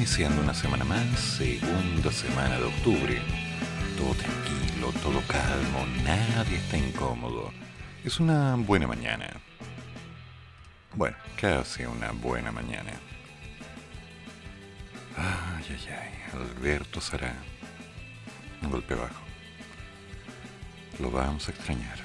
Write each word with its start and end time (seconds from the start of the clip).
Iniciando 0.00 0.40
una 0.40 0.54
semana 0.54 0.82
más, 0.82 1.20
segunda 1.20 2.10
semana 2.10 2.56
de 2.56 2.64
octubre. 2.64 3.20
Todo 3.98 4.14
tranquilo, 4.14 4.94
todo 5.02 5.20
calmo, 5.28 5.86
nadie 6.02 6.56
está 6.56 6.78
incómodo. 6.78 7.52
Es 8.02 8.18
una 8.18 8.56
buena 8.56 8.86
mañana. 8.86 9.28
Bueno, 10.94 11.18
casi 11.38 11.84
una 11.84 12.12
buena 12.12 12.50
mañana. 12.50 12.92
Ay, 15.18 15.66
ay, 15.68 15.88
ay, 15.92 16.14
Alberto 16.32 17.02
Sará. 17.02 17.34
Un 18.62 18.70
golpe 18.70 18.94
bajo. 18.94 19.22
Lo 20.98 21.10
vamos 21.10 21.46
a 21.46 21.50
extrañar. 21.50 21.98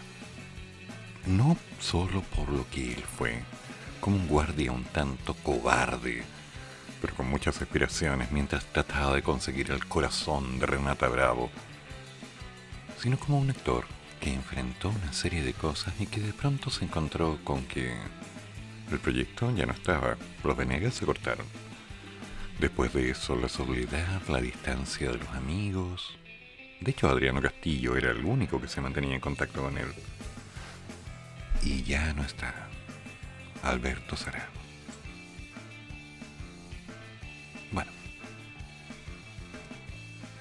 No 1.28 1.56
solo 1.80 2.24
por 2.24 2.50
lo 2.50 2.70
que 2.70 2.92
él 2.96 3.04
fue, 3.18 3.42
como 4.02 4.18
un 4.18 4.28
guardia 4.28 4.74
un 4.74 4.84
tanto 4.84 5.34
cobarde, 5.36 6.26
pero 7.02 7.16
con 7.16 7.30
muchas 7.30 7.62
aspiraciones 7.62 8.32
mientras 8.32 8.66
trataba 8.66 9.16
de 9.16 9.24
conseguir 9.24 9.72
el 9.72 9.86
corazón 9.86 10.60
de 10.60 10.66
Renata 10.66 11.08
Bravo, 11.08 11.50
sino 13.02 13.20
como 13.20 13.40
un 13.40 13.50
actor 13.50 13.86
que 14.20 14.34
enfrentó 14.34 14.90
una 14.90 15.14
serie 15.14 15.44
de 15.44 15.54
cosas 15.54 15.94
y 16.00 16.08
que 16.08 16.22
de 16.22 16.34
pronto 16.34 16.70
se 16.70 16.86
encontró 16.86 17.38
con 17.44 17.66
que 17.66 17.96
el 18.92 19.00
proyecto 19.00 19.56
ya 19.56 19.66
no 19.66 19.74
estaba, 19.74 20.18
los 20.44 20.58
Venegas 20.58 20.96
se 20.96 21.06
cortaron. 21.06 21.46
Después 22.60 22.94
de 22.94 23.10
eso, 23.10 23.36
la 23.36 23.50
soledad, 23.50 24.22
la 24.30 24.40
distancia 24.40 25.12
de 25.12 25.18
los 25.18 25.30
amigos. 25.30 26.18
De 26.80 26.92
hecho, 26.92 27.10
Adriano 27.10 27.42
Castillo 27.42 27.98
era 27.98 28.12
el 28.12 28.24
único 28.24 28.62
que 28.62 28.68
se 28.68 28.82
mantenía 28.82 29.16
en 29.16 29.22
contacto 29.22 29.62
con 29.62 29.78
él. 29.78 29.94
Y 31.64 31.84
ya 31.84 32.14
no 32.14 32.24
está. 32.24 32.70
Alberto 33.62 34.16
Sará. 34.16 34.48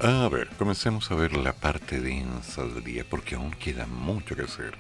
A 0.07 0.29
ver, 0.29 0.51
comencemos 0.59 1.11
a 1.11 1.15
ver 1.15 1.35
la 1.35 1.55
parte 1.55 1.99
densa 1.99 2.63
del 2.63 2.85
día 2.85 3.07
porque 3.09 3.37
aún 3.37 3.53
queda 3.53 3.87
mucho 3.87 4.37
que 4.37 4.43
hacer. 4.43 4.75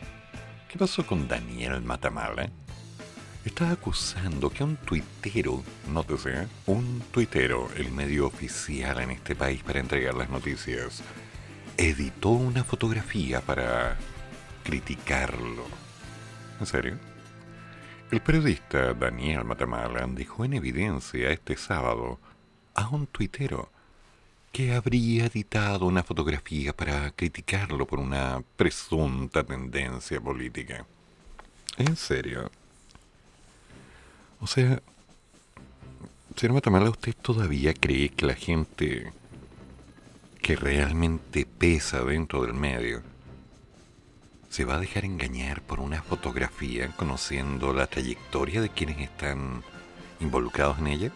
¿Qué 0.68 0.78
pasó 0.78 1.06
con 1.06 1.26
Daniel 1.26 1.80
Matamala? 1.80 2.50
Está 3.42 3.70
acusando 3.70 4.50
que 4.50 4.62
un 4.62 4.76
tuitero, 4.76 5.62
nótese, 5.90 6.46
un 6.66 7.02
tuitero, 7.10 7.70
el 7.74 7.90
medio 7.90 8.26
oficial 8.26 9.00
en 9.00 9.12
este 9.12 9.34
país 9.34 9.62
para 9.62 9.80
entregar 9.80 10.12
las 10.12 10.28
noticias, 10.28 11.02
editó 11.78 12.28
una 12.28 12.62
fotografía 12.62 13.40
para 13.40 13.96
criticarlo. 14.62 15.64
¿En 16.60 16.66
serio? 16.66 16.98
El 18.10 18.20
periodista 18.20 18.92
Daniel 18.92 19.46
Matamalan 19.46 20.14
dejó 20.14 20.44
en 20.44 20.52
evidencia 20.52 21.30
este 21.30 21.56
sábado 21.56 22.20
a 22.74 22.90
un 22.90 23.06
tuitero 23.06 23.73
que 24.54 24.72
habría 24.72 25.26
editado 25.26 25.84
una 25.84 26.04
fotografía 26.04 26.72
para 26.72 27.10
criticarlo 27.10 27.86
por 27.86 27.98
una 27.98 28.40
presunta 28.56 29.42
tendencia 29.42 30.20
política. 30.20 30.86
¿En 31.76 31.96
serio? 31.96 32.52
O 34.40 34.46
sea, 34.46 34.80
señor 36.36 36.54
Matamala, 36.54 36.88
¿usted 36.88 37.16
todavía 37.20 37.74
cree 37.74 38.10
que 38.10 38.26
la 38.26 38.36
gente 38.36 39.12
que 40.40 40.54
realmente 40.54 41.46
pesa 41.46 42.04
dentro 42.04 42.42
del 42.42 42.54
medio 42.54 43.02
se 44.50 44.64
va 44.64 44.76
a 44.76 44.78
dejar 44.78 45.04
engañar 45.04 45.62
por 45.62 45.80
una 45.80 46.00
fotografía 46.00 46.92
conociendo 46.96 47.72
la 47.72 47.88
trayectoria 47.88 48.60
de 48.60 48.68
quienes 48.68 49.00
están 49.00 49.64
involucrados 50.20 50.78
en 50.78 50.86
ella? 50.86 51.12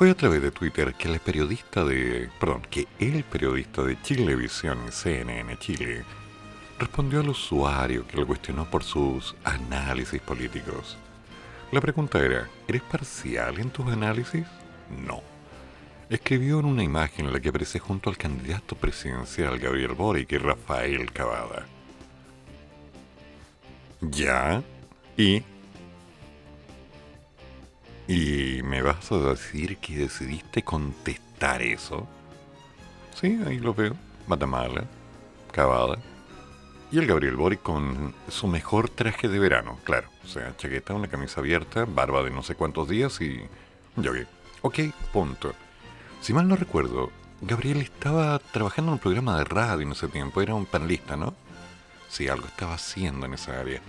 Fue 0.00 0.08
a 0.08 0.14
través 0.14 0.40
de 0.40 0.50
Twitter 0.50 0.94
que 0.94 1.08
el 1.12 1.20
periodista 1.20 1.84
de, 1.84 2.30
que 2.70 2.88
el 2.98 3.22
periodista 3.22 3.82
de 3.82 4.00
Chilevisión 4.00 4.78
y 4.88 4.92
CNN 4.92 5.58
Chile 5.58 6.04
respondió 6.78 7.20
al 7.20 7.28
usuario 7.28 8.06
que 8.06 8.16
lo 8.16 8.26
cuestionó 8.26 8.64
por 8.64 8.82
sus 8.82 9.36
análisis 9.44 10.18
políticos. 10.22 10.96
La 11.70 11.82
pregunta 11.82 12.18
era, 12.18 12.48
¿eres 12.66 12.80
parcial 12.80 13.60
en 13.60 13.68
tus 13.68 13.88
análisis? 13.88 14.46
No. 15.06 15.20
Escribió 16.08 16.60
en 16.60 16.64
una 16.64 16.82
imagen 16.82 17.26
en 17.26 17.34
la 17.34 17.40
que 17.40 17.50
aparece 17.50 17.78
junto 17.78 18.08
al 18.08 18.16
candidato 18.16 18.76
presidencial 18.76 19.58
Gabriel 19.58 19.92
Boric 19.92 20.32
y 20.32 20.38
Rafael 20.38 21.12
Cavada. 21.12 21.66
¿Ya? 24.00 24.62
¿Y? 25.18 25.42
¿Y 28.10 28.60
me 28.64 28.82
vas 28.82 29.12
a 29.12 29.18
decir 29.18 29.76
que 29.76 29.98
decidiste 29.98 30.64
contestar 30.64 31.62
eso? 31.62 32.08
Sí, 33.14 33.38
ahí 33.46 33.60
lo 33.60 33.72
veo. 33.72 33.94
Matamala, 34.26 34.82
Cavada, 35.52 35.96
y 36.90 36.98
el 36.98 37.06
Gabriel 37.06 37.36
Boric 37.36 37.62
con 37.62 38.12
su 38.28 38.48
mejor 38.48 38.88
traje 38.90 39.28
de 39.28 39.38
verano, 39.38 39.78
claro. 39.84 40.08
O 40.24 40.26
sea, 40.26 40.56
chaqueta, 40.56 40.92
una 40.92 41.06
camisa 41.06 41.38
abierta, 41.38 41.84
barba 41.84 42.24
de 42.24 42.32
no 42.32 42.42
sé 42.42 42.56
cuántos 42.56 42.88
días 42.88 43.20
y 43.20 43.42
jogué. 43.94 44.26
Ok, 44.62 44.80
punto. 45.12 45.54
Si 46.20 46.32
mal 46.32 46.48
no 46.48 46.56
recuerdo, 46.56 47.12
Gabriel 47.40 47.80
estaba 47.80 48.40
trabajando 48.40 48.90
en 48.90 48.94
un 48.94 48.98
programa 48.98 49.38
de 49.38 49.44
radio 49.44 49.82
en 49.82 49.92
ese 49.92 50.08
tiempo, 50.08 50.42
era 50.42 50.56
un 50.56 50.66
panelista, 50.66 51.16
¿no? 51.16 51.32
Sí, 52.08 52.26
algo 52.26 52.48
estaba 52.48 52.74
haciendo 52.74 53.26
en 53.26 53.34
esa 53.34 53.60
área. 53.60 53.80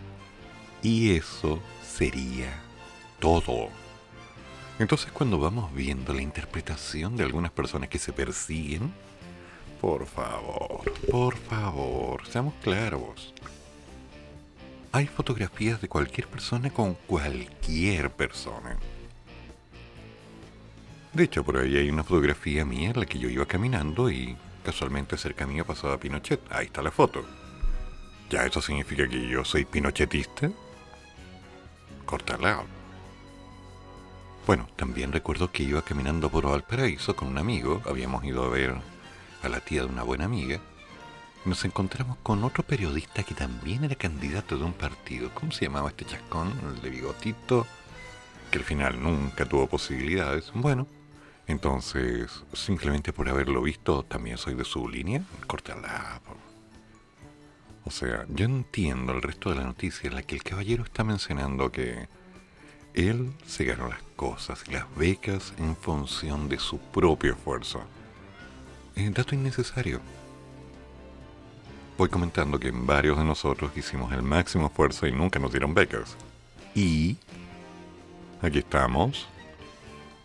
Y 0.83 1.15
eso 1.15 1.59
sería 1.83 2.53
todo. 3.19 3.80
Entonces 4.81 5.11
cuando 5.11 5.37
vamos 5.37 5.71
viendo 5.75 6.11
la 6.11 6.23
interpretación 6.23 7.15
de 7.15 7.23
algunas 7.23 7.51
personas 7.51 7.87
que 7.87 7.99
se 7.99 8.13
persiguen, 8.13 8.91
por 9.79 10.07
favor, 10.07 10.91
por 11.11 11.37
favor, 11.37 12.25
seamos 12.25 12.55
claros. 12.63 13.31
Hay 14.91 15.05
fotografías 15.05 15.79
de 15.81 15.87
cualquier 15.87 16.27
persona 16.27 16.71
con 16.71 16.95
cualquier 17.05 18.09
persona. 18.09 18.75
De 21.13 21.25
hecho, 21.25 21.43
por 21.43 21.57
ahí 21.57 21.77
hay 21.77 21.91
una 21.91 22.03
fotografía 22.03 22.65
mía 22.65 22.89
en 22.89 22.99
la 22.99 23.05
que 23.05 23.19
yo 23.19 23.29
iba 23.29 23.45
caminando 23.45 24.09
y 24.09 24.35
casualmente 24.65 25.15
cerca 25.15 25.45
mío 25.45 25.63
pasaba 25.63 25.99
Pinochet. 25.99 26.41
Ahí 26.49 26.65
está 26.65 26.81
la 26.81 26.89
foto. 26.89 27.23
¿Ya 28.31 28.47
eso 28.47 28.59
significa 28.63 29.07
que 29.07 29.27
yo 29.27 29.45
soy 29.45 29.63
pinochetista? 29.63 30.49
Cortarla. 32.03 32.80
Bueno, 34.47 34.67
también 34.75 35.11
recuerdo 35.11 35.51
que 35.51 35.63
iba 35.63 35.81
caminando 35.81 36.29
por 36.29 36.47
Valparaíso 36.47 37.15
con 37.15 37.27
un 37.27 37.37
amigo. 37.37 37.81
Habíamos 37.85 38.23
ido 38.25 38.43
a 38.43 38.49
ver 38.49 38.75
a 39.43 39.49
la 39.49 39.59
tía 39.59 39.81
de 39.81 39.87
una 39.87 40.03
buena 40.03 40.25
amiga, 40.25 40.59
nos 41.43 41.65
encontramos 41.65 42.17
con 42.21 42.43
otro 42.43 42.63
periodista 42.63 43.23
que 43.23 43.33
también 43.33 43.83
era 43.83 43.95
candidato 43.95 44.57
de 44.57 44.63
un 44.63 44.73
partido. 44.73 45.31
¿Cómo 45.33 45.51
se 45.51 45.65
llamaba 45.65 45.89
este 45.89 46.05
chascón? 46.05 46.53
El 46.63 46.81
de 46.81 46.89
bigotito, 46.91 47.65
que 48.51 48.59
al 48.59 48.63
final 48.63 49.01
nunca 49.01 49.45
tuvo 49.45 49.65
posibilidades. 49.65 50.51
Bueno, 50.53 50.85
entonces, 51.47 52.43
simplemente 52.53 53.11
por 53.11 53.27
haberlo 53.27 53.63
visto, 53.63 54.03
también 54.03 54.37
soy 54.37 54.53
de 54.53 54.65
su 54.65 54.87
línea. 54.87 55.23
Cortala. 55.47 56.21
O 57.85 57.89
sea, 57.89 58.27
yo 58.29 58.45
entiendo 58.45 59.11
el 59.11 59.23
resto 59.23 59.49
de 59.49 59.55
la 59.55 59.63
noticia 59.63 60.07
en 60.07 60.15
la 60.15 60.21
que 60.21 60.35
el 60.35 60.43
caballero 60.43 60.83
está 60.83 61.03
mencionando 61.03 61.71
que 61.71 62.07
él 62.93 63.33
se 63.47 63.65
ganó 63.65 63.87
las 63.87 64.03
cosas 64.21 64.63
y 64.67 64.73
las 64.73 64.85
becas 64.95 65.51
en 65.57 65.75
función 65.75 66.47
de 66.47 66.59
su 66.59 66.77
propio 66.77 67.33
esfuerzo 67.33 67.81
dato 69.09 69.33
innecesario. 69.33 69.99
Voy 71.97 72.09
comentando 72.09 72.59
que 72.59 72.71
varios 72.71 73.17
de 73.17 73.23
nosotros 73.23 73.71
hicimos 73.75 74.11
el 74.13 74.21
máximo 74.21 74.67
esfuerzo 74.67 75.07
y 75.07 75.11
nunca 75.11 75.39
nos 75.39 75.51
dieron 75.51 75.73
becas. 75.73 76.15
Y 76.75 77.17
aquí 78.41 78.59
estamos. 78.59 79.27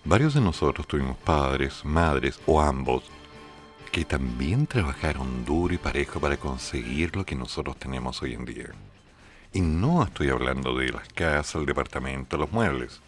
Varios 0.05 0.35
de 0.35 0.41
nosotros 0.41 0.87
tuvimos 0.87 1.17
padres, 1.17 1.85
madres 1.85 2.39
o 2.47 2.61
ambos 2.61 3.05
que 3.91 4.05
también 4.05 4.67
trabajaron 4.67 5.45
duro 5.45 5.73
y 5.75 5.79
parejo 5.79 6.21
para 6.21 6.37
conseguir 6.37 7.17
lo 7.17 7.25
que 7.25 7.35
nosotros 7.35 7.79
tenemos 7.79 8.23
hoy 8.23 8.35
en 8.35 8.45
día. 8.45 8.71
Y 9.53 9.63
no 9.63 10.03
estoy 10.03 10.29
hablando 10.29 10.77
de 10.77 10.91
las 10.91 11.09
casas, 11.09 11.57
el 11.57 11.67
departamento, 11.67 12.37
los 12.37 12.53
muebles. 12.53 13.01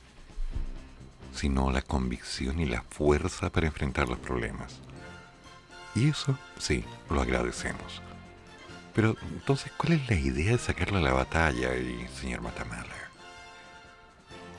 Sino 1.38 1.70
la 1.70 1.82
convicción 1.82 2.58
y 2.58 2.66
la 2.66 2.82
fuerza 2.82 3.50
para 3.50 3.68
enfrentar 3.68 4.08
los 4.08 4.18
problemas. 4.18 4.80
Y 5.94 6.08
eso, 6.08 6.36
sí, 6.58 6.84
lo 7.08 7.20
agradecemos. 7.20 8.02
Pero 8.92 9.14
entonces, 9.30 9.70
¿cuál 9.76 9.92
es 9.92 10.08
la 10.08 10.16
idea 10.16 10.52
de 10.52 10.58
sacarle 10.58 10.98
a 10.98 11.02
la 11.02 11.12
batalla, 11.12 11.76
y, 11.76 12.08
señor 12.20 12.40
Matamala? 12.40 12.96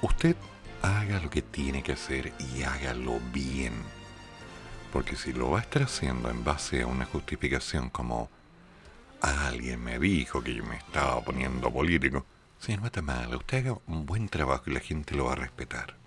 Usted 0.01 0.37
haga 0.81 1.19
lo 1.19 1.29
que 1.29 1.41
tiene 1.41 1.83
que 1.83 1.91
hacer 1.91 2.31
y 2.39 2.63
hágalo 2.63 3.19
bien. 3.33 3.73
Porque 4.93 5.17
si 5.17 5.33
lo 5.33 5.51
va 5.51 5.59
a 5.59 5.63
estar 5.63 5.83
haciendo 5.83 6.29
en 6.29 6.45
base 6.45 6.83
a 6.83 6.87
una 6.87 7.05
justificación 7.05 7.89
como 7.89 8.29
alguien 9.19 9.83
me 9.83 9.99
dijo 9.99 10.41
que 10.41 10.55
yo 10.55 10.63
me 10.63 10.77
estaba 10.77 11.21
poniendo 11.21 11.69
político, 11.73 12.25
señor 12.57 12.83
Matamala, 12.83 13.35
usted 13.35 13.57
haga 13.67 13.79
un 13.87 14.05
buen 14.05 14.29
trabajo 14.29 14.63
y 14.67 14.73
la 14.73 14.79
gente 14.79 15.13
lo 15.15 15.25
va 15.25 15.33
a 15.33 15.35
respetar. 15.35 15.98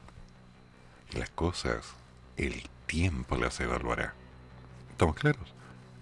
Las 1.14 1.28
cosas, 1.30 1.92
el 2.38 2.62
tiempo 2.86 3.36
las 3.36 3.60
evaluará. 3.60 4.14
¿Estamos 4.90 5.14
claros? 5.16 5.54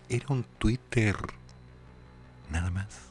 Era 0.08 0.26
un 0.28 0.44
Twitter. 0.58 1.16
Nada 2.48 2.70
más. 2.70 3.10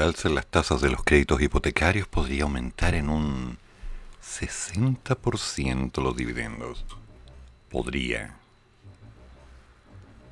Las 0.00 0.46
tasas 0.46 0.80
de 0.80 0.88
los 0.88 1.04
créditos 1.04 1.42
hipotecarios 1.42 2.08
podría 2.08 2.44
aumentar 2.44 2.94
en 2.94 3.10
un 3.10 3.58
60% 4.22 6.02
los 6.02 6.16
dividendos. 6.16 6.86
Podría. 7.68 8.38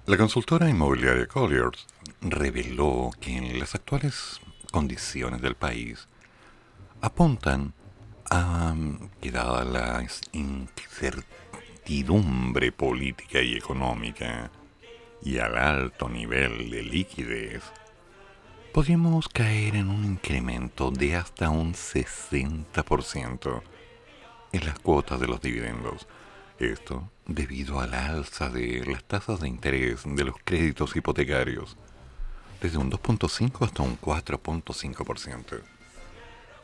La 0.07 0.17
consultora 0.17 0.71
inmobiliaria 0.71 1.27
Colliers 1.27 1.87
reveló 2.23 3.11
que 3.21 3.37
en 3.37 3.59
las 3.59 3.75
actuales 3.75 4.41
condiciones 4.73 5.43
del 5.43 5.55
país 5.55 6.09
apuntan 7.03 7.75
a 8.31 8.75
que 9.21 9.31
dada 9.31 9.65
la 9.65 10.03
incertidumbre 10.33 12.73
política 12.73 13.43
y 13.43 13.55
económica 13.55 14.51
y 15.23 15.37
al 15.39 15.59
alto 15.59 16.09
nivel 16.09 16.71
de 16.71 16.83
liquidez, 16.85 17.63
podríamos 18.79 19.29
caer 19.29 19.75
en 19.75 19.89
un 19.89 20.05
incremento 20.05 20.93
de 20.93 21.17
hasta 21.17 21.51
un 21.51 21.75
60% 21.75 23.63
en 24.53 24.67
las 24.67 24.79
cuotas 24.79 25.19
de 25.19 25.27
los 25.27 25.41
dividendos. 25.41 26.07
Esto 26.61 27.11
debido 27.27 27.81
a 27.81 27.89
la 27.89 28.07
alza 28.07 28.49
de 28.51 28.87
las 28.87 29.03
tasas 29.03 29.41
de 29.41 29.49
interés 29.49 30.03
de 30.05 30.23
los 30.23 30.37
créditos 30.45 30.95
hipotecarios, 30.95 31.77
desde 32.63 32.79
un 32.79 32.89
2.5 32.89 33.67
hasta 33.67 33.83
un 33.83 34.01
4.5%, 34.01 35.61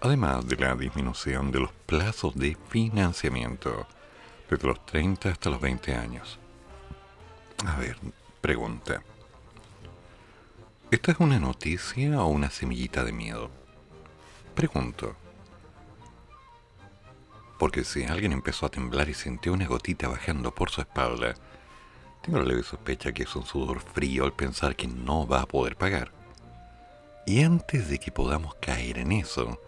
además 0.00 0.46
de 0.46 0.54
la 0.54 0.76
disminución 0.76 1.50
de 1.50 1.58
los 1.58 1.72
plazos 1.72 2.36
de 2.36 2.56
financiamiento 2.68 3.88
desde 4.48 4.68
los 4.68 4.86
30 4.86 5.30
hasta 5.30 5.50
los 5.50 5.60
20 5.60 5.96
años. 5.96 6.38
A 7.66 7.74
ver, 7.74 7.96
pregunta. 8.40 9.02
¿Esta 10.94 11.10
es 11.10 11.18
una 11.18 11.40
noticia 11.40 12.22
o 12.22 12.28
una 12.28 12.50
semillita 12.50 13.02
de 13.02 13.10
miedo? 13.10 13.50
Pregunto. 14.54 15.16
Porque 17.58 17.82
si 17.82 18.04
alguien 18.04 18.30
empezó 18.30 18.66
a 18.66 18.68
temblar 18.68 19.08
y 19.08 19.14
sintió 19.14 19.52
una 19.54 19.66
gotita 19.66 20.06
bajando 20.06 20.54
por 20.54 20.70
su 20.70 20.82
espalda, 20.82 21.34
Tengo 22.22 22.38
la 22.38 22.44
leve 22.44 22.62
sospecha 22.62 23.10
que 23.10 23.24
es 23.24 23.34
un 23.34 23.44
sudor 23.44 23.80
frío 23.80 24.24
al 24.24 24.34
pensar 24.34 24.76
que 24.76 24.86
no 24.86 25.26
va 25.26 25.42
a 25.42 25.46
poder 25.46 25.74
pagar. 25.74 26.12
Y 27.26 27.42
antes 27.42 27.88
de 27.88 27.98
que 27.98 28.12
podamos 28.12 28.54
caer 28.60 28.98
en 28.98 29.10
eso, 29.10 29.60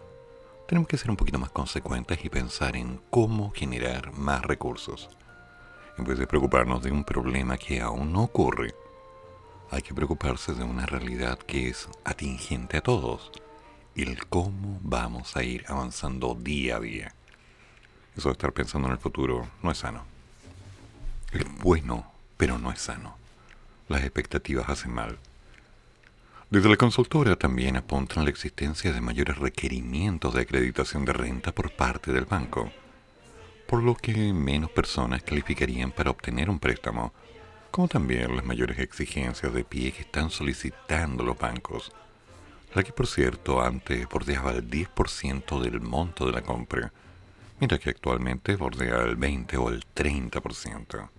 tenemos 0.65 0.87
que 0.87 0.97
ser 0.97 1.09
un 1.09 1.17
poquito 1.17 1.39
más 1.39 1.49
consecuentes 1.49 2.23
y 2.23 2.29
pensar 2.29 2.77
en 2.77 3.01
cómo 3.09 3.51
generar 3.51 4.13
más 4.13 4.43
recursos. 4.43 5.09
En 5.97 6.05
vez 6.05 6.19
de 6.19 6.25
preocuparnos 6.25 6.81
de 6.83 6.91
un 6.93 7.03
problema 7.03 7.57
que 7.57 7.81
aún 7.81 8.13
no 8.13 8.23
ocurre, 8.23 8.73
hay 9.71 9.81
que 9.81 9.93
preocuparse 9.93 10.53
de 10.53 10.63
una 10.63 10.85
realidad 10.85 11.37
que 11.39 11.69
es 11.69 11.87
atingente 12.03 12.77
a 12.77 12.81
todos, 12.81 13.31
el 13.95 14.25
cómo 14.27 14.79
vamos 14.81 15.35
a 15.35 15.43
ir 15.43 15.65
avanzando 15.67 16.35
día 16.35 16.77
a 16.77 16.79
día. 16.79 17.13
Eso 18.15 18.29
de 18.29 18.33
estar 18.33 18.53
pensando 18.53 18.87
en 18.87 18.93
el 18.93 18.99
futuro 18.99 19.47
no 19.61 19.71
es 19.71 19.79
sano. 19.79 20.03
Es 21.31 21.45
bueno 21.61 22.17
pero 22.37 22.59
no 22.59 22.71
es 22.71 22.79
sano. 22.79 23.17
Las 23.89 24.03
expectativas 24.03 24.69
hacen 24.69 24.93
mal. 24.93 25.17
Desde 26.49 26.69
la 26.69 26.77
consultora 26.77 27.35
también 27.35 27.75
apuntan 27.75 28.23
la 28.23 28.29
existencia 28.29 28.93
de 28.93 29.01
mayores 29.01 29.37
requerimientos 29.37 30.33
de 30.33 30.41
acreditación 30.41 31.03
de 31.03 31.13
renta 31.13 31.51
por 31.51 31.71
parte 31.71 32.13
del 32.13 32.25
banco, 32.25 32.71
por 33.67 33.83
lo 33.83 33.95
que 33.95 34.31
menos 34.31 34.71
personas 34.71 35.23
calificarían 35.23 35.91
para 35.91 36.11
obtener 36.11 36.49
un 36.49 36.59
préstamo, 36.59 37.11
como 37.71 37.87
también 37.87 38.35
las 38.35 38.45
mayores 38.45 38.79
exigencias 38.79 39.53
de 39.53 39.63
pie 39.63 39.91
que 39.91 40.01
están 40.01 40.29
solicitando 40.29 41.23
los 41.23 41.37
bancos, 41.37 41.91
la 42.73 42.83
que 42.83 42.91
por 42.91 43.07
cierto 43.07 43.61
antes 43.61 44.07
bordeaba 44.07 44.51
el 44.51 44.69
10% 44.69 45.61
del 45.61 45.81
monto 45.81 46.25
de 46.25 46.31
la 46.31 46.41
compra, 46.41 46.91
mientras 47.59 47.79
que 47.81 47.89
actualmente 47.89 48.55
bordea 48.55 49.01
el 49.03 49.15
20 49.15 49.57
o 49.57 49.69
el 49.69 49.85
30%. 49.95 51.09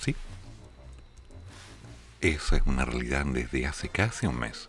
Sí, 0.00 0.16
esa 2.20 2.56
es 2.56 2.62
una 2.66 2.84
realidad 2.84 3.26
desde 3.26 3.66
hace 3.66 3.88
casi 3.88 4.26
un 4.26 4.38
mes. 4.38 4.68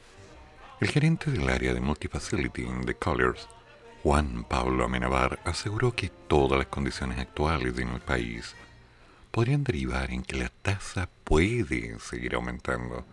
El 0.80 0.90
gerente 0.90 1.32
del 1.32 1.48
área 1.50 1.74
de 1.74 1.82
Multifacility 1.82 2.66
de 2.84 2.96
Colliers, 2.96 3.48
Juan 4.02 4.44
Pablo 4.44 4.86
Amenabar, 4.86 5.40
aseguró 5.46 5.96
que 5.96 6.10
todas 6.10 6.58
las 6.58 6.68
condiciones 6.68 7.20
actuales 7.20 7.78
en 7.78 7.90
el 7.90 8.02
país 8.02 8.56
podrían 9.34 9.64
derivar 9.64 10.12
en 10.12 10.22
que 10.22 10.38
la 10.38 10.50
tasa 10.62 11.10
puede 11.24 11.98
seguir 12.00 12.36
aumentando, 12.36 13.04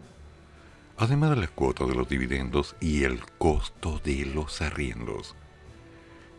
además 0.98 1.30
de 1.30 1.36
las 1.36 1.48
cuotas 1.48 1.88
de 1.88 1.94
los 1.94 2.10
dividendos 2.10 2.76
y 2.78 3.04
el 3.04 3.24
costo 3.38 4.02
de 4.04 4.26
los 4.26 4.60
arriendos. 4.60 5.34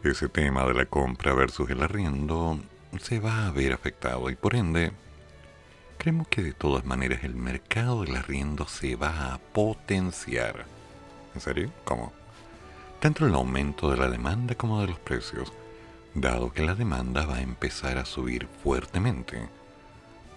Ese 0.04 0.30
tema 0.30 0.66
de 0.66 0.76
la 0.76 0.86
compra 0.86 1.34
versus 1.34 1.68
el 1.72 1.82
arriendo 1.82 2.60
se 3.00 3.20
va 3.20 3.48
a 3.48 3.52
ver 3.52 3.74
afectado 3.74 4.30
y 4.30 4.36
por 4.36 4.56
ende 4.56 4.92
Creemos 5.98 6.28
que 6.28 6.44
de 6.44 6.54
todas 6.54 6.86
maneras 6.86 7.24
el 7.24 7.36
mercado 7.36 8.04
del 8.04 8.16
arriendo 8.16 8.68
se 8.68 8.96
va 8.96 9.34
a 9.34 9.40
potenciar. 9.40 10.66
¿En 11.34 11.42
serio? 11.42 11.72
¿Cómo? 11.86 12.14
Tanto 13.00 13.26
el 13.26 13.34
aumento 13.34 13.90
de 13.90 13.98
la 13.98 14.10
demanda 14.10 14.54
como 14.54 14.82
de 14.82 14.88
los 14.88 15.00
precios, 15.00 15.52
dado 16.14 16.54
que 16.54 16.64
la 16.64 16.76
demanda 16.76 17.26
va 17.26 17.38
a 17.38 17.42
empezar 17.42 17.98
a 17.98 18.06
subir 18.06 18.48
fuertemente. 18.64 19.61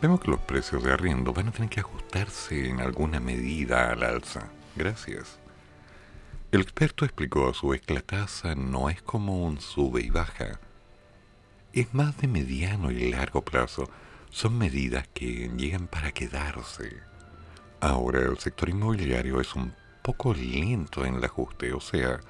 Vemos 0.04 0.20
que 0.20 0.32
los 0.32 0.40
precios 0.40 0.82
de 0.82 0.92
arriendo 0.92 1.32
van 1.32 1.48
a 1.48 1.50
tener 1.50 1.70
que 1.70 1.80
ajustarse 1.80 2.68
en 2.68 2.80
alguna 2.80 3.20
medida 3.20 3.90
al 3.90 4.02
alza. 4.02 4.50
Gracias. 4.76 5.38
El 6.52 6.60
experto 6.60 7.06
explicó 7.06 7.48
a 7.48 7.54
su 7.54 7.68
vez 7.68 7.80
que 7.80 7.94
la 7.94 8.02
tasa 8.02 8.54
no 8.54 8.90
es 8.90 9.00
como 9.00 9.42
un 9.42 9.62
sube 9.62 10.02
y 10.02 10.10
baja. 10.10 10.60
Es 11.72 11.94
más 11.94 12.18
de 12.18 12.28
mediano 12.28 12.90
y 12.90 13.10
largo 13.10 13.46
plazo 13.46 13.88
son 14.28 14.58
medidas 14.58 15.08
que 15.08 15.50
llegan 15.56 15.86
para 15.86 16.12
quedarse. 16.12 16.98
Ahora 17.80 18.20
el 18.20 18.36
sector 18.36 18.68
inmobiliario 18.68 19.40
es 19.40 19.54
un 19.54 19.72
poco 20.02 20.34
lento 20.34 21.06
en 21.06 21.14
el 21.14 21.24
ajuste, 21.24 21.72
o 21.72 21.80
sea, 21.80 22.20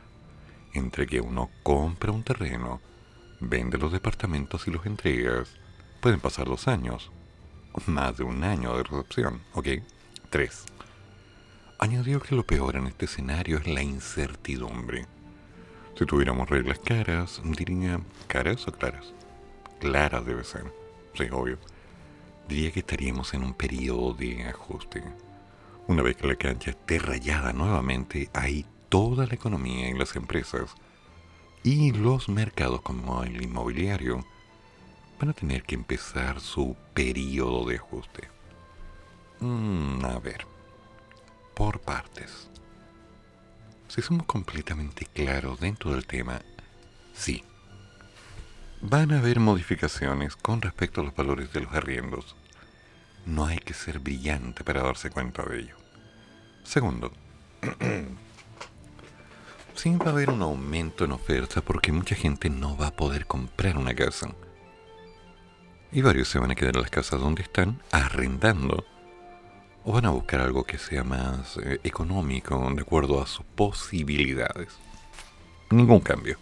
entre 0.74 1.08
que 1.08 1.20
uno 1.20 1.50
compra 1.64 2.12
un 2.12 2.22
terreno, 2.22 2.80
vende 3.40 3.78
los 3.78 3.90
departamentos 3.90 4.68
y 4.68 4.70
los 4.70 4.86
entregas, 4.86 5.48
pueden 6.00 6.20
pasar 6.20 6.46
dos 6.46 6.68
años, 6.68 7.10
más 7.86 8.16
de 8.16 8.24
un 8.24 8.44
año 8.44 8.76
de 8.76 8.82
recepción, 8.84 9.42
¿ok? 9.54 9.68
Tres. 10.30 10.64
Añadió 11.78 12.20
que 12.20 12.34
lo 12.34 12.46
peor 12.46 12.76
en 12.76 12.86
este 12.86 13.04
escenario 13.04 13.58
es 13.58 13.66
la 13.66 13.82
incertidumbre. 13.82 15.06
Si 15.98 16.06
tuviéramos 16.06 16.48
reglas 16.48 16.78
caras, 16.78 17.40
diría 17.44 18.00
caras 18.26 18.66
o 18.66 18.72
claras. 18.72 19.12
Claras 19.80 20.24
debe 20.24 20.44
ser, 20.44 20.64
sí, 21.14 21.24
obvio 21.30 21.58
diría 22.48 22.70
que 22.70 22.80
estaríamos 22.80 23.34
en 23.34 23.44
un 23.44 23.54
periodo 23.54 24.14
de 24.14 24.44
ajuste. 24.44 25.02
Una 25.86 26.02
vez 26.02 26.16
que 26.16 26.26
la 26.26 26.36
cancha 26.36 26.70
esté 26.70 26.98
rayada 26.98 27.52
nuevamente, 27.52 28.30
ahí 28.32 28.66
toda 28.88 29.26
la 29.26 29.34
economía 29.34 29.88
y 29.88 29.94
las 29.94 30.16
empresas 30.16 30.74
y 31.62 31.92
los 31.92 32.28
mercados 32.28 32.82
como 32.82 33.22
el 33.22 33.42
inmobiliario 33.42 34.24
van 35.24 35.30
a 35.30 35.32
tener 35.32 35.62
que 35.62 35.74
empezar 35.74 36.38
su 36.38 36.76
periodo 36.92 37.66
de 37.66 37.76
ajuste. 37.76 38.28
Mm, 39.40 40.04
a 40.04 40.18
ver, 40.18 40.46
por 41.54 41.80
partes. 41.80 42.50
Si 43.88 44.02
somos 44.02 44.26
completamente 44.26 45.06
claros 45.06 45.60
dentro 45.60 45.92
del 45.92 46.06
tema, 46.06 46.42
sí, 47.14 47.42
Van 48.86 49.12
a 49.12 49.18
haber 49.18 49.40
modificaciones 49.40 50.36
con 50.36 50.60
respecto 50.60 51.00
a 51.00 51.04
los 51.04 51.16
valores 51.16 51.50
de 51.54 51.62
los 51.62 51.72
arriendos. 51.72 52.36
No 53.24 53.46
hay 53.46 53.56
que 53.56 53.72
ser 53.72 53.98
brillante 53.98 54.62
para 54.62 54.82
darse 54.82 55.08
cuenta 55.08 55.42
de 55.44 55.60
ello. 55.60 55.76
Segundo, 56.64 57.10
sí 59.74 59.96
va 59.96 60.06
a 60.06 60.10
haber 60.10 60.28
un 60.28 60.42
aumento 60.42 61.06
en 61.06 61.12
oferta 61.12 61.62
porque 61.62 61.92
mucha 61.92 62.14
gente 62.14 62.50
no 62.50 62.76
va 62.76 62.88
a 62.88 62.96
poder 62.96 63.24
comprar 63.24 63.78
una 63.78 63.94
casa. 63.94 64.34
Y 65.94 66.02
varios 66.02 66.26
se 66.26 66.40
van 66.40 66.50
a 66.50 66.56
quedar 66.56 66.74
en 66.74 66.82
las 66.82 66.90
casas 66.90 67.20
donde 67.20 67.42
están 67.42 67.80
arrendando 67.92 68.84
o 69.84 69.92
van 69.92 70.06
a 70.06 70.10
buscar 70.10 70.40
algo 70.40 70.64
que 70.64 70.76
sea 70.76 71.04
más 71.04 71.56
eh, 71.58 71.78
económico 71.84 72.68
de 72.74 72.82
acuerdo 72.82 73.22
a 73.22 73.26
sus 73.28 73.46
posibilidades. 73.54 74.76
Ningún 75.70 76.00
cambio. 76.00 76.36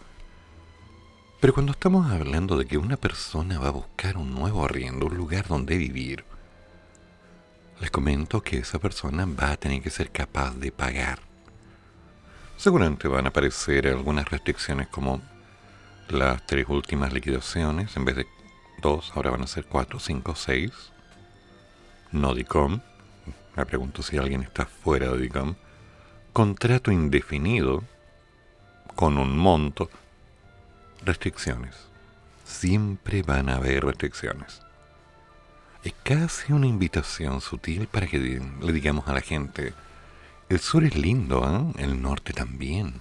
Pero 1.39 1.53
cuando 1.53 1.73
estamos 1.73 2.11
hablando 2.11 2.57
de 2.57 2.65
que 2.65 2.79
una 2.79 2.97
persona 2.97 3.59
va 3.59 3.69
a 3.69 3.73
buscar 3.73 4.17
un 4.17 4.35
nuevo 4.35 4.65
arriendo, 4.65 5.05
un 5.05 5.19
lugar 5.19 5.47
donde 5.49 5.77
vivir, 5.77 6.25
les 7.79 7.91
comento 7.91 8.43
que 8.43 8.57
esa 8.59 8.79
persona 8.79 9.27
va 9.27 9.51
a 9.51 9.57
tener 9.59 9.83
que 9.83 9.91
ser 9.91 10.11
capaz 10.11 10.55
de 10.55 10.73
pagar. 10.73 11.19
Seguramente 12.57 13.07
van 13.07 13.27
a 13.27 13.29
aparecer 13.29 13.87
algunas 13.87 14.31
restricciones 14.31 14.89
como 14.89 15.21
las 16.09 16.47
tres 16.47 16.67
últimas 16.71 17.13
liquidaciones, 17.13 17.95
en 17.99 18.07
vez 18.07 18.17
de 18.17 18.27
dos, 18.83 19.13
ahora 19.15 19.31
van 19.31 19.43
a 19.43 19.47
ser 19.47 19.65
cuatro, 19.65 19.99
cinco, 19.99 20.35
seis. 20.35 20.73
No 22.11 22.35
DICOM, 22.35 22.81
me 23.57 23.65
pregunto 23.65 24.03
si 24.03 24.19
alguien 24.19 24.43
está 24.43 24.67
fuera 24.67 25.09
de 25.09 25.19
DICOM. 25.19 25.55
Contrato 26.35 26.91
indefinido, 26.93 27.85
con 28.95 29.17
un 29.17 29.39
monto, 29.39 29.89
restricciones. 31.05 31.77
Siempre 32.45 33.23
van 33.23 33.49
a 33.49 33.57
haber 33.57 33.85
restricciones. 33.85 34.61
Es 35.85 35.95
casi 36.03 36.53
una 36.53 36.67
invitación 36.67 37.41
sutil 37.41 37.87
para 37.87 38.07
que 38.07 38.19
le 38.19 38.73
digamos 38.73 39.09
a 39.09 39.15
la 39.15 39.21
gente, 39.21 39.75
el 40.49 40.61
sur 40.61 40.85
es 40.85 40.97
lindo, 40.97 41.43
¿eh? 41.45 41.83
el 41.83 42.03
norte 42.03 42.33
también. 42.33 43.01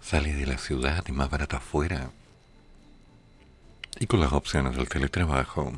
Sale 0.00 0.34
de 0.34 0.46
la 0.46 0.58
ciudad 0.58 1.04
y 1.06 1.12
más 1.12 1.30
barato 1.30 1.56
afuera. 1.56 2.10
Y 3.98 4.06
con 4.06 4.20
las 4.20 4.32
opciones 4.32 4.76
del 4.76 4.88
teletrabajo, 4.88 5.72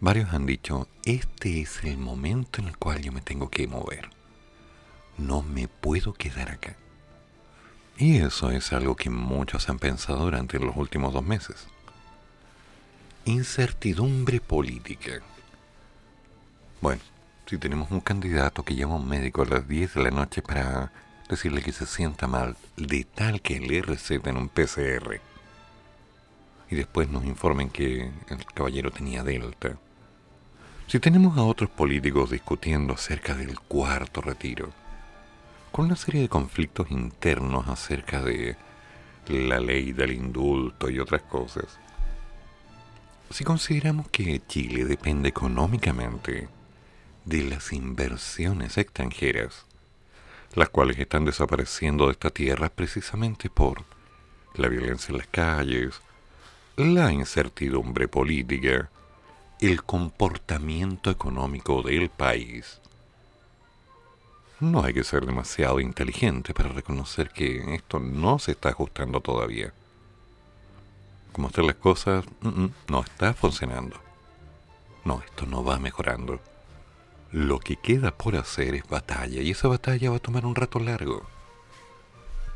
varios 0.00 0.32
han 0.34 0.46
dicho, 0.46 0.88
este 1.04 1.60
es 1.60 1.84
el 1.84 1.96
momento 1.96 2.60
en 2.60 2.68
el 2.68 2.76
cual 2.76 3.00
yo 3.02 3.12
me 3.12 3.20
tengo 3.20 3.48
que 3.50 3.66
mover. 3.66 4.10
No 5.16 5.42
me 5.42 5.68
puedo 5.68 6.12
quedar 6.12 6.50
acá. 6.50 6.76
Y 7.96 8.18
eso 8.18 8.50
es 8.50 8.72
algo 8.72 8.96
que 8.96 9.10
muchos 9.10 9.68
han 9.68 9.78
pensado 9.78 10.24
durante 10.24 10.58
los 10.58 10.76
últimos 10.76 11.12
dos 11.12 11.24
meses. 11.24 11.68
Incertidumbre 13.24 14.40
política. 14.40 15.22
Bueno, 16.80 17.00
si 17.46 17.56
tenemos 17.56 17.90
un 17.90 18.00
candidato 18.00 18.64
que 18.64 18.74
llama 18.74 18.94
a 18.94 18.98
un 18.98 19.08
médico 19.08 19.42
a 19.42 19.46
las 19.46 19.68
10 19.68 19.94
de 19.94 20.02
la 20.02 20.10
noche 20.10 20.42
para 20.42 20.92
decirle 21.28 21.62
que 21.62 21.72
se 21.72 21.86
sienta 21.86 22.26
mal, 22.26 22.56
de 22.76 23.04
tal 23.04 23.40
que 23.40 23.60
le 23.60 23.80
receten 23.80 24.36
un 24.36 24.48
PCR, 24.48 25.20
y 26.74 26.78
después 26.78 27.08
nos 27.08 27.24
informen 27.24 27.70
que 27.70 28.10
el 28.28 28.44
caballero 28.52 28.90
tenía 28.90 29.22
delta. 29.22 29.78
Si 30.88 30.98
tenemos 30.98 31.38
a 31.38 31.44
otros 31.44 31.70
políticos 31.70 32.32
discutiendo 32.32 32.94
acerca 32.94 33.36
del 33.36 33.60
cuarto 33.60 34.20
retiro, 34.20 34.72
con 35.70 35.84
una 35.84 35.94
serie 35.94 36.22
de 36.22 36.28
conflictos 36.28 36.90
internos 36.90 37.68
acerca 37.68 38.22
de 38.22 38.56
la 39.28 39.60
ley 39.60 39.92
del 39.92 40.14
indulto 40.14 40.90
y 40.90 40.98
otras 40.98 41.22
cosas. 41.22 41.78
Si 43.30 43.44
consideramos 43.44 44.08
que 44.08 44.42
Chile 44.48 44.84
depende 44.84 45.28
económicamente 45.28 46.48
de 47.24 47.42
las 47.44 47.72
inversiones 47.72 48.78
extranjeras, 48.78 49.64
las 50.56 50.70
cuales 50.70 50.98
están 50.98 51.24
desapareciendo 51.24 52.06
de 52.06 52.12
esta 52.12 52.30
tierra 52.30 52.68
precisamente 52.68 53.48
por 53.48 53.84
la 54.54 54.66
violencia 54.66 55.12
en 55.12 55.18
las 55.18 55.28
calles, 55.28 56.02
la 56.76 57.12
incertidumbre 57.12 58.08
política, 58.08 58.90
el 59.60 59.84
comportamiento 59.84 61.10
económico 61.10 61.82
del 61.82 62.10
país. 62.10 62.80
No 64.58 64.82
hay 64.82 64.92
que 64.92 65.04
ser 65.04 65.24
demasiado 65.24 65.78
inteligente 65.78 66.52
para 66.52 66.70
reconocer 66.70 67.30
que 67.30 67.74
esto 67.74 68.00
no 68.00 68.38
se 68.38 68.52
está 68.52 68.70
ajustando 68.70 69.20
todavía. 69.20 69.72
Como 71.32 71.48
están 71.48 71.66
las 71.66 71.76
cosas, 71.76 72.24
no 72.88 73.00
está 73.00 73.34
funcionando. 73.34 73.96
No, 75.04 75.22
esto 75.24 75.46
no 75.46 75.62
va 75.62 75.78
mejorando. 75.78 76.40
Lo 77.30 77.58
que 77.58 77.76
queda 77.76 78.12
por 78.16 78.36
hacer 78.36 78.74
es 78.74 78.88
batalla 78.88 79.42
y 79.42 79.50
esa 79.50 79.68
batalla 79.68 80.10
va 80.10 80.16
a 80.16 80.20
tomar 80.20 80.46
un 80.46 80.54
rato 80.54 80.78
largo. 80.78 81.33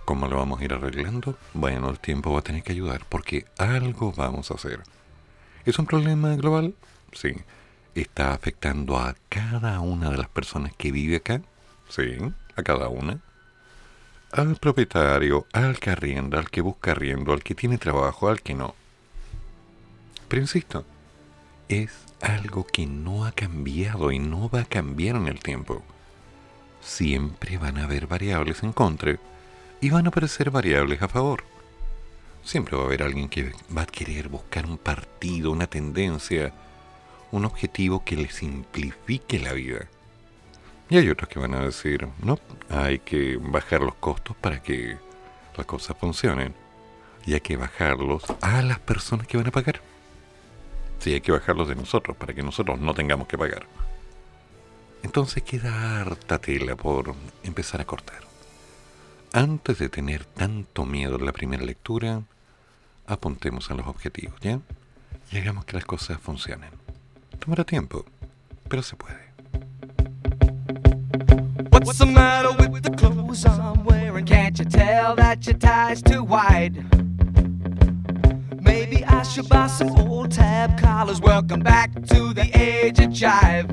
¿Cómo 0.09 0.27
lo 0.27 0.39
vamos 0.39 0.59
a 0.59 0.65
ir 0.65 0.73
arreglando? 0.73 1.37
Bueno, 1.53 1.91
el 1.91 1.99
tiempo 1.99 2.33
va 2.33 2.39
a 2.39 2.43
tener 2.43 2.63
que 2.63 2.73
ayudar 2.73 3.03
porque 3.11 3.45
algo 3.59 4.11
vamos 4.17 4.51
a 4.51 4.55
hacer. 4.55 4.81
¿Es 5.67 5.79
un 5.79 5.85
problema 5.85 6.35
global? 6.35 6.75
Sí. 7.13 7.35
¿Está 7.95 8.33
afectando 8.33 8.97
a 8.97 9.15
cada 9.29 9.81
una 9.81 10.09
de 10.09 10.17
las 10.17 10.31
personas 10.31 10.73
que 10.75 10.93
vive 10.93 11.17
acá? 11.17 11.43
Sí, 11.91 12.17
a 12.57 12.63
cada 12.63 12.89
una. 12.89 13.21
Al 14.33 14.57
propietario, 14.57 15.47
al 15.53 15.79
que 15.79 15.91
arrienda, 15.91 16.39
al 16.39 16.49
que 16.49 16.63
busca 16.63 16.93
arriendo, 16.93 17.35
al 17.35 17.43
que 17.43 17.55
tiene 17.55 17.77
trabajo, 17.77 18.31
al 18.31 18.41
que 18.41 18.55
no. 18.55 18.75
Pero 20.27 20.41
insisto, 20.41 20.87
es 21.69 21.93
algo 22.23 22.67
que 22.67 22.87
no 22.87 23.27
ha 23.27 23.33
cambiado 23.33 24.11
y 24.11 24.19
no 24.19 24.49
va 24.49 24.61
a 24.61 24.65
cambiar 24.65 25.17
en 25.17 25.29
el 25.29 25.41
tiempo. 25.41 25.83
Siempre 26.81 27.59
van 27.59 27.77
a 27.77 27.85
haber 27.85 28.07
variables 28.07 28.63
en 28.63 28.73
contra 28.73 29.19
y 29.81 29.91
van 29.91 30.07
a 30.07 30.09
aparecer 30.09 30.51
variables 30.51 31.03
a 31.03 31.09
favor. 31.09 31.45
Siempre 32.43 32.77
va 32.77 32.85
a 32.85 32.87
haber 32.87 33.03
alguien 33.03 33.29
que 33.29 33.53
va 33.77 33.83
a 33.83 33.87
querer 33.87 34.29
buscar 34.29 34.67
un 34.67 34.79
partido, 34.79 35.51
una 35.51 35.67
tendencia, 35.67 36.53
un 37.31 37.45
objetivo 37.45 38.05
que 38.05 38.17
le 38.17 38.31
simplifique 38.31 39.39
la 39.39 39.53
vida. 39.53 39.87
Y 40.91 40.97
hay 40.97 41.11
otros 41.11 41.29
que 41.29 41.39
van 41.39 41.55
a 41.55 41.61
decir, 41.61 42.09
no, 42.23 42.39
hay 42.71 43.01
que 43.01 43.37
bajar 43.37 43.83
los 43.83 43.95
costos 43.97 44.35
para 44.37 44.63
que 44.63 44.97
las 45.57 45.67
cosas 45.67 45.97
funcionen. 45.99 46.55
Y 47.27 47.35
hay 47.35 47.41
que 47.41 47.57
bajarlos 47.57 48.25
a 48.41 48.63
las 48.63 48.79
personas 48.79 49.27
que 49.27 49.37
van 49.37 49.49
a 49.49 49.51
pagar. 49.51 49.83
Sí, 50.99 51.13
hay 51.13 51.21
que 51.21 51.33
bajarlos 51.33 51.69
de 51.69 51.75
nosotros 51.75 52.17
para 52.17 52.33
que 52.33 52.43
nosotros 52.43 52.81
no 52.81 52.95
tengamos 52.95 53.29
que 53.29 53.37
pagar. 53.37 53.67
Entonces 55.03 55.43
queda 55.43 56.01
harta 56.01 56.39
tela 56.39 56.75
por 56.75 57.15
empezar 57.45 57.83
a 57.83 57.85
cortar. 57.85 58.28
Antes 59.39 59.79
de 59.79 59.89
tener 59.89 60.25
tanto 60.25 60.85
miedo 60.85 61.15
en 61.15 61.25
la 61.25 61.31
primera 61.31 61.63
lectura, 61.65 62.23
apuntemos 63.07 63.71
a 63.71 63.75
los 63.75 63.87
objetivos, 63.87 64.35
¿ya? 64.41 64.59
Y 65.31 65.39
hagamos 65.39 65.65
que 65.65 65.75
las 65.75 65.85
cosas 65.85 66.19
funcionen. 66.21 66.71
Tomará 67.39 67.63
tiempo, 67.63 68.05
pero 68.69 68.83
se 68.83 68.97
puede. 68.97 69.29
What's 71.71 71.99
the 71.99 72.07
matter 72.07 72.51
with 72.69 72.83
the 72.83 72.91
clothes 72.91 73.45
I'm 73.47 73.85
wearing? 73.85 74.27
Can't 74.27 74.59
you 74.59 74.65
tell 74.65 75.15
that 75.15 75.47
your 75.47 75.57
tie's 75.57 76.03
too 76.03 76.25
wide? 76.25 76.85
Maybe 78.61 79.05
I 79.05 79.23
should 79.23 79.49
buy 79.49 79.69
some 79.69 79.91
old 80.01 80.33
tab 80.33 80.77
collars. 80.81 81.21
Welcome 81.21 81.61
back 81.61 81.93
to 82.09 82.35
the 82.35 82.51
age 82.59 82.99
of 82.99 83.11
jive. 83.13 83.69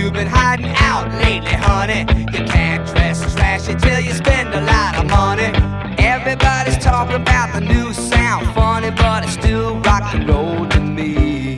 Have 0.00 0.14
been 0.14 0.26
hiding 0.26 0.72
out 0.76 1.12
lately, 1.22 1.52
honey? 1.52 2.00
You 2.32 2.44
can't 2.44 2.84
dress 2.88 3.20
trashy 3.34 3.74
till 3.76 4.00
you 4.00 4.12
spend 4.12 4.52
a 4.54 4.60
lot 4.62 4.96
of 4.96 5.06
money. 5.06 5.52
Everybody's 6.02 6.78
talking 6.78 7.14
about 7.16 7.52
the 7.52 7.60
new 7.60 7.92
sound, 7.92 8.52
funny, 8.54 8.90
but 8.90 9.22
it's 9.22 9.34
still 9.34 9.78
rock 9.80 10.12
and 10.14 10.28
roll 10.28 10.66
to 10.68 10.80
me. 10.80 11.54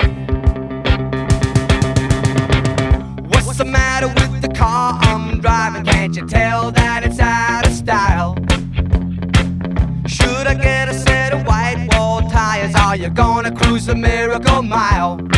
What's 3.29 3.57
the 3.57 3.65
matter 3.65 4.09
with 4.09 4.43
the 4.43 4.53
car 4.55 4.99
I'm 5.01 5.41
driving? 5.41 5.85
Can't 5.85 6.15
you 6.15 6.27
tell 6.27 6.73
that 6.73 7.05
it's 7.07 7.21
out 7.21 7.67
of 7.67 7.73
style? 7.73 8.35
Should 10.07 10.47
I 10.47 10.55
get 10.55 10.91
a 10.91 10.95
set 10.95 11.33
of 11.33 11.47
white 11.47 11.89
wall 11.93 12.29
tires? 12.29 12.75
Are 12.75 12.97
you 12.97 13.09
gonna 13.09 13.51
cruise 13.51 13.87
the 13.87 13.95
miracle 13.95 14.63
mile? 14.63 15.32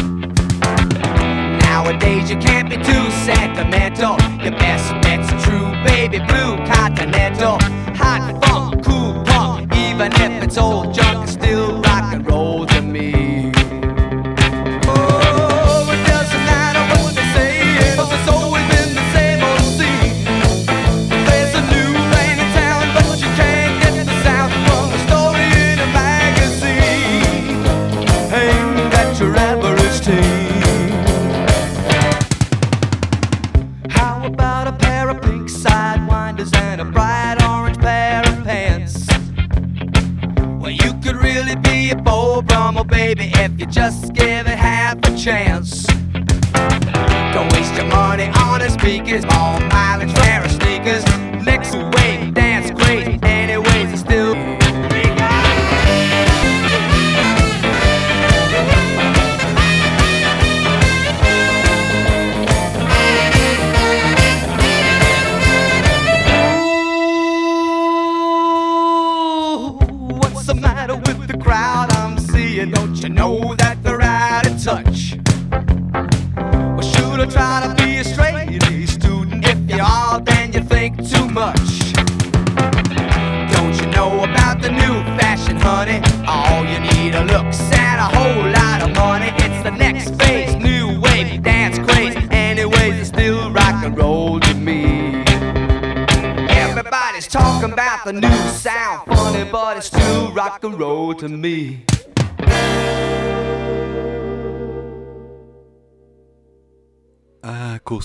Nowadays 1.74 2.30
you 2.30 2.36
can't 2.36 2.70
be 2.70 2.76
too 2.76 3.10
sentimental. 3.26 4.14
Your 4.44 4.52
best 4.62 4.94
bet's 5.02 5.28
true 5.44 5.72
baby 5.82 6.20
blue 6.20 6.54
continental. 6.72 7.58
Hot 7.98 8.22
funk, 8.44 8.84
cool 8.84 9.12
punk, 9.24 9.74
even 9.74 10.12
if 10.12 10.44
it's 10.44 10.56
old 10.56 10.94
junk, 10.94 11.13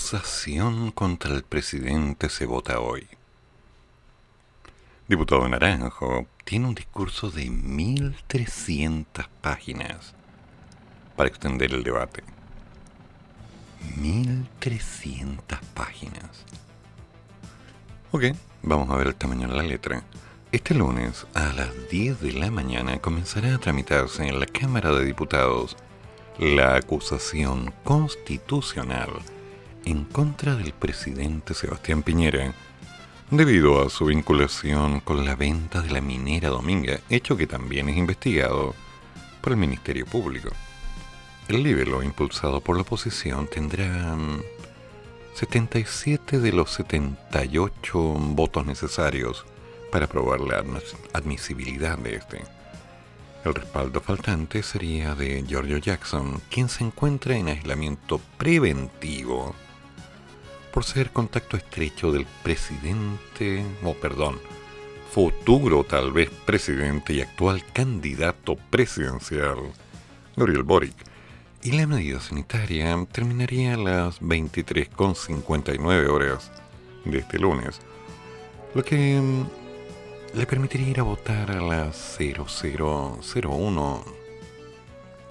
Acusación 0.10 0.90
contra 0.90 1.36
el 1.36 1.44
presidente 1.44 2.30
se 2.30 2.48
vota 2.48 2.80
hoy. 2.80 3.08
Diputado 5.08 5.48
Naranjo 5.48 6.26
tiene 6.46 6.66
un 6.68 6.74
discurso 6.74 7.30
de 7.30 7.46
1.300 7.46 9.28
páginas 9.42 10.16
para 11.16 11.30
extender 11.30 11.76
el 11.76 11.84
debate. 11.84 12.24
1.300 14.00 15.60
páginas. 15.76 16.44
Ok, 18.12 18.24
vamos 18.64 18.90
a 18.90 18.96
ver 18.96 19.10
el 19.10 19.16
tamaño 19.16 19.48
de 19.48 19.58
la 19.58 19.62
letra. 19.62 20.02
Este 20.52 20.74
lunes 20.74 21.28
a 21.36 21.54
las 21.54 21.88
10 21.92 22.20
de 22.20 22.34
la 22.34 22.50
mañana 22.50 22.98
comenzará 22.98 23.54
a 23.54 23.60
tramitarse 23.60 24.28
en 24.28 24.40
la 24.40 24.48
Cámara 24.48 24.92
de 24.92 25.06
Diputados 25.06 25.78
la 26.40 26.78
acusación 26.78 27.72
constitucional 27.84 29.12
en 29.86 30.06
contra 30.06 30.56
del 30.56 30.74
presidente 30.74 31.54
Sebastián 31.54 32.04
Piñera 32.04 32.54
debido 33.32 33.86
a 33.86 33.90
su 33.90 34.06
vinculación 34.06 35.02
con 35.02 35.24
la 35.24 35.36
venta 35.36 35.82
de 35.82 35.92
la 35.92 36.02
minera 36.02 36.50
Dominga, 36.50 37.00
hecho 37.10 37.38
que 37.38 37.46
también 37.46 37.88
es 37.90 37.98
investigado 37.98 38.74
por 39.42 39.54
el 39.54 39.60
Ministerio 39.60 40.06
Público. 40.06 40.50
El 41.48 41.64
libelo 41.64 42.02
impulsado 42.02 42.62
por 42.62 42.76
la 42.76 42.82
oposición 42.82 43.48
tendrá 43.48 44.18
77 45.36 46.40
de 46.40 46.52
los 46.52 46.72
78 46.72 48.00
votos 48.00 48.66
necesarios 48.66 49.46
para 49.92 50.06
aprobar 50.06 50.42
la 50.42 50.64
admisibilidad 51.14 51.98
de 51.98 52.16
este. 52.16 52.42
El 53.46 53.56
respaldo 53.56 54.02
faltante 54.02 54.64
sería 54.64 55.16
de 55.16 55.44
Giorgio 55.48 55.78
Jackson, 55.78 56.42
quien 56.50 56.68
se 56.68 56.84
encuentra 56.84 57.38
en 57.38 57.48
aislamiento 57.48 58.20
preventivo 58.38 59.56
por 60.72 60.84
ser 60.84 61.12
contacto 61.12 61.58
estrecho 61.58 62.12
del 62.12 62.26
presidente, 62.44 63.64
o 63.84 63.94
perdón, 63.94 64.40
futuro 65.12 65.84
tal 65.84 66.12
vez 66.12 66.30
presidente 66.46 67.14
y 67.14 67.22
actual 67.22 67.64
candidato 67.74 68.56
presidencial, 68.70 69.58
Gabriel 70.36 70.64
Boric. 70.64 70.96
Y 71.62 71.74
la 71.74 71.88
medida 71.88 72.22
sanitaria 72.22 72.96
terminaría 73.12 73.74
a 73.74 73.78
las 73.78 74.22
23.59 74.22 76.08
horas 76.10 76.52
de 77.04 77.18
este 77.18 77.38
lunes, 77.40 77.80
lo 78.74 78.84
que 78.84 79.20
mm, 79.20 79.46
le 80.38 80.46
permitiría 80.46 80.90
ir 80.90 81.00
a 81.00 81.04
votar 81.04 81.52
a 81.52 81.62
las 81.62 82.18
0001 82.18 84.04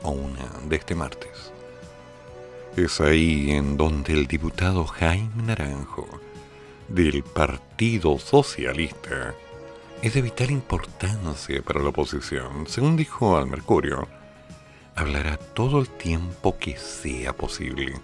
o 0.03 0.11
una 0.11 0.45
de 0.69 0.77
este 0.77 0.95
martes. 0.95 1.53
Es 2.79 3.01
ahí 3.01 3.51
en 3.51 3.77
donde 3.77 4.13
el 4.13 4.29
diputado 4.29 4.87
Jaime 4.87 5.43
Naranjo, 5.43 6.07
del 6.87 7.25
Partido 7.25 8.21
Socialista, 8.21 9.35
es 10.01 10.15
de 10.15 10.23
vital 10.23 10.53
importancia 10.53 11.61
para 11.61 11.81
la 11.81 11.89
oposición. 11.89 12.69
Según 12.69 12.97
dijo 12.97 13.37
al 13.37 13.49
Mercurio, 13.49 14.07
hablará 14.95 15.39
todo 15.39 15.81
el 15.81 15.89
tiempo 15.89 16.57
que 16.57 16.77
sea 16.77 17.33
posible 17.33 17.95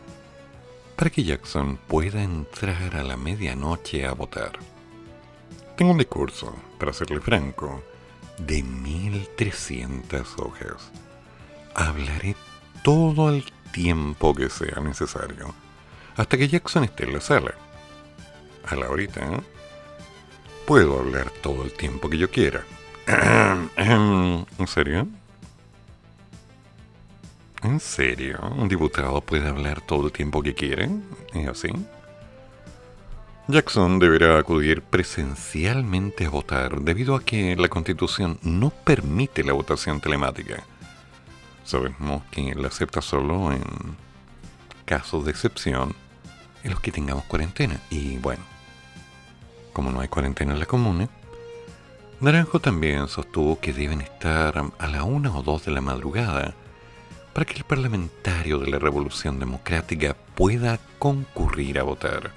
para 0.97 1.09
que 1.11 1.23
Jackson 1.23 1.79
pueda 1.87 2.25
entrar 2.25 2.97
a 2.97 3.05
la 3.05 3.17
medianoche 3.17 4.05
a 4.05 4.13
votar. 4.13 4.59
Tengo 5.77 5.93
un 5.93 5.99
discurso, 5.99 6.53
para 6.81 6.93
serle 6.93 7.21
franco, 7.21 7.81
de 8.39 8.65
1300 8.65 10.37
hojas. 10.41 10.91
Hablaré 11.77 12.35
todo 12.83 13.31
el 13.31 13.54
tiempo 13.75 14.33
que 14.35 14.49
sea 14.49 14.81
necesario, 14.81 15.53
hasta 16.17 16.39
que 16.39 16.49
Jackson 16.49 16.85
esté 16.85 17.05
en 17.05 17.13
la 17.13 17.21
sala. 17.21 17.55
A 18.67 18.77
la 18.77 18.89
horita, 18.89 19.21
¿eh? 19.21 19.41
puedo 20.65 21.01
hablar 21.01 21.31
todo 21.43 21.65
el 21.65 21.73
tiempo 21.73 22.09
que 22.09 22.17
yo 22.17 22.31
quiera. 22.31 22.65
¿En 23.77 24.67
serio? 24.67 25.09
¿En 27.63 27.81
serio? 27.81 28.39
¿Un 28.57 28.69
diputado 28.69 29.21
puede 29.21 29.49
hablar 29.49 29.81
todo 29.81 30.07
el 30.07 30.13
tiempo 30.13 30.43
que 30.43 30.55
quiere? 30.55 30.89
¿Es 31.35 31.49
así? 31.49 31.69
Jackson 33.49 33.99
deberá 33.99 34.39
acudir 34.39 34.83
presencialmente 34.83 36.25
a 36.25 36.31
votar 36.31 36.81
debido 36.81 37.17
a 37.17 37.25
que 37.25 37.57
la 37.57 37.69
constitución 37.69 38.39
no 38.43 38.71
permite 38.71 39.43
la 39.43 39.53
votación 39.53 40.01
telemática. 40.01 40.65
Sabemos 41.65 42.23
que 42.31 42.55
la 42.55 42.69
acepta 42.69 43.01
solo 43.01 43.53
en 43.53 43.63
casos 44.85 45.25
de 45.25 45.31
excepción 45.31 45.95
en 46.63 46.71
los 46.71 46.81
que 46.81 46.93
tengamos 46.93 47.25
cuarentena. 47.25 47.81
Y 47.91 48.19
bueno, 48.19 48.43
como 49.73 49.91
no 49.91 50.01
hay 50.01 50.09
cuarentena 50.09 50.53
en 50.53 50.61
la 50.61 50.67
comuna, 50.67 51.09
Naranjo 52.21 52.61
también 52.61 53.09
sostuvo 53.09 53.61
que 53.61 53.73
deben 53.73 54.01
estar 54.01 54.63
a 54.79 54.87
la 54.87 55.05
una 55.05 55.37
o 55.37 55.43
dos 55.43 55.65
de 55.65 55.73
la 55.73 55.81
madrugada 55.81 56.55
para 57.33 57.45
que 57.45 57.55
el 57.55 57.65
parlamentario 57.65 58.59
de 58.59 58.71
la 58.71 58.79
Revolución 58.79 59.41
Democrática 59.41 60.17
pueda 60.35 60.79
concurrir 60.99 61.79
a 61.79 61.83
votar. 61.83 62.31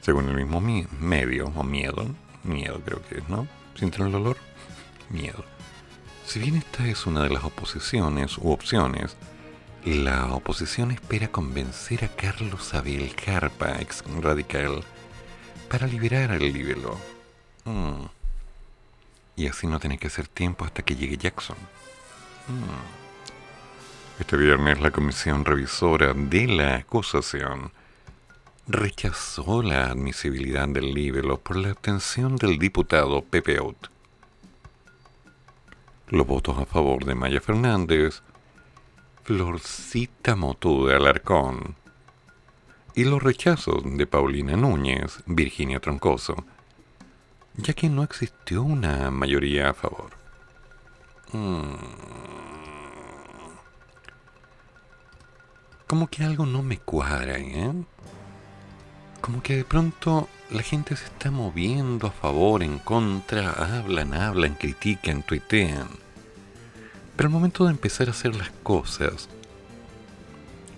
Según 0.00 0.28
el 0.28 0.36
mismo 0.36 0.60
medio, 0.60 1.52
o 1.56 1.64
miedo, 1.64 2.06
miedo 2.44 2.80
creo 2.84 3.02
que 3.02 3.18
es, 3.18 3.28
¿no? 3.28 3.48
¿Sienten 3.74 4.06
el 4.06 4.12
dolor? 4.12 4.36
Miedo. 5.10 5.55
Si 6.26 6.40
bien 6.40 6.56
esta 6.56 6.84
es 6.88 7.06
una 7.06 7.22
de 7.22 7.30
las 7.30 7.44
oposiciones 7.44 8.36
u 8.36 8.50
opciones, 8.50 9.16
la 9.84 10.26
oposición 10.34 10.90
espera 10.90 11.28
convencer 11.28 12.04
a 12.04 12.08
Carlos 12.08 12.74
Abel 12.74 13.14
Carpa, 13.14 13.80
ex 13.80 14.02
radical, 14.20 14.82
para 15.70 15.86
liberar 15.86 16.32
al 16.32 16.40
libelo. 16.40 16.98
Mm. 17.64 18.06
Y 19.36 19.46
así 19.46 19.68
no 19.68 19.78
tiene 19.78 19.98
que 19.98 20.08
hacer 20.08 20.26
tiempo 20.26 20.64
hasta 20.64 20.82
que 20.82 20.96
llegue 20.96 21.16
Jackson. 21.16 21.56
Mm. 22.48 24.20
Este 24.20 24.36
viernes 24.36 24.80
la 24.80 24.90
comisión 24.90 25.44
revisora 25.44 26.12
de 26.12 26.48
la 26.48 26.74
acusación 26.76 27.70
rechazó 28.66 29.62
la 29.62 29.86
admisibilidad 29.86 30.66
del 30.66 30.92
libelo 30.92 31.38
por 31.38 31.56
la 31.56 31.70
abstención 31.70 32.34
del 32.34 32.58
diputado 32.58 33.22
Pepe 33.22 33.58
Out 33.58 33.95
los 36.08 36.26
votos 36.26 36.58
a 36.58 36.66
favor 36.66 37.04
de 37.04 37.14
Maya 37.14 37.40
Fernández, 37.40 38.22
Florcita 39.24 40.36
Motú 40.36 40.86
de 40.86 40.94
Alarcón 40.94 41.74
y 42.94 43.04
los 43.04 43.22
rechazos 43.22 43.82
de 43.84 44.06
Paulina 44.06 44.56
Núñez, 44.56 45.22
Virginia 45.26 45.80
Troncoso, 45.80 46.36
ya 47.56 47.74
que 47.74 47.88
no 47.88 48.02
existió 48.02 48.62
una 48.62 49.10
mayoría 49.10 49.70
a 49.70 49.74
favor. 49.74 50.10
Mm. 51.32 51.74
Como 55.86 56.08
que 56.08 56.24
algo 56.24 56.46
no 56.46 56.62
me 56.62 56.78
cuadra, 56.78 57.38
¿eh? 57.38 57.72
Como 59.20 59.42
que 59.42 59.56
de 59.56 59.64
pronto 59.64 60.28
la 60.50 60.62
gente 60.62 60.96
se 60.96 61.04
está 61.04 61.30
moviendo 61.30 62.06
a 62.06 62.12
favor, 62.12 62.62
en 62.62 62.78
contra, 62.78 63.50
hablan, 63.50 64.14
hablan, 64.14 64.54
critican, 64.54 65.22
tuitean. 65.22 65.88
Pero 67.16 67.28
al 67.28 67.32
momento 67.32 67.64
de 67.64 67.72
empezar 67.72 68.08
a 68.08 68.12
hacer 68.12 68.36
las 68.36 68.50
cosas, 68.62 69.28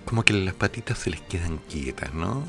como 0.05 0.23
que 0.23 0.33
las 0.33 0.55
patitas 0.55 0.99
se 0.99 1.11
les 1.11 1.21
quedan 1.21 1.59
quietas, 1.69 2.15
¿no? 2.15 2.45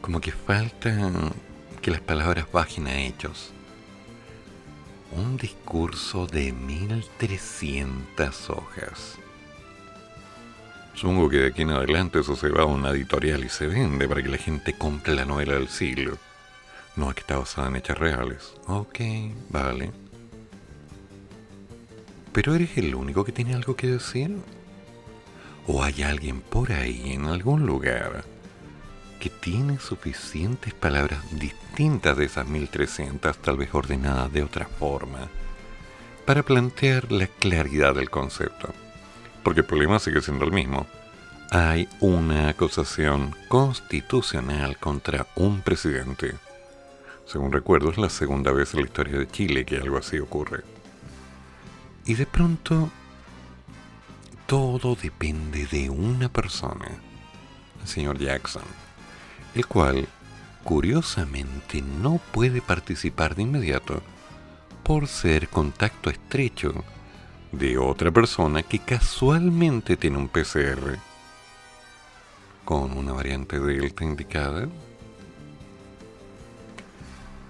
Como 0.00 0.20
que 0.20 0.32
falta 0.32 0.96
que 1.82 1.90
las 1.90 2.00
palabras 2.00 2.46
bajen 2.50 2.86
a 2.86 2.98
hechos. 2.98 3.50
Un 5.12 5.36
discurso 5.36 6.26
de 6.26 6.52
1300 6.52 8.50
hojas. 8.50 9.18
Supongo 10.96 11.28
que 11.28 11.36
de 11.36 11.46
aquí 11.48 11.60
en 11.60 11.70
adelante 11.70 12.20
eso 12.20 12.34
se 12.36 12.48
va 12.48 12.62
a 12.62 12.66
una 12.66 12.88
editorial 12.88 13.44
y 13.44 13.50
se 13.50 13.66
vende 13.66 14.08
para 14.08 14.22
que 14.22 14.30
la 14.30 14.38
gente 14.38 14.72
compre 14.72 15.14
la 15.14 15.26
novela 15.26 15.52
del 15.52 15.68
siglo. 15.68 16.16
No 16.96 17.12
que 17.12 17.20
está 17.20 17.36
basada 17.36 17.68
en 17.68 17.76
hechas 17.76 17.98
reales. 17.98 18.54
Ok, 18.66 19.00
vale. 19.50 19.92
¿Pero 22.32 22.54
eres 22.54 22.78
el 22.78 22.94
único 22.94 23.26
que 23.26 23.32
tiene 23.32 23.54
algo 23.54 23.76
que 23.76 23.88
decir? 23.88 24.38
¿O 25.66 25.82
hay 25.82 26.02
alguien 26.02 26.40
por 26.40 26.72
ahí, 26.72 27.12
en 27.12 27.26
algún 27.26 27.66
lugar, 27.66 28.24
que 29.20 29.28
tiene 29.28 29.78
suficientes 29.78 30.72
palabras 30.72 31.20
distintas 31.38 32.16
de 32.16 32.24
esas 32.24 32.48
1300, 32.48 33.36
tal 33.36 33.58
vez 33.58 33.68
ordenadas 33.74 34.32
de 34.32 34.42
otra 34.42 34.64
forma, 34.64 35.28
para 36.24 36.42
plantear 36.42 37.12
la 37.12 37.26
claridad 37.26 37.94
del 37.94 38.08
concepto? 38.08 38.72
Porque 39.46 39.60
el 39.60 39.66
problema 39.66 40.00
sigue 40.00 40.20
siendo 40.22 40.44
el 40.44 40.50
mismo. 40.50 40.88
Hay 41.52 41.88
una 42.00 42.48
acusación 42.48 43.32
constitucional 43.46 44.76
contra 44.76 45.28
un 45.36 45.60
presidente. 45.60 46.34
Según 47.26 47.52
recuerdo, 47.52 47.90
es 47.90 47.96
la 47.96 48.10
segunda 48.10 48.50
vez 48.50 48.74
en 48.74 48.80
la 48.80 48.86
historia 48.86 49.20
de 49.20 49.28
Chile 49.28 49.64
que 49.64 49.76
algo 49.76 49.98
así 49.98 50.18
ocurre. 50.18 50.64
Y 52.06 52.14
de 52.14 52.26
pronto, 52.26 52.90
todo 54.48 54.96
depende 55.00 55.66
de 55.66 55.90
una 55.90 56.28
persona, 56.28 56.88
el 57.80 57.86
señor 57.86 58.18
Jackson, 58.18 58.64
el 59.54 59.64
cual, 59.68 60.08
curiosamente, 60.64 61.82
no 61.82 62.20
puede 62.32 62.60
participar 62.60 63.36
de 63.36 63.42
inmediato 63.42 64.02
por 64.82 65.06
ser 65.06 65.48
contacto 65.48 66.10
estrecho 66.10 66.84
de 67.58 67.78
otra 67.78 68.10
persona 68.10 68.62
que 68.62 68.78
casualmente 68.78 69.96
tiene 69.96 70.18
un 70.18 70.28
PCR 70.28 70.98
con 72.64 72.96
una 72.96 73.12
variante 73.12 73.58
Delta 73.58 74.04
indicada. 74.04 74.68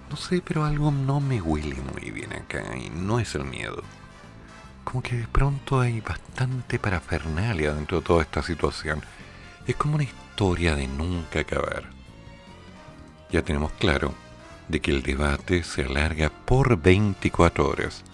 No 0.09 0.17
sé, 0.17 0.43
pero 0.47 0.65
algo 0.65 0.91
no 0.91 1.21
me 1.21 1.41
huele 1.41 1.77
muy 1.93 2.11
bien 2.11 2.33
acá 2.35 2.63
y 2.77 2.91
no 2.91 3.19
es 3.19 3.35
el 3.35 3.45
miedo. 3.45 3.83
Como 4.85 5.03
que 5.03 5.17
de 5.17 5.27
pronto 5.27 5.81
hay 5.81 6.01
bastante 6.01 6.79
parafernalia 6.79 7.75
dentro 7.75 8.01
de 8.01 8.07
toda 8.07 8.23
esta 8.23 8.43
situación. 8.43 9.03
Es 9.67 9.75
como 9.75 9.97
una 9.97 10.05
historia 10.05 10.77
de 10.77 10.87
nunca 10.87 11.41
acabar. 11.41 11.91
Ya 13.33 13.43
tenemos 13.43 13.73
claro 13.73 14.15
de 14.69 14.81
que 14.81 14.93
el 14.93 15.03
debate 15.03 15.65
se 15.65 15.85
alarga 15.85 16.31
por 16.31 16.81
24 16.81 17.69
horas 17.69 18.05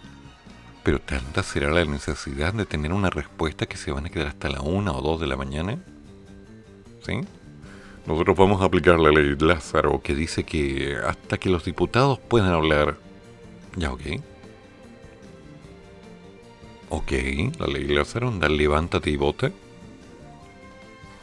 Pero 0.82 1.00
tanta 1.00 1.42
será 1.42 1.70
la 1.70 1.84
necesidad 1.84 2.52
de 2.52 2.66
tener 2.66 2.92
una 2.92 3.10
respuesta 3.10 3.66
que 3.66 3.76
se 3.76 3.92
van 3.92 4.06
a 4.06 4.10
quedar 4.10 4.28
hasta 4.28 4.48
la 4.48 4.60
una 4.60 4.92
o 4.92 5.00
dos 5.00 5.20
de 5.20 5.26
la 5.26 5.36
mañana. 5.36 5.78
¿Sí? 7.06 7.20
Nosotros 8.06 8.36
vamos 8.36 8.60
a 8.60 8.64
aplicar 8.64 8.98
la 8.98 9.10
ley 9.10 9.36
Lázaro 9.38 10.00
que 10.02 10.14
dice 10.14 10.42
que 10.44 10.96
hasta 11.06 11.38
que 11.38 11.50
los 11.50 11.64
diputados 11.64 12.18
puedan 12.18 12.52
hablar. 12.52 12.96
Ya, 13.76 13.92
ok. 13.92 14.00
Ok, 16.88 17.12
la 17.58 17.66
ley 17.68 17.84
Lázaro, 17.86 18.28
anda, 18.28 18.48
levántate 18.48 19.10
y 19.10 19.16
vota. 19.16 19.48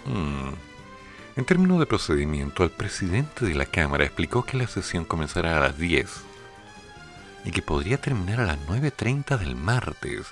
Hmm. 0.06 0.54
En 1.36 1.46
términos 1.46 1.80
de 1.80 1.86
procedimiento, 1.86 2.64
el 2.64 2.70
presidente 2.70 3.46
de 3.46 3.56
la 3.56 3.66
Cámara 3.66 4.06
explicó 4.06 4.44
que 4.44 4.58
la 4.58 4.68
sesión 4.68 5.06
comenzará 5.06 5.58
a 5.58 5.60
las 5.60 5.78
10 5.78 6.29
y 7.46 7.52
que 7.52 7.62
podría 7.62 7.98
terminar 7.98 8.42
a 8.42 8.46
las 8.46 8.60
9.30 8.68 9.38
del 9.38 9.56
martes, 9.56 10.28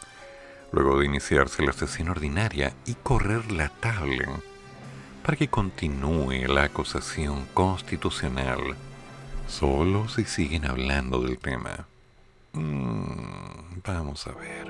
luego 0.72 1.00
de 1.00 1.06
iniciarse 1.06 1.63
la 1.63 1.74
sesión 1.74 2.10
ordinaria 2.10 2.74
y 2.86 2.96
correr 2.96 3.52
la 3.52 3.70
tabla 3.70 4.39
para 5.24 5.38
que 5.38 5.50
continúe 5.50 6.48
la 6.48 6.63
acusación 6.63 7.46
constitucional, 7.54 8.60
solo 9.48 10.08
si 10.08 10.24
siguen 10.24 10.65
hablando 10.65 11.22
del 11.22 11.38
tema. 11.38 11.86
Mm, 12.54 13.82
vamos 13.86 14.26
a 14.26 14.32
ver. 14.32 14.67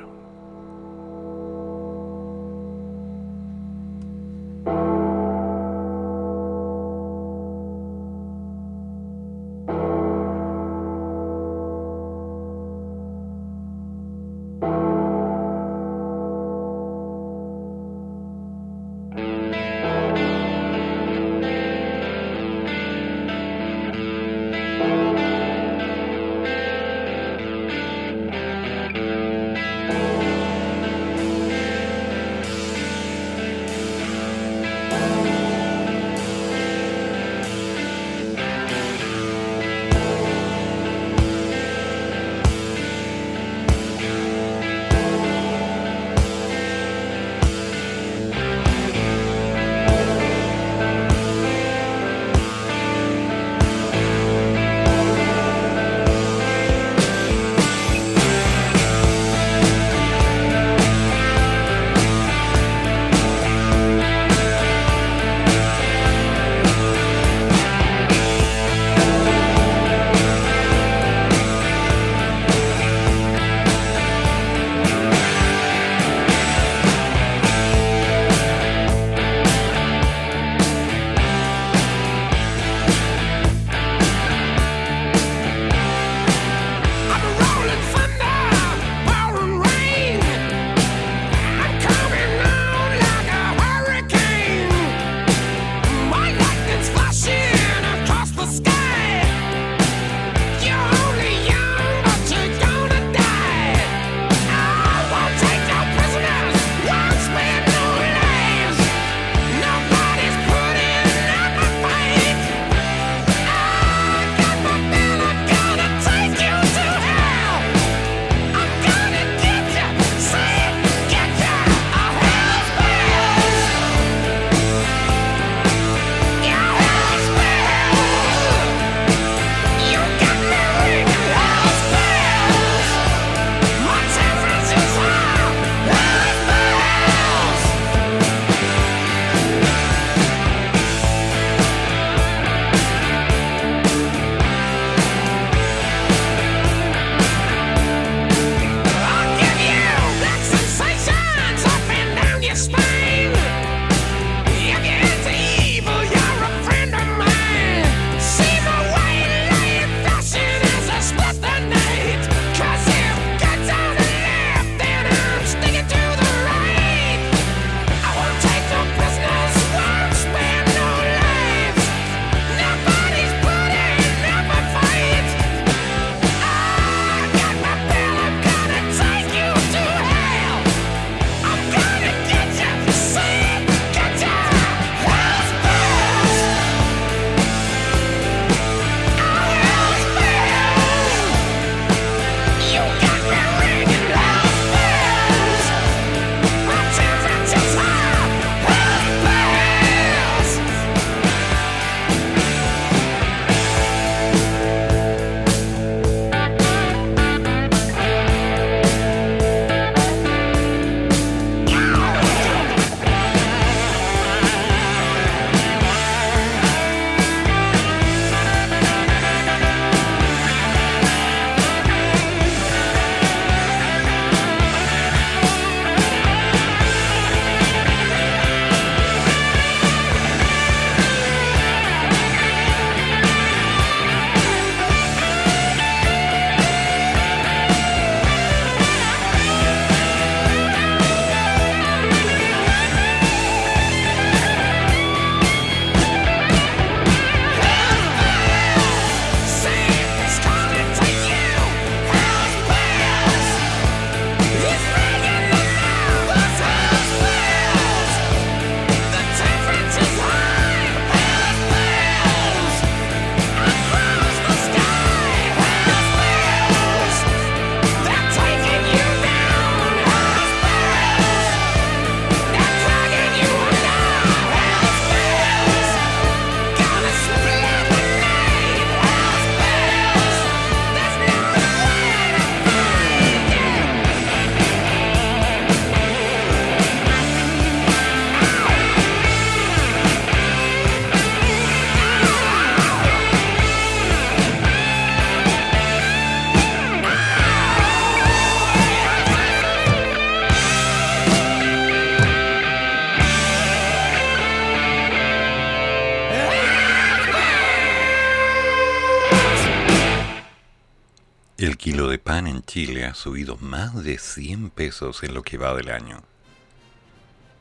Ha 313.08 313.14
subido 313.14 313.58
más 313.58 314.04
de 314.04 314.18
100 314.18 314.70
pesos 314.70 315.24
en 315.24 315.34
lo 315.34 315.44
que 315.44 315.58
va 315.58 315.74
del 315.74 315.90
año. 315.90 316.24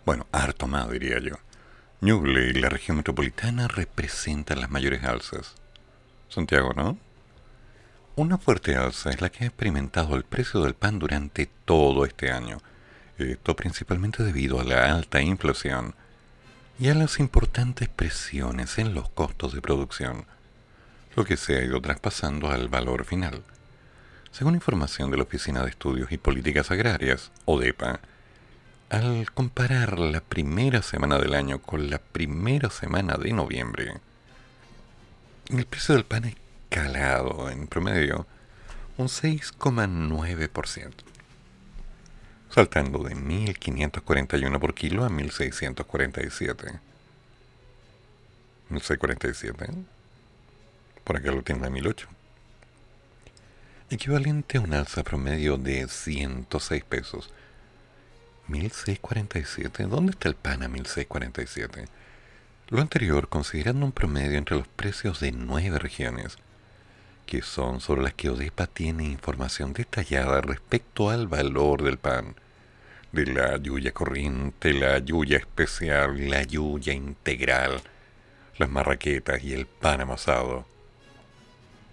Bueno, 0.05 0.27
harto 0.33 0.67
más 0.67 0.91
diría 0.91 1.19
yo. 1.19 1.37
Ñuble 2.01 2.49
y 2.49 2.53
la 2.53 2.69
región 2.69 2.99
metropolitana 2.99 3.69
representan 3.69 4.61
las 4.61 4.71
mayores 4.71 5.03
alzas. 5.05 5.55
Santiago, 6.29 6.73
¿no? 6.75 6.99
Una 8.17 8.39
fuerte 8.39 8.77
alza 8.77 9.11
es 9.11 9.21
la 9.21 9.31
que 9.31 9.45
ha 9.45 9.47
experimentado 9.47 10.17
el 10.17 10.25
precio 10.25 10.61
del 10.63 10.75
pan 10.75 10.99
durante 10.99 11.47
todo 11.65 12.05
este 12.05 12.31
año. 12.31 12.59
Esto 13.19 13.57
principalmente 13.57 14.23
debido 14.23 14.61
a 14.61 14.65
la 14.65 14.95
alta 14.95 15.21
inflación 15.21 15.95
y 16.79 16.89
a 16.89 16.95
las 16.95 17.19
importantes 17.19 17.89
presiones 17.89 18.79
en 18.79 18.95
los 18.95 19.09
costos 19.09 19.55
de 19.55 19.63
producción, 19.63 20.27
lo 21.15 21.25
que 21.25 21.37
se 21.37 21.57
ha 21.57 21.65
ido 21.65 21.81
traspasando 21.81 22.51
al 22.51 22.69
valor 22.69 23.05
final. 23.05 23.43
Según 24.37 24.55
información 24.55 25.11
de 25.11 25.17
la 25.17 25.23
Oficina 25.23 25.63
de 25.63 25.71
Estudios 25.71 26.13
y 26.13 26.19
Políticas 26.19 26.71
Agrarias, 26.71 27.33
ODEPA, 27.47 28.01
al 28.91 29.33
comparar 29.33 29.99
la 29.99 30.21
primera 30.21 30.83
semana 30.83 31.17
del 31.17 31.33
año 31.33 31.63
con 31.63 31.89
la 31.89 31.97
primera 31.97 32.69
semana 32.69 33.15
de 33.15 33.33
noviembre, 33.33 33.95
el 35.49 35.65
precio 35.65 35.95
del 35.95 36.05
pan 36.05 36.27
ha 36.27 36.29
escalado 36.29 37.49
en 37.49 37.67
promedio 37.67 38.27
un 38.99 39.07
6,9%, 39.07 40.93
saltando 42.51 43.05
de 43.05 43.17
1.541 43.17 44.61
por 44.61 44.75
kilo 44.75 45.07
a 45.07 45.09
1.647. 45.09 46.79
1.647. 48.69 49.85
Por 51.05 51.17
acá 51.17 51.33
lo 51.33 51.43
tiene 51.43 51.67
a 51.67 51.71
1.008 51.71 52.07
equivalente 53.91 54.59
a 54.59 54.61
un 54.61 54.75
alza 54.75 55.05
promedio 55.05 55.59
de 55.59 55.87
106 55.87 56.85
pesos. 56.85 57.31
1647. 58.49 59.85
¿Dónde 59.85 60.13
está 60.13 60.29
el 60.29 60.35
pan 60.35 60.63
a 60.63 60.69
1647? 60.69 61.87
Lo 62.69 62.81
anterior 62.81 63.29
considerando 63.29 63.87
un 63.87 63.93
promedio 63.93 64.39
entre 64.39 64.57
los 64.57 64.67
precios 64.67 65.21
de 65.21 65.31
nueve 65.31 65.79
regiones, 65.79 66.37
que 67.27 67.43
son 67.43 67.81
sobre 67.81 68.03
las 68.03 68.15
que 68.15 68.31
Odepa 68.31 68.67
tiene 68.67 69.05
información 69.05 69.73
detallada 69.73 70.41
respecto 70.41 71.11
al 71.11 71.29
valor 71.29 71.83
del 71.83 71.99
pan, 71.99 72.35
de 73.13 73.27
la 73.27 73.57
yuya 73.57 73.93
corriente, 73.93 74.75
la 74.75 74.99
yuya 74.99 75.39
especial, 75.39 76.29
la 76.29 76.43
yuya 76.43 76.93
integral, 76.93 77.81
las 78.59 78.69
marraquetas 78.69 79.43
y 79.45 79.53
el 79.53 79.67
pan 79.67 80.01
amasado. 80.01 80.67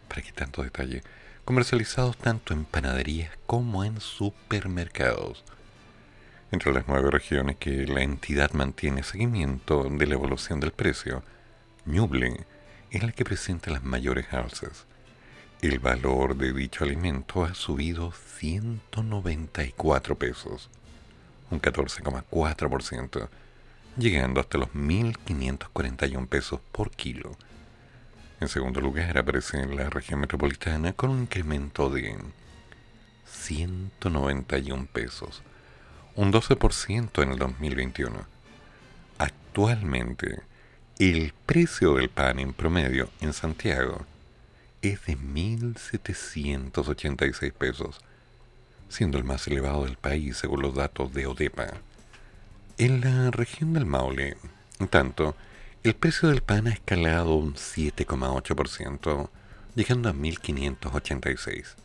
¿Para 0.07 0.21
qué 0.23 0.31
tanto 0.31 0.63
detalle? 0.63 1.03
Comercializados 1.45 2.17
tanto 2.17 2.53
en 2.53 2.65
panaderías 2.65 3.31
como 3.45 3.83
en 3.83 3.99
supermercados. 3.99 5.43
Entre 6.51 6.71
las 6.71 6.87
nueve 6.87 7.11
regiones 7.11 7.57
que 7.57 7.85
la 7.85 8.01
entidad 8.01 8.53
mantiene 8.53 9.03
seguimiento 9.03 9.87
de 9.89 10.07
la 10.07 10.13
evolución 10.13 10.59
del 10.59 10.71
precio, 10.71 11.23
Ñuble 11.85 12.45
es 12.91 13.03
la 13.03 13.11
que 13.11 13.25
presenta 13.25 13.71
las 13.71 13.83
mayores 13.83 14.31
alzas. 14.31 14.85
El 15.61 15.79
valor 15.79 16.37
de 16.37 16.53
dicho 16.53 16.85
alimento 16.85 17.43
ha 17.43 17.55
subido 17.55 18.11
194 18.11 20.17
pesos, 20.17 20.69
un 21.49 21.61
14,4%, 21.61 23.27
llegando 23.97 24.39
hasta 24.39 24.57
los 24.57 24.69
1.541 24.69 26.27
pesos 26.27 26.61
por 26.71 26.91
kilo 26.91 27.35
en 28.43 28.49
segundo 28.49 28.81
lugar 28.81 29.17
aparece 29.17 29.65
la 29.65 29.89
región 29.89 30.19
metropolitana 30.19 30.91
con 30.91 31.11
un 31.11 31.21
incremento 31.21 31.89
de 31.89 32.17
191 33.25 34.87
pesos, 34.91 35.41
un 36.15 36.33
12% 36.33 37.23
en 37.23 37.31
el 37.31 37.39
2021. 37.39 38.27
Actualmente, 39.17 40.41
el 40.99 41.33
precio 41.45 41.95
del 41.95 42.09
pan 42.09 42.39
en 42.39 42.51
promedio 42.51 43.09
en 43.21 43.31
Santiago 43.31 44.05
es 44.81 45.05
de 45.05 45.17
1.786 45.17 47.53
pesos, 47.53 48.01
siendo 48.89 49.17
el 49.17 49.23
más 49.23 49.47
elevado 49.47 49.85
del 49.85 49.95
país 49.95 50.35
según 50.35 50.61
los 50.61 50.75
datos 50.75 51.13
de 51.13 51.27
ODEPA. 51.27 51.75
En 52.77 52.99
la 52.99 53.31
región 53.31 53.71
del 53.71 53.85
Maule, 53.85 54.35
en 54.79 54.89
tanto, 54.89 55.37
el 55.83 55.95
precio 55.95 56.29
del 56.29 56.41
pan 56.41 56.67
ha 56.67 56.71
escalado 56.71 57.35
un 57.35 57.55
7,8%, 57.55 59.29
llegando 59.75 60.07
a 60.07 60.13
1.586. 60.13 61.75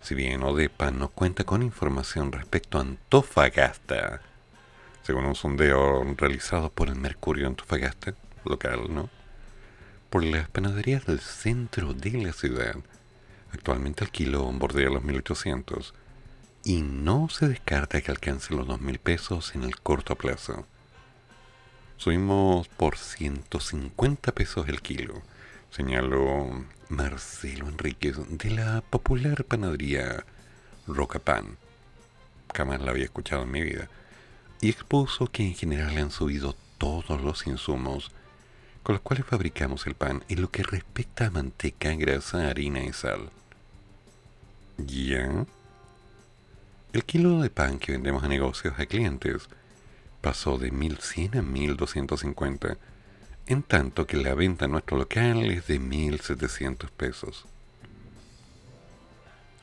Si 0.00 0.14
bien 0.14 0.44
Odepa 0.44 0.92
no 0.92 1.08
cuenta 1.08 1.42
con 1.42 1.64
información 1.64 2.30
respecto 2.30 2.78
a 2.78 2.82
Antofagasta, 2.82 4.20
según 5.02 5.24
un 5.24 5.34
sondeo 5.34 6.04
realizado 6.16 6.70
por 6.70 6.88
el 6.88 6.94
Mercurio 6.94 7.48
Antofagasta, 7.48 8.14
local, 8.44 8.94
¿no? 8.94 9.10
Por 10.08 10.22
las 10.22 10.48
panaderías 10.48 11.04
del 11.04 11.18
centro 11.18 11.94
de 11.94 12.12
la 12.12 12.32
ciudad, 12.32 12.76
actualmente 13.52 14.04
el 14.04 14.12
kilo 14.12 14.44
bordea 14.52 14.90
los 14.90 15.02
1.800 15.02 15.92
y 16.62 16.82
no 16.82 17.28
se 17.28 17.48
descarta 17.48 18.00
que 18.00 18.12
alcance 18.12 18.54
los 18.54 18.68
2.000 18.68 19.00
pesos 19.00 19.56
en 19.56 19.64
el 19.64 19.80
corto 19.80 20.14
plazo. 20.14 20.68
Subimos 22.02 22.66
por 22.66 22.96
150 22.96 24.32
pesos 24.32 24.68
el 24.68 24.82
kilo, 24.82 25.22
señaló 25.70 26.50
Marcelo 26.88 27.68
Enríquez 27.68 28.16
de 28.28 28.50
la 28.50 28.80
popular 28.80 29.44
panadería 29.44 30.24
Roca 30.88 31.20
Pan. 31.20 31.58
Jamás 32.52 32.80
la 32.80 32.90
había 32.90 33.04
escuchado 33.04 33.44
en 33.44 33.52
mi 33.52 33.62
vida. 33.62 33.88
Y 34.60 34.70
expuso 34.70 35.28
que 35.28 35.44
en 35.44 35.54
general 35.54 35.96
han 35.96 36.10
subido 36.10 36.56
todos 36.76 37.20
los 37.22 37.46
insumos 37.46 38.10
con 38.82 38.94
los 38.96 39.02
cuales 39.02 39.24
fabricamos 39.24 39.86
el 39.86 39.94
pan 39.94 40.24
en 40.28 40.42
lo 40.42 40.50
que 40.50 40.64
respecta 40.64 41.26
a 41.26 41.30
manteca, 41.30 41.94
grasa, 41.94 42.48
harina 42.48 42.82
y 42.82 42.92
sal. 42.92 43.30
¿Ya? 44.76 45.46
El 46.92 47.04
kilo 47.04 47.42
de 47.42 47.50
pan 47.50 47.78
que 47.78 47.92
vendemos 47.92 48.24
a 48.24 48.28
negocios 48.28 48.74
a 48.76 48.86
clientes 48.86 49.48
pasó 50.22 50.56
de 50.56 50.70
1100 50.70 51.36
a 51.36 51.42
1250, 51.42 52.78
en 53.46 53.62
tanto 53.64 54.06
que 54.06 54.16
la 54.16 54.34
venta 54.34 54.64
en 54.64 54.70
nuestro 54.70 54.96
local 54.96 55.50
es 55.50 55.66
de 55.66 55.80
1700 55.80 56.90
pesos. 56.92 57.44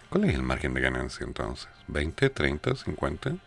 ¿Cuál 0.09 0.25
es 0.25 0.35
el 0.35 0.43
margen 0.43 0.73
de 0.73 0.81
ganancia 0.81 1.25
entonces? 1.25 1.69
¿20, 1.87 2.33
30, 2.33 2.75
50? 2.75 3.37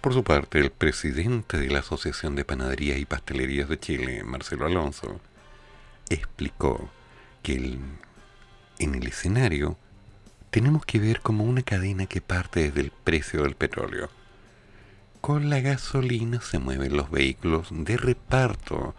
Por 0.00 0.14
su 0.14 0.24
parte, 0.24 0.58
el 0.58 0.72
presidente 0.72 1.58
de 1.58 1.68
la 1.68 1.78
Asociación 1.78 2.34
de 2.34 2.44
Panaderías 2.44 2.98
y 2.98 3.04
Pastelerías 3.04 3.68
de 3.68 3.78
Chile, 3.78 4.24
Marcelo 4.24 4.66
Alonso, 4.66 5.20
explicó 6.10 6.90
que 7.44 7.78
en 8.78 8.94
el 8.96 9.06
escenario 9.06 9.78
tenemos 10.50 10.84
que 10.84 10.98
ver 10.98 11.20
como 11.20 11.44
una 11.44 11.62
cadena 11.62 12.06
que 12.06 12.20
parte 12.20 12.64
desde 12.64 12.80
el 12.80 12.90
precio 12.90 13.44
del 13.44 13.54
petróleo 13.54 14.10
con 15.22 15.50
la 15.50 15.60
gasolina 15.60 16.40
se 16.40 16.58
mueven 16.58 16.96
los 16.96 17.08
vehículos 17.08 17.68
de 17.70 17.96
reparto, 17.96 18.92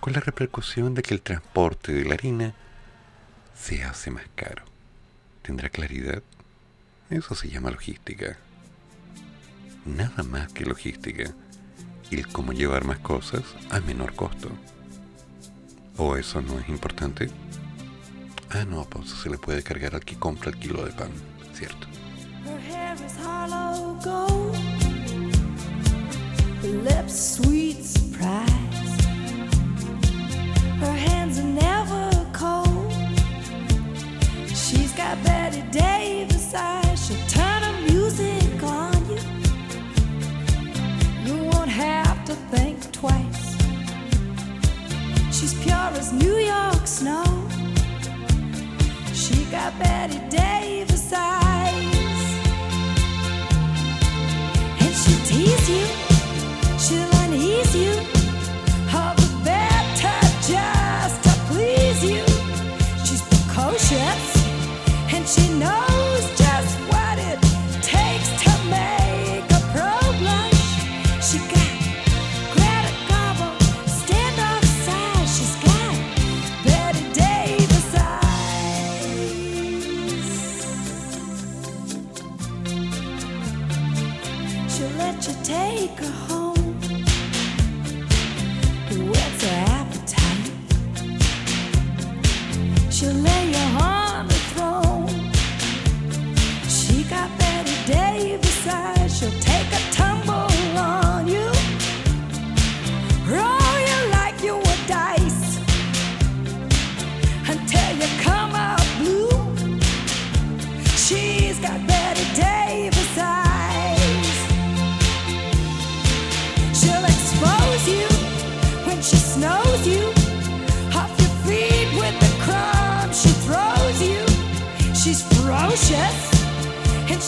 con 0.00 0.14
la 0.14 0.20
repercusión 0.20 0.94
de 0.94 1.02
que 1.02 1.12
el 1.12 1.20
transporte 1.20 1.92
de 1.92 2.06
la 2.06 2.14
harina 2.14 2.54
se 3.54 3.84
hace 3.84 4.10
más 4.10 4.24
caro. 4.34 4.64
¿Tendrá 5.42 5.68
claridad? 5.68 6.22
Eso 7.10 7.34
se 7.34 7.50
llama 7.50 7.70
logística. 7.70 8.38
Nada 9.84 10.22
más 10.22 10.50
que 10.54 10.64
logística. 10.64 11.34
El 12.10 12.26
cómo 12.28 12.54
llevar 12.54 12.84
más 12.84 13.00
cosas 13.00 13.42
a 13.70 13.80
menor 13.80 14.14
costo. 14.14 14.48
¿O 15.98 16.16
eso 16.16 16.40
no 16.40 16.58
es 16.60 16.68
importante? 16.70 17.28
Ah, 18.48 18.64
no, 18.64 18.84
pues 18.84 19.10
se 19.10 19.28
le 19.28 19.36
puede 19.36 19.62
cargar 19.62 19.94
al 19.96 20.04
que 20.04 20.16
compra 20.16 20.50
el 20.50 20.58
kilo 20.58 20.82
de 20.82 20.92
pan, 20.92 21.10
¿cierto? 21.52 21.86
Lips 26.72 27.36
sweet 27.36 27.84
surprise. 27.84 28.48
Her 30.80 30.96
hands 31.06 31.38
are 31.38 31.44
never 31.44 32.26
cold. 32.32 32.92
She's 34.48 34.92
got 34.92 35.22
Betty 35.22 35.62
Davis 35.70 36.54
eyes. 36.54 37.06
She'll 37.06 37.26
turn 37.28 37.62
her 37.62 37.80
music 37.82 38.62
on 38.62 38.94
you. 39.10 39.20
You 41.26 41.44
won't 41.50 41.70
have 41.70 42.24
to 42.24 42.34
think 42.34 42.90
twice. 42.90 43.56
She's 45.30 45.54
pure 45.62 45.90
as 46.00 46.12
New 46.12 46.36
York 46.36 46.86
snow. 46.86 47.24
She 49.12 49.44
got 49.50 49.78
Betty 49.78 50.20
Davis 50.30 51.12
eyes. 51.12 52.22
And 54.80 54.94
she'll 54.94 55.24
tease 55.26 55.68
you 55.68 56.11
she'll 56.82 57.08
unease 57.22 57.76
you. 57.76 58.21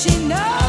Y 0.07 0.64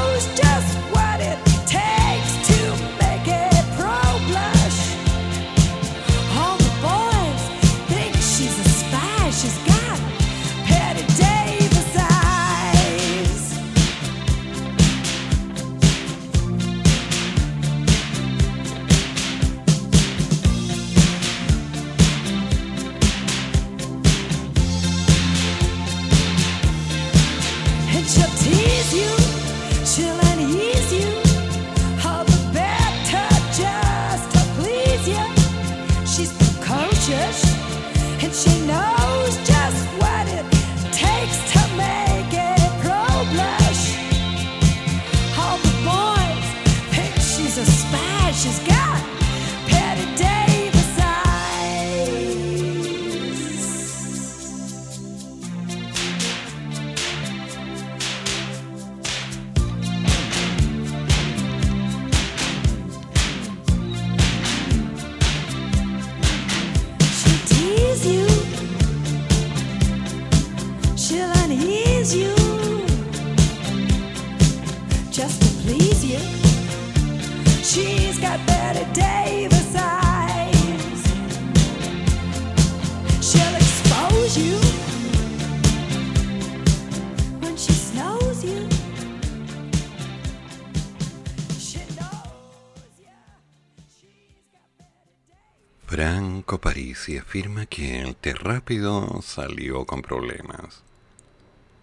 afirma 97.36 97.66
que 97.66 98.00
el 98.00 98.16
té 98.16 98.34
rápido 98.34 99.22
salió 99.22 99.86
con 99.86 100.02
problemas 100.02 100.84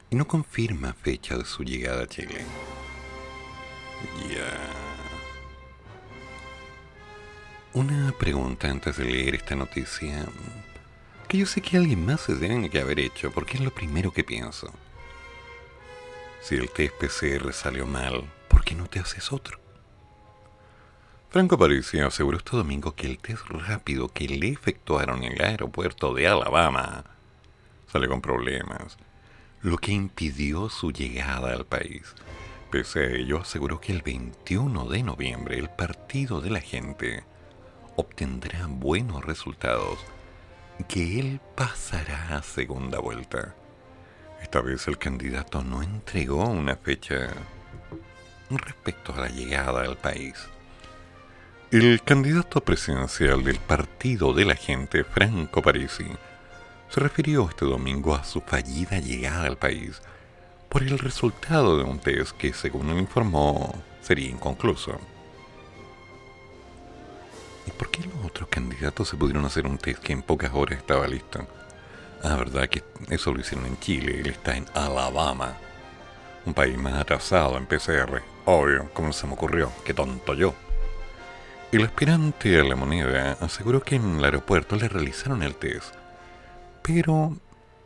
y 0.09 0.17
no 0.17 0.27
confirma 0.27 0.95
fecha 0.95 1.37
de 1.37 1.45
su 1.45 1.63
llegada 1.63 2.05
a 2.05 2.07
Chile. 2.07 2.43
Ya. 4.31 4.49
Una 7.75 8.13
pregunta 8.13 8.71
antes 8.71 8.97
de 8.97 9.05
leer 9.05 9.35
esta 9.35 9.55
noticia 9.55 10.25
que 11.29 11.37
yo 11.37 11.45
sé 11.45 11.61
que 11.61 11.77
alguien 11.77 12.07
más 12.07 12.23
se 12.23 12.35
debe 12.35 12.71
que 12.71 12.81
haber 12.81 12.99
hecho 12.99 13.31
porque 13.31 13.59
es 13.59 13.63
lo 13.63 13.75
primero 13.75 14.11
que 14.11 14.25
pienso. 14.25 14.73
Si 16.41 16.55
el 16.55 16.71
test 16.71 16.95
PCR 16.95 17.53
salió 17.53 17.87
mal, 17.87 18.25
¿por 18.49 18.65
qué 18.65 18.75
no 18.75 18.87
te 18.87 19.01
haces 19.01 19.31
otro? 19.31 19.62
Franco 21.33 21.57
Parisi 21.57 21.99
aseguró 21.99 22.37
este 22.37 22.59
domingo 22.59 22.95
que 22.95 23.07
el 23.07 23.17
test 23.17 23.47
rápido 23.49 24.09
que 24.09 24.29
le 24.29 24.51
efectuaron 24.51 25.25
en 25.25 25.33
el 25.33 25.43
aeropuerto 25.43 26.13
de 26.13 26.29
Alabama 26.29 27.05
sale 27.91 28.07
con 28.07 28.21
problemas, 28.21 28.99
lo 29.63 29.79
que 29.79 29.93
impidió 29.93 30.69
su 30.69 30.93
llegada 30.93 31.55
al 31.55 31.65
país. 31.65 32.03
Pese 32.71 32.99
a 32.99 33.11
ello, 33.13 33.41
aseguró 33.41 33.81
que 33.81 33.93
el 33.93 34.03
21 34.03 34.85
de 34.91 35.03
noviembre 35.03 35.59
el 35.59 35.71
Partido 35.71 36.43
de 36.43 36.51
la 36.51 36.61
Gente 36.61 37.25
obtendrá 37.97 38.67
buenos 38.67 39.25
resultados, 39.25 40.01
que 40.87 41.19
él 41.19 41.41
pasará 41.57 42.37
a 42.37 42.43
segunda 42.43 42.99
vuelta. 42.99 43.55
Esta 44.43 44.61
vez 44.61 44.87
el 44.87 44.99
candidato 44.99 45.65
no 45.65 45.83
entregó 45.83 46.45
una 46.45 46.77
fecha 46.77 47.31
respecto 48.51 49.15
a 49.15 49.21
la 49.21 49.29
llegada 49.29 49.81
al 49.81 49.97
país. 49.97 50.52
El 51.73 52.03
candidato 52.03 52.61
presidencial 52.61 53.43
del 53.45 53.57
Partido 53.57 54.35
de 54.35 54.45
la 54.45 54.55
Gente, 54.55 55.05
Franco 55.05 55.63
Parisi, 55.63 56.05
se 56.91 57.01
refirió 57.01 57.49
este 57.49 57.65
domingo 57.65 58.15
a 58.15 58.25
su 58.25 58.43
fallida 58.43 58.99
llegada 58.99 59.47
al 59.47 59.57
país 59.57 60.03
por 60.69 60.83
el 60.83 60.99
resultado 60.99 61.79
de 61.79 61.85
un 61.85 61.99
test 61.99 62.37
que, 62.37 62.53
según 62.53 62.91
él 62.91 62.99
informó, 62.99 63.75
sería 64.03 64.29
inconcluso. 64.29 65.01
¿Y 67.67 67.71
por 67.71 67.91
qué 67.91 68.03
los 68.03 68.27
otros 68.27 68.51
candidatos 68.51 69.09
se 69.09 69.17
pudieron 69.17 69.47
hacer 69.47 69.67
un 69.67 69.79
test 69.79 70.03
que 70.03 70.13
en 70.13 70.21
pocas 70.21 70.51
horas 70.53 70.79
estaba 70.79 71.09
listo? 71.09 71.47
Ah, 72.23 72.37
verdad 72.37 72.69
que 72.69 72.85
eso 73.09 73.33
lo 73.33 73.41
hicieron 73.41 73.65
en 73.65 73.81
Chile, 73.81 74.21
él 74.21 74.27
está 74.27 74.59
en 74.59 74.67
Alabama, 74.75 75.57
un 76.45 76.53
país 76.53 76.77
más 76.77 77.01
atrasado 77.01 77.57
en 77.57 77.65
PCR. 77.65 78.21
Obvio, 78.45 78.91
¿cómo 78.93 79.11
se 79.15 79.27
me 79.27 79.33
ocurrió? 79.33 79.73
Qué 79.87 79.95
tonto 79.95 80.35
yo. 80.35 80.55
El 81.73 81.85
aspirante 81.85 82.61
a 82.61 82.65
la 82.65 82.77
moneda 82.77 83.39
aseguró 83.41 83.81
que 83.81 83.95
en 83.97 84.19
el 84.19 84.25
aeropuerto 84.27 84.77
le 84.77 84.91
realizaron 84.91 85.43
el 85.43 85.55
test, 85.55 85.95
pero 86.83 87.35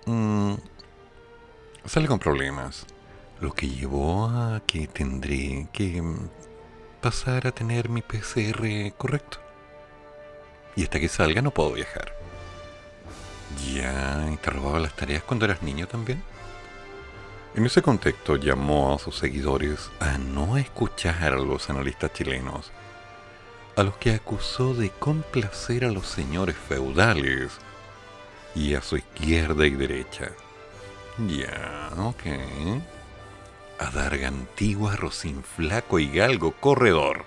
mm, 0.06 0.54
sale 1.84 2.08
con 2.08 2.18
problemas, 2.18 2.84
lo 3.40 3.52
que 3.52 3.68
llevó 3.68 4.26
a 4.28 4.60
que 4.66 4.88
tendré 4.88 5.68
que 5.72 6.02
pasar 7.00 7.46
a 7.46 7.52
tener 7.52 7.88
mi 7.88 8.02
PCR 8.02 8.92
correcto. 8.98 9.38
Y 10.74 10.82
hasta 10.82 10.98
que 10.98 11.08
salga 11.08 11.40
no 11.40 11.52
puedo 11.52 11.72
viajar. 11.72 12.12
¿Ya 13.72 14.36
te 14.42 14.50
robaba 14.50 14.80
las 14.80 14.96
tareas 14.96 15.22
cuando 15.22 15.44
eras 15.44 15.62
niño 15.62 15.86
también? 15.86 16.20
En 17.54 17.64
ese 17.64 17.82
contexto 17.82 18.34
llamó 18.34 18.96
a 18.96 18.98
sus 18.98 19.16
seguidores 19.16 19.92
a 20.00 20.18
no 20.18 20.56
escuchar 20.56 21.34
a 21.34 21.38
los 21.38 21.70
analistas 21.70 22.12
chilenos 22.12 22.72
a 23.76 23.82
los 23.82 23.96
que 23.98 24.12
acusó 24.12 24.74
de 24.74 24.90
complacer 24.90 25.84
a 25.84 25.90
los 25.90 26.06
señores 26.06 26.56
feudales 26.56 27.52
y 28.54 28.74
a 28.74 28.80
su 28.80 28.96
izquierda 28.96 29.66
y 29.66 29.70
derecha. 29.70 30.32
Ya, 31.28 31.90
ok. 31.98 32.22
Adarga 33.78 34.28
antigua, 34.28 34.96
Rocín 34.96 35.42
flaco 35.42 35.98
y 35.98 36.10
galgo 36.10 36.52
corredor. 36.52 37.26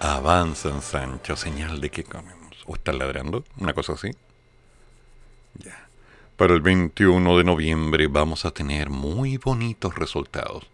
Avanzan 0.00 0.80
Sancho, 0.80 1.36
señal 1.36 1.82
de 1.82 1.90
que 1.90 2.04
comemos. 2.04 2.64
¿O 2.64 2.74
están 2.74 2.98
ladrando? 2.98 3.44
Una 3.58 3.74
cosa 3.74 3.92
así. 3.92 4.10
Ya. 5.56 5.88
Para 6.38 6.54
el 6.54 6.62
21 6.62 7.36
de 7.36 7.44
noviembre 7.44 8.06
vamos 8.06 8.46
a 8.46 8.50
tener 8.50 8.88
muy 8.88 9.36
bonitos 9.36 9.94
resultados. 9.94 10.66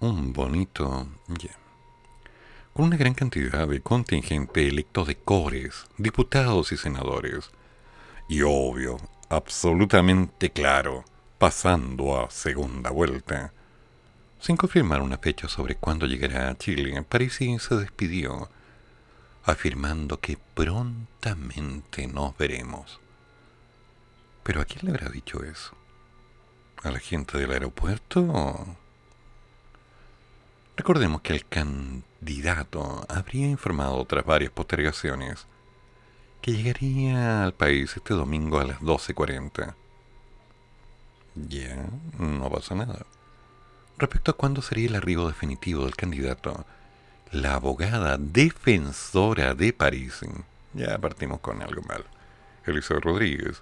Un 0.00 0.32
bonito... 0.32 1.06
Ya 1.28 1.65
con 2.76 2.84
una 2.84 2.98
gran 2.98 3.14
cantidad 3.14 3.66
de 3.66 3.80
contingente 3.80 4.68
electo 4.68 5.06
de 5.06 5.16
cores, 5.16 5.86
diputados 5.96 6.72
y 6.72 6.76
senadores. 6.76 7.48
Y 8.28 8.42
obvio, 8.42 8.98
absolutamente 9.30 10.50
claro, 10.50 11.02
pasando 11.38 12.20
a 12.20 12.30
segunda 12.30 12.90
vuelta. 12.90 13.54
Sin 14.40 14.58
confirmar 14.58 15.00
una 15.00 15.16
fecha 15.16 15.48
sobre 15.48 15.76
cuándo 15.76 16.04
llegará 16.04 16.50
a 16.50 16.58
Chile, 16.58 17.02
Parisi 17.02 17.58
se 17.58 17.76
despidió, 17.76 18.50
afirmando 19.44 20.20
que 20.20 20.36
prontamente 20.52 22.06
nos 22.06 22.36
veremos. 22.36 23.00
¿Pero 24.42 24.60
a 24.60 24.66
quién 24.66 24.84
le 24.84 24.90
habrá 24.90 25.08
dicho 25.08 25.42
eso? 25.42 25.74
¿A 26.82 26.90
la 26.90 26.98
gente 26.98 27.38
del 27.38 27.52
aeropuerto? 27.52 28.76
Recordemos 30.76 31.22
que 31.22 31.32
el 31.32 31.46
candidato 31.46 33.06
habría 33.08 33.48
informado 33.48 34.04
tras 34.04 34.26
varias 34.26 34.52
postergaciones 34.52 35.46
que 36.42 36.52
llegaría 36.52 37.44
al 37.44 37.54
país 37.54 37.96
este 37.96 38.12
domingo 38.12 38.60
a 38.60 38.64
las 38.64 38.80
12.40. 38.80 39.74
Ya, 41.34 41.86
no 42.18 42.50
pasa 42.50 42.74
nada. 42.74 43.06
Respecto 43.98 44.30
a 44.30 44.36
cuándo 44.36 44.60
sería 44.60 44.88
el 44.88 44.96
arribo 44.96 45.26
definitivo 45.26 45.84
del 45.84 45.96
candidato, 45.96 46.66
la 47.32 47.54
abogada 47.54 48.18
defensora 48.18 49.54
de 49.54 49.72
París, 49.72 50.20
ya 50.74 50.98
partimos 50.98 51.40
con 51.40 51.62
algo 51.62 51.82
mal, 51.82 52.04
Elisa 52.66 52.94
Rodríguez, 53.00 53.60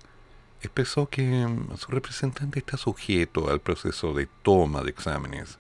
expresó 0.61 1.09
que 1.09 1.47
su 1.79 1.91
representante 1.93 2.59
está 2.59 2.77
sujeto 2.77 3.51
al 3.51 3.61
proceso 3.61 4.13
de 4.13 4.29
toma 4.43 4.83
de 4.83 4.91
exámenes, 4.91 5.57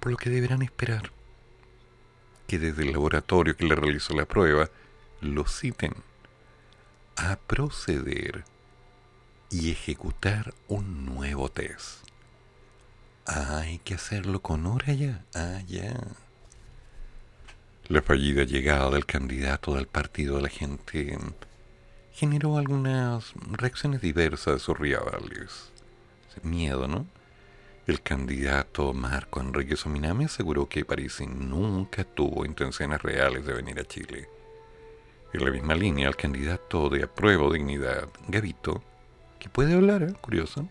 por 0.00 0.12
lo 0.12 0.18
que 0.18 0.30
deberán 0.30 0.62
esperar 0.62 1.12
que 2.50 2.58
desde 2.58 2.82
el 2.82 2.90
laboratorio 2.90 3.56
que 3.56 3.64
le 3.64 3.76
realizó 3.76 4.12
la 4.12 4.24
prueba 4.24 4.68
lo 5.20 5.46
citen 5.46 5.94
a 7.14 7.36
proceder 7.36 8.42
y 9.50 9.70
ejecutar 9.70 10.52
un 10.66 11.06
nuevo 11.06 11.48
test. 11.48 12.04
hay 13.24 13.78
que 13.78 13.94
hacerlo 13.94 14.42
con 14.42 14.66
hora 14.66 14.92
ya. 14.92 15.24
Ah, 15.32 15.60
ya. 15.68 15.94
La 17.86 18.02
fallida 18.02 18.42
llegada 18.42 18.90
del 18.90 19.06
candidato 19.06 19.76
del 19.76 19.86
partido 19.86 20.38
de 20.38 20.42
la 20.42 20.48
gente 20.48 21.16
generó 22.14 22.58
algunas 22.58 23.32
reacciones 23.52 24.00
diversas 24.00 24.54
de 24.54 24.58
sus. 24.58 24.76
Miedo, 26.42 26.88
¿no? 26.88 27.06
El 27.86 28.02
candidato 28.02 28.92
Marco 28.92 29.40
Enrique 29.40 29.74
Sominami 29.74 30.26
aseguró 30.26 30.68
que 30.68 30.84
París 30.84 31.20
nunca 31.26 32.04
tuvo 32.04 32.44
intenciones 32.44 33.02
reales 33.02 33.46
de 33.46 33.54
venir 33.54 33.80
a 33.80 33.84
Chile. 33.84 34.28
En 35.32 35.44
la 35.44 35.50
misma 35.50 35.74
línea, 35.74 36.08
el 36.08 36.16
candidato 36.16 36.90
de 36.90 37.04
apruebo 37.04 37.50
dignidad, 37.52 38.08
Gavito, 38.28 38.82
que 39.38 39.48
puede 39.48 39.74
hablar, 39.74 40.02
¿eh? 40.02 40.12
curioso, 40.20 40.68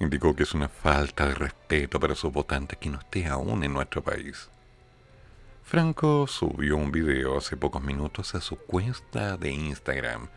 indicó 0.00 0.34
que 0.34 0.42
es 0.42 0.52
una 0.52 0.68
falta 0.68 1.28
de 1.28 1.34
respeto 1.34 2.00
para 2.00 2.16
sus 2.16 2.32
votantes 2.32 2.76
que 2.78 2.90
no 2.90 2.98
esté 2.98 3.26
aún 3.26 3.62
en 3.62 3.72
nuestro 3.72 4.02
país. 4.02 4.50
Franco 5.62 6.26
subió 6.26 6.76
un 6.76 6.90
video 6.90 7.38
hace 7.38 7.56
pocos 7.56 7.82
minutos 7.82 8.34
a 8.34 8.40
su 8.40 8.56
cuenta 8.56 9.36
de 9.36 9.52
Instagram, 9.52 10.28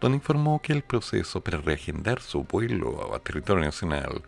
donde 0.00 0.16
informó 0.16 0.60
que 0.62 0.72
el 0.72 0.82
proceso 0.82 1.42
para 1.42 1.58
reagendar 1.58 2.20
su 2.20 2.44
vuelo 2.44 3.14
a 3.14 3.18
territorio 3.20 3.64
nacional 3.64 4.22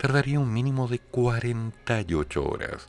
tardaría 0.00 0.40
un 0.40 0.50
mínimo 0.50 0.88
de 0.88 0.98
48 0.98 2.42
horas, 2.42 2.86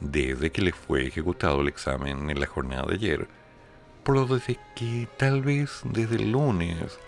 desde 0.00 0.52
que 0.52 0.60
le 0.60 0.72
fue 0.72 1.06
ejecutado 1.06 1.62
el 1.62 1.68
examen 1.68 2.28
en 2.28 2.38
la 2.38 2.46
jornada 2.46 2.84
de 2.88 2.94
ayer, 2.96 3.28
por 4.04 4.16
lo 4.16 4.26
de 4.26 4.58
que 4.76 5.08
tal 5.16 5.40
vez 5.40 5.80
desde 5.84 6.16
el 6.16 6.32
lunes 6.32 6.98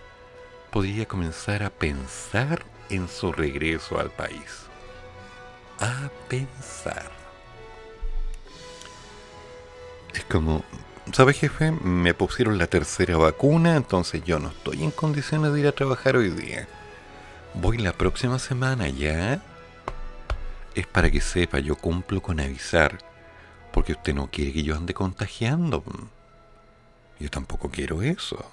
podría 0.71 1.07
comenzar 1.07 1.61
a 1.61 1.69
pensar 1.69 2.65
en 2.89 3.07
su 3.07 3.31
regreso 3.31 3.99
al 3.99 4.09
país. 4.09 4.65
A 5.79 6.09
pensar. 6.27 7.11
Es 10.15 10.23
como, 10.25 10.63
¿sabes 11.11 11.37
jefe? 11.37 11.69
Me 11.69 12.15
pusieron 12.15 12.57
la 12.57 12.65
tercera 12.65 13.15
vacuna, 13.17 13.75
entonces 13.75 14.23
yo 14.23 14.39
no 14.39 14.49
estoy 14.49 14.83
en 14.83 14.89
condiciones 14.89 15.53
de 15.53 15.59
ir 15.59 15.67
a 15.67 15.71
trabajar 15.71 16.15
hoy 16.15 16.31
día 16.31 16.67
Voy 17.55 17.77
la 17.77 17.93
próxima 17.93 18.39
semana 18.39 18.89
ya. 18.89 19.41
Es 20.75 20.87
para 20.87 21.11
que 21.11 21.21
sepa, 21.21 21.59
yo 21.59 21.75
cumplo 21.75 22.21
con 22.21 22.39
avisar. 22.39 22.97
Porque 23.71 23.93
usted 23.93 24.13
no 24.13 24.29
quiere 24.29 24.53
que 24.53 24.63
yo 24.63 24.75
ande 24.75 24.93
contagiando. 24.93 25.83
Yo 27.19 27.29
tampoco 27.29 27.69
quiero 27.69 28.01
eso. 28.01 28.43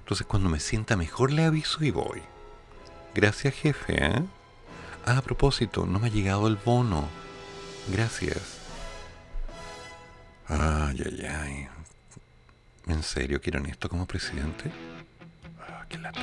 Entonces 0.00 0.26
cuando 0.26 0.48
me 0.48 0.60
sienta 0.60 0.96
mejor 0.96 1.32
le 1.32 1.44
aviso 1.44 1.84
y 1.84 1.90
voy. 1.90 2.22
Gracias 3.14 3.54
jefe, 3.54 4.04
¿eh? 4.04 4.22
Ah, 5.04 5.18
a 5.18 5.22
propósito, 5.22 5.86
no 5.86 5.98
me 5.98 6.06
ha 6.08 6.10
llegado 6.10 6.46
el 6.46 6.56
bono. 6.56 7.08
Gracias. 7.88 8.58
Ay, 10.46 11.02
ay, 11.04 11.26
ay. 11.26 11.68
¿En 12.86 13.02
serio 13.02 13.40
quieren 13.40 13.66
esto 13.66 13.88
como 13.88 14.06
presidente? 14.06 14.70
Ah, 15.60 15.84
qué 15.88 15.98
lata. 15.98 16.20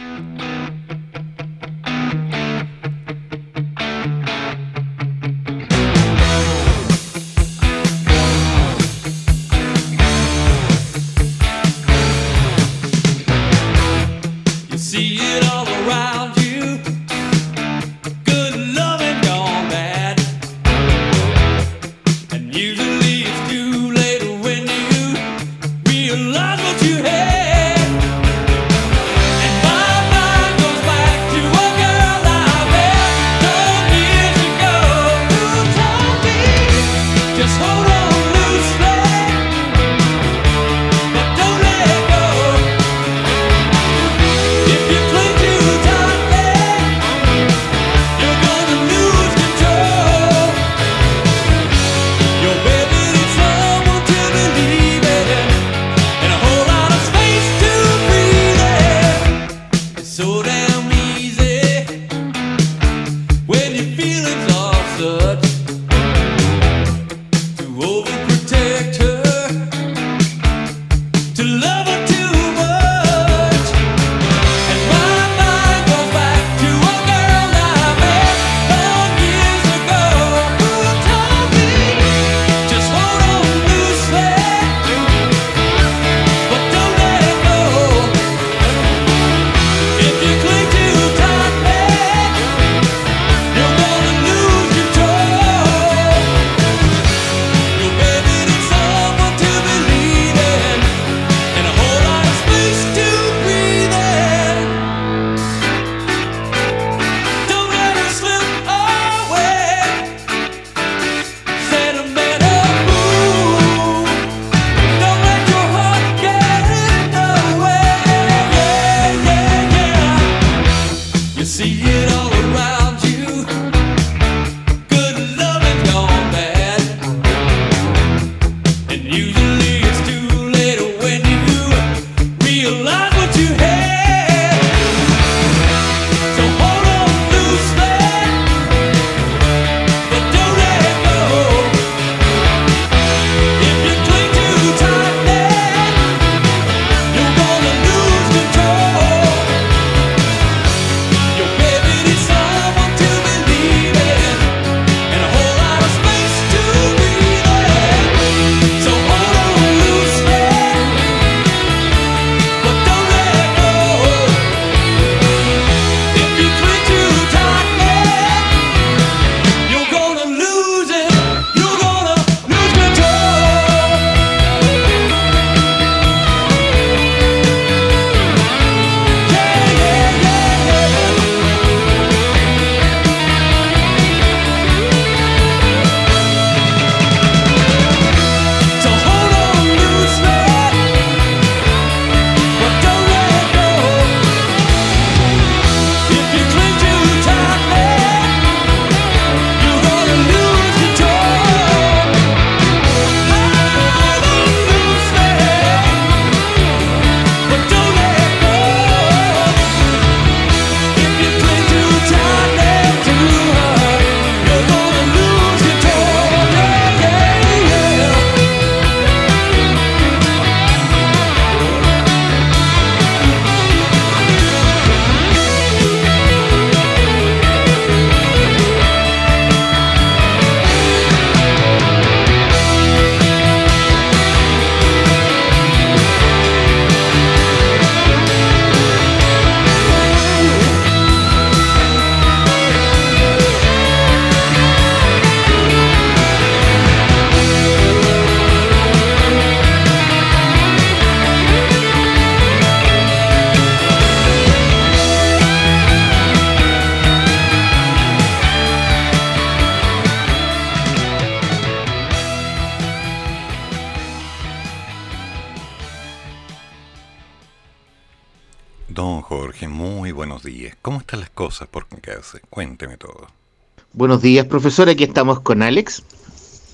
Buenos 274.16 274.24
días, 274.24 274.46
profesor. 274.46 274.88
Aquí 274.88 275.04
estamos 275.04 275.42
con 275.42 275.62
Alex. 275.62 276.02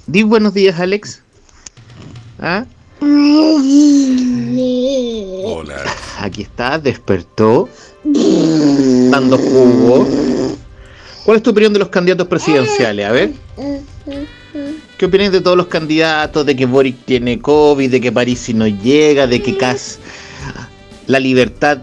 Di 0.05 0.21
buenos 0.21 0.53
días, 0.53 0.79
Alex. 0.79 1.23
¿Ah? 2.39 2.65
Hola. 5.43 5.83
Aquí 6.19 6.43
está, 6.43 6.77
despertó, 6.77 7.67
dando 8.03 9.39
jugo. 9.39 10.07
¿Cuál 11.25 11.37
es 11.37 11.41
tu 11.41 11.49
opinión 11.49 11.73
de 11.73 11.79
los 11.79 11.89
candidatos 11.89 12.27
presidenciales? 12.27 13.07
A 13.07 13.11
ver. 13.11 13.31
¿Qué 14.99 15.05
opinas 15.07 15.31
de 15.31 15.41
todos 15.41 15.57
los 15.57 15.65
candidatos? 15.65 16.45
De 16.45 16.55
que 16.55 16.67
Boric 16.67 17.05
tiene 17.05 17.39
COVID, 17.39 17.89
de 17.89 17.99
que 17.99 18.11
París 18.11 18.53
no 18.53 18.67
llega, 18.67 19.25
de 19.25 19.41
que 19.41 19.57
Cas 19.57 19.97
la 21.07 21.19
libertad 21.19 21.79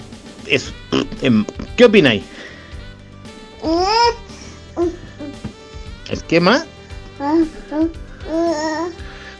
es. 0.47 0.73
Em, 1.21 1.45
¿Qué 1.77 1.85
opináis? 1.85 2.23
¿El 6.09 6.41
más? 6.41 6.65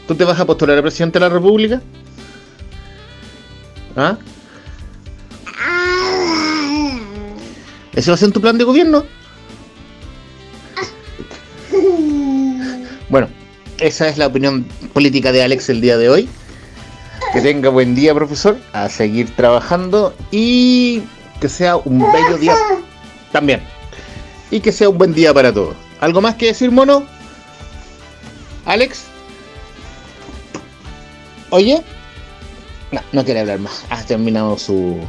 ¿Tú 0.07 0.15
te 0.15 0.23
vas 0.23 0.39
a 0.39 0.45
postular 0.45 0.77
a 0.77 0.81
presidente 0.81 1.19
de 1.19 1.25
la 1.25 1.29
República? 1.29 1.81
¿Ah? 3.95 4.17
¿Ese 7.93 8.11
va 8.11 8.15
a 8.15 8.17
ser 8.17 8.31
tu 8.31 8.39
plan 8.39 8.57
de 8.57 8.63
gobierno? 8.63 9.03
Bueno, 13.09 13.27
esa 13.79 14.07
es 14.07 14.17
la 14.17 14.27
opinión 14.27 14.63
política 14.93 15.31
de 15.31 15.41
Alex 15.41 15.69
el 15.69 15.81
día 15.81 15.97
de 15.97 16.09
hoy. 16.09 16.29
Que 17.33 17.41
tenga 17.41 17.69
buen 17.69 17.95
día, 17.95 18.13
profesor. 18.13 18.57
A 18.73 18.89
seguir 18.89 19.35
trabajando 19.35 20.13
y 20.31 21.01
que 21.41 21.49
sea 21.49 21.77
un 21.77 21.99
bello 22.11 22.37
día 22.37 22.55
también. 23.31 23.61
Y 24.51 24.59
que 24.59 24.71
sea 24.71 24.89
un 24.89 24.97
buen 24.97 25.13
día 25.13 25.33
para 25.33 25.51
todos. 25.51 25.75
¿Algo 25.99 26.21
más 26.21 26.35
que 26.35 26.47
decir, 26.47 26.71
mono? 26.71 27.05
¿Alex? 28.65 29.05
¿Oye? 31.49 31.81
No, 32.91 33.01
no 33.11 33.25
quiere 33.25 33.41
hablar 33.41 33.59
más. 33.59 33.83
Ha 33.89 34.03
terminado 34.03 34.57
su 34.57 34.99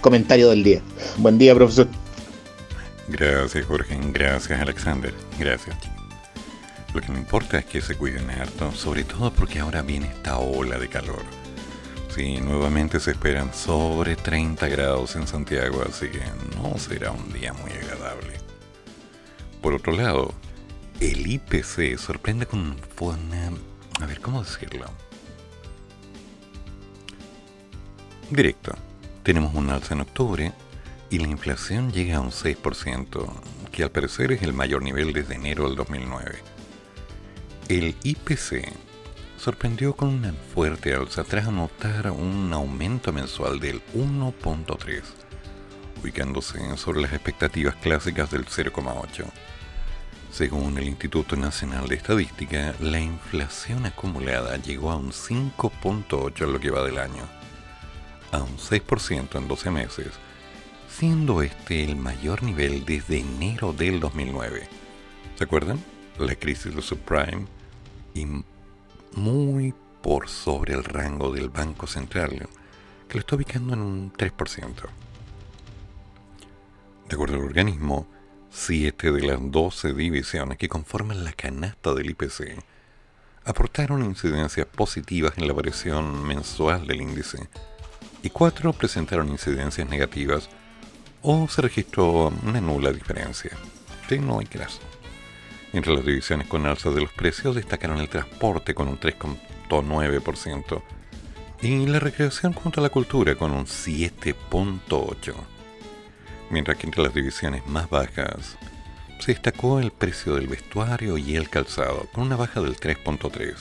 comentario 0.00 0.50
del 0.50 0.62
día. 0.64 0.80
Buen 1.18 1.38
día, 1.38 1.54
profesor. 1.54 1.88
Gracias, 3.08 3.66
Jorge. 3.66 3.98
Gracias, 4.12 4.60
Alexander. 4.60 5.12
Gracias. 5.38 5.76
Lo 6.94 7.00
que 7.00 7.12
me 7.12 7.18
importa 7.18 7.58
es 7.58 7.64
que 7.64 7.80
se 7.80 7.96
cuiden 7.96 8.30
harto, 8.30 8.70
sobre 8.72 9.04
todo 9.04 9.32
porque 9.32 9.60
ahora 9.60 9.82
viene 9.82 10.08
esta 10.08 10.38
ola 10.38 10.78
de 10.78 10.88
calor. 10.88 11.22
Sí, 12.14 12.38
nuevamente 12.40 13.00
se 13.00 13.12
esperan 13.12 13.54
sobre 13.54 14.16
30 14.16 14.68
grados 14.68 15.16
en 15.16 15.26
Santiago, 15.26 15.82
así 15.88 16.08
que 16.08 16.20
no 16.56 16.78
será 16.78 17.10
un 17.10 17.32
día 17.32 17.54
muy 17.54 17.72
agradable. 17.72 18.31
Por 19.62 19.74
otro 19.74 19.92
lado, 19.92 20.34
el 21.00 21.26
IPC 21.26 21.96
sorprende 21.96 22.46
con. 22.46 22.76
A 24.00 24.06
ver, 24.06 24.20
¿cómo 24.20 24.42
decirlo? 24.42 24.86
Directo. 28.30 28.74
Tenemos 29.22 29.54
un 29.54 29.70
alza 29.70 29.94
en 29.94 30.00
octubre 30.00 30.52
y 31.10 31.18
la 31.18 31.28
inflación 31.28 31.92
llega 31.92 32.16
a 32.16 32.20
un 32.20 32.30
6%, 32.30 33.32
que 33.70 33.84
al 33.84 33.90
parecer 33.90 34.32
es 34.32 34.42
el 34.42 34.52
mayor 34.52 34.82
nivel 34.82 35.12
desde 35.12 35.36
enero 35.36 35.66
del 35.66 35.76
2009. 35.76 36.38
El 37.68 37.94
IPC 38.02 38.68
sorprendió 39.38 39.94
con 39.94 40.08
una 40.08 40.32
fuerte 40.54 40.94
alza 40.94 41.22
tras 41.22 41.46
anotar 41.46 42.10
un 42.10 42.52
aumento 42.52 43.12
mensual 43.12 43.60
del 43.60 43.80
1.3, 43.94 45.02
ubicándose 46.02 46.76
sobre 46.76 47.02
las 47.02 47.12
expectativas 47.12 47.76
clásicas 47.76 48.30
del 48.30 48.46
0,8. 48.46 49.24
Según 50.32 50.78
el 50.78 50.88
Instituto 50.88 51.36
Nacional 51.36 51.88
de 51.88 51.96
Estadística, 51.96 52.74
la 52.80 52.98
inflación 52.98 53.84
acumulada 53.84 54.56
llegó 54.56 54.90
a 54.90 54.96
un 54.96 55.12
5.8 55.12 56.44
en 56.44 56.52
lo 56.54 56.58
que 56.58 56.70
va 56.70 56.82
del 56.82 56.96
año, 56.96 57.28
a 58.30 58.42
un 58.42 58.56
6% 58.56 59.36
en 59.36 59.46
12 59.46 59.70
meses, 59.70 60.08
siendo 60.88 61.42
este 61.42 61.84
el 61.84 61.96
mayor 61.96 62.42
nivel 62.42 62.86
desde 62.86 63.18
enero 63.18 63.74
del 63.74 64.00
2009. 64.00 64.68
¿Se 65.36 65.44
acuerdan? 65.44 65.78
La 66.18 66.34
crisis 66.34 66.74
de 66.74 66.80
subprime 66.80 67.44
y 68.14 68.26
muy 69.14 69.74
por 70.00 70.30
sobre 70.30 70.72
el 70.72 70.82
rango 70.82 71.30
del 71.30 71.50
Banco 71.50 71.86
Central, 71.86 72.48
que 73.06 73.14
lo 73.14 73.20
está 73.20 73.36
ubicando 73.36 73.74
en 73.74 73.80
un 73.80 74.12
3%. 74.14 74.32
De 77.06 77.14
acuerdo 77.14 77.36
al 77.36 77.42
organismo, 77.42 78.06
7 78.52 79.12
de 79.12 79.22
las 79.22 79.38
12 79.40 79.94
divisiones 79.94 80.58
que 80.58 80.68
conforman 80.68 81.24
la 81.24 81.32
canasta 81.32 81.94
del 81.94 82.10
IPC 82.10 82.62
aportaron 83.44 84.04
incidencias 84.04 84.66
positivas 84.66 85.32
en 85.36 85.48
la 85.48 85.54
variación 85.54 86.22
mensual 86.24 86.86
del 86.86 87.00
índice 87.00 87.48
y 88.22 88.30
4 88.30 88.72
presentaron 88.74 89.30
incidencias 89.30 89.88
negativas 89.88 90.48
o 91.22 91.48
se 91.48 91.62
registró 91.62 92.32
una 92.44 92.60
nula 92.60 92.92
diferencia. 92.92 93.50
Sí, 94.08 94.18
no 94.18 94.38
hay. 94.38 94.48
Entre 95.72 95.94
las 95.94 96.04
divisiones 96.04 96.46
con 96.46 96.66
alza 96.66 96.90
de 96.90 97.00
los 97.00 97.12
precios 97.12 97.54
destacaron 97.54 97.98
el 97.98 98.08
transporte 98.08 98.74
con 98.74 98.88
un 98.88 99.00
3.9% 99.00 100.82
y 101.62 101.86
la 101.86 102.00
recreación 102.00 102.52
junto 102.52 102.80
a 102.80 102.82
la 102.82 102.90
cultura 102.90 103.34
con 103.34 103.52
un 103.52 103.64
7.8%. 103.64 105.51
Mientras 106.52 106.76
que 106.76 106.86
entre 106.86 107.02
las 107.02 107.12
divisiones 107.12 107.66
más 107.66 107.90
bajas 107.90 108.56
se 109.18 109.32
destacó 109.32 109.80
el 109.80 109.90
precio 109.90 110.36
del 110.36 110.46
vestuario 110.46 111.18
y 111.18 111.34
el 111.34 111.50
calzado 111.50 112.06
con 112.12 112.24
una 112.28 112.36
baja 112.36 112.60
del 112.60 112.76
3.3%. 112.76 113.56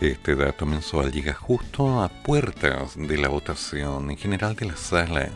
Este 0.00 0.36
dato 0.36 0.66
mensual 0.66 1.10
llega 1.10 1.34
justo 1.34 2.00
a 2.00 2.08
puertas 2.08 2.94
de 2.96 3.18
la 3.18 3.26
votación 3.26 4.08
en 4.12 4.16
general 4.16 4.54
de 4.54 4.66
la 4.66 4.76
sala 4.76 5.30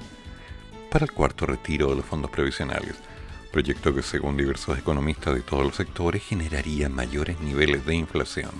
para 0.92 1.06
el 1.06 1.10
cuarto 1.12 1.46
retiro 1.46 1.88
de 1.90 1.96
los 1.96 2.04
fondos 2.04 2.30
previsionales 2.30 2.94
proyecto 3.50 3.94
que 3.94 4.02
según 4.02 4.36
diversos 4.36 4.78
economistas 4.78 5.34
de 5.34 5.40
todos 5.40 5.64
los 5.64 5.76
sectores 5.76 6.22
generaría 6.22 6.88
mayores 6.88 7.40
niveles 7.40 7.84
de 7.86 7.94
inflación. 7.94 8.50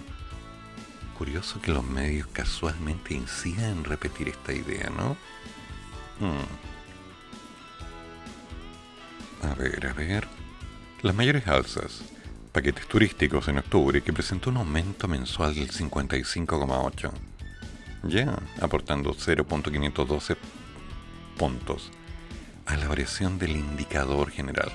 Curioso 1.16 1.60
que 1.60 1.72
los 1.72 1.84
medios 1.84 2.26
casualmente 2.28 3.14
incidan 3.14 3.78
en 3.78 3.84
repetir 3.84 4.28
esta 4.28 4.52
idea, 4.52 4.90
¿no? 4.90 5.16
Hmm. 6.20 6.77
A 9.42 9.54
ver, 9.54 9.86
a 9.86 9.92
ver. 9.92 10.26
Las 11.02 11.14
mayores 11.14 11.46
alzas. 11.46 12.02
Paquetes 12.52 12.86
turísticos 12.88 13.46
en 13.48 13.58
octubre 13.58 14.02
que 14.02 14.12
presentó 14.12 14.50
un 14.50 14.56
aumento 14.56 15.06
mensual 15.06 15.54
del 15.54 15.70
55,8. 15.70 17.10
Ya, 18.04 18.36
aportando 18.60 19.14
0.512 19.14 20.36
puntos 21.36 21.90
a 22.66 22.76
la 22.76 22.88
variación 22.88 23.38
del 23.38 23.52
indicador 23.52 24.30
general. 24.30 24.72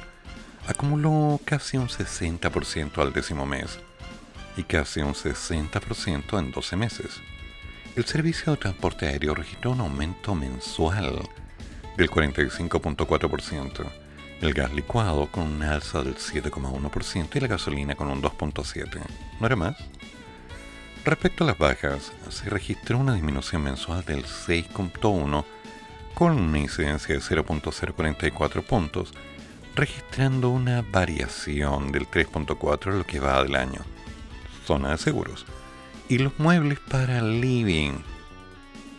Acumuló 0.68 1.40
casi 1.44 1.78
un 1.78 1.90
60% 1.90 2.98
al 3.00 3.14
décimo 3.14 3.46
mes 3.46 3.80
y 4.56 4.64
casi 4.64 5.02
un 5.02 5.14
60% 5.14 6.40
en 6.40 6.52
12 6.52 6.76
meses. 6.76 7.22
El 7.96 8.06
servicio 8.06 8.54
de 8.54 8.60
transporte 8.60 9.08
aéreo 9.08 9.36
registró 9.36 9.72
un 9.72 9.82
aumento 9.82 10.34
mensual 10.34 11.22
del 11.98 12.10
45.4%, 12.10 14.03
el 14.44 14.54
gas 14.54 14.74
licuado 14.74 15.28
con 15.28 15.44
un 15.44 15.64
alza 15.64 16.04
del 16.04 16.16
7,1% 16.16 17.36
y 17.36 17.40
la 17.40 17.48
gasolina 17.48 17.96
con 17.96 18.10
un 18.10 18.22
2.7%. 18.22 19.00
¿No 19.40 19.46
era 19.46 19.56
más? 19.56 19.78
Respecto 21.06 21.44
a 21.44 21.48
las 21.48 21.58
bajas, 21.58 22.12
se 22.30 22.50
registró 22.50 22.98
una 22.98 23.14
disminución 23.14 23.64
mensual 23.64 24.04
del 24.04 24.26
6.1% 24.26 25.46
con 26.14 26.34
una 26.34 26.60
incidencia 26.60 27.16
de 27.16 27.22
0.044 27.22 28.64
puntos, 28.64 29.14
registrando 29.76 30.50
una 30.50 30.82
variación 30.82 31.92
del 31.92 32.08
3.4 32.08 32.92
en 32.92 32.98
lo 33.00 33.06
que 33.06 33.20
va 33.20 33.44
del 33.44 33.56
año. 33.56 33.82
Zona 34.66 34.92
de 34.92 34.98
seguros. 34.98 35.46
Y 36.10 36.20
los 36.20 36.38
muebles 36.38 36.80
para 36.80 37.22
living. 37.22 37.94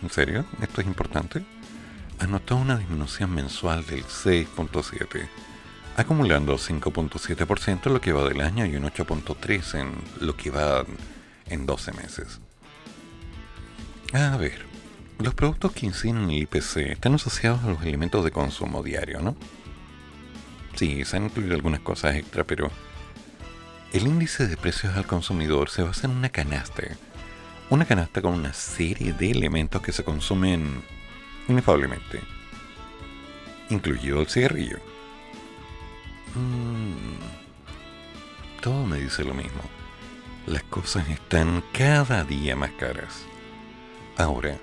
¿En 0.02 0.10
serio? 0.10 0.44
¿Esto 0.60 0.80
es 0.80 0.86
importante? 0.86 1.44
Anotó 2.18 2.56
una 2.56 2.78
disminución 2.78 3.34
mensual 3.34 3.84
del 3.86 4.04
6.7, 4.04 5.28
acumulando 5.96 6.56
5.7% 6.56 7.86
en 7.86 7.92
lo 7.92 8.00
que 8.00 8.12
va 8.12 8.28
del 8.28 8.40
año 8.40 8.64
y 8.66 8.76
un 8.76 8.84
8.3% 8.84 9.80
en 9.80 10.26
lo 10.26 10.36
que 10.36 10.50
va 10.50 10.84
en 11.46 11.66
12 11.66 11.92
meses. 11.92 12.40
A 14.12 14.36
ver, 14.36 14.64
los 15.18 15.34
productos 15.34 15.72
que 15.72 15.86
inciden 15.86 16.18
en 16.18 16.30
el 16.30 16.42
IPC 16.42 16.76
están 16.92 17.14
asociados 17.14 17.64
a 17.64 17.68
los 17.68 17.82
elementos 17.82 18.24
de 18.24 18.30
consumo 18.30 18.82
diario, 18.82 19.20
¿no? 19.20 19.36
Sí, 20.76 21.04
se 21.04 21.16
han 21.16 21.24
incluido 21.24 21.54
algunas 21.54 21.80
cosas 21.80 22.16
extra, 22.16 22.44
pero 22.44 22.70
el 23.92 24.06
índice 24.06 24.48
de 24.48 24.56
precios 24.56 24.96
al 24.96 25.06
consumidor 25.06 25.70
se 25.70 25.82
basa 25.82 26.06
en 26.06 26.16
una 26.16 26.28
canasta. 26.28 26.82
Una 27.70 27.84
canasta 27.84 28.20
con 28.20 28.34
una 28.34 28.52
serie 28.52 29.12
de 29.12 29.30
elementos 29.30 29.80
que 29.82 29.92
se 29.92 30.04
consumen 30.04 30.82
inefablemente. 31.48 32.20
incluido 33.70 34.20
el 34.20 34.26
cigarrillo. 34.28 34.78
Mm, 36.34 37.16
todo 38.60 38.86
me 38.86 38.98
dice 38.98 39.24
lo 39.24 39.34
mismo. 39.34 39.62
Las 40.46 40.62
cosas 40.64 41.08
están 41.08 41.64
cada 41.72 42.24
día 42.24 42.54
más 42.56 42.72
caras. 42.72 43.24
Ahora, 44.16 44.58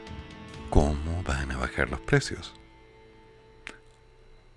¿cómo 0.69 1.23
van 1.23 1.51
a 1.51 1.57
bajar 1.57 1.89
los 1.89 1.99
precios? 1.99 2.53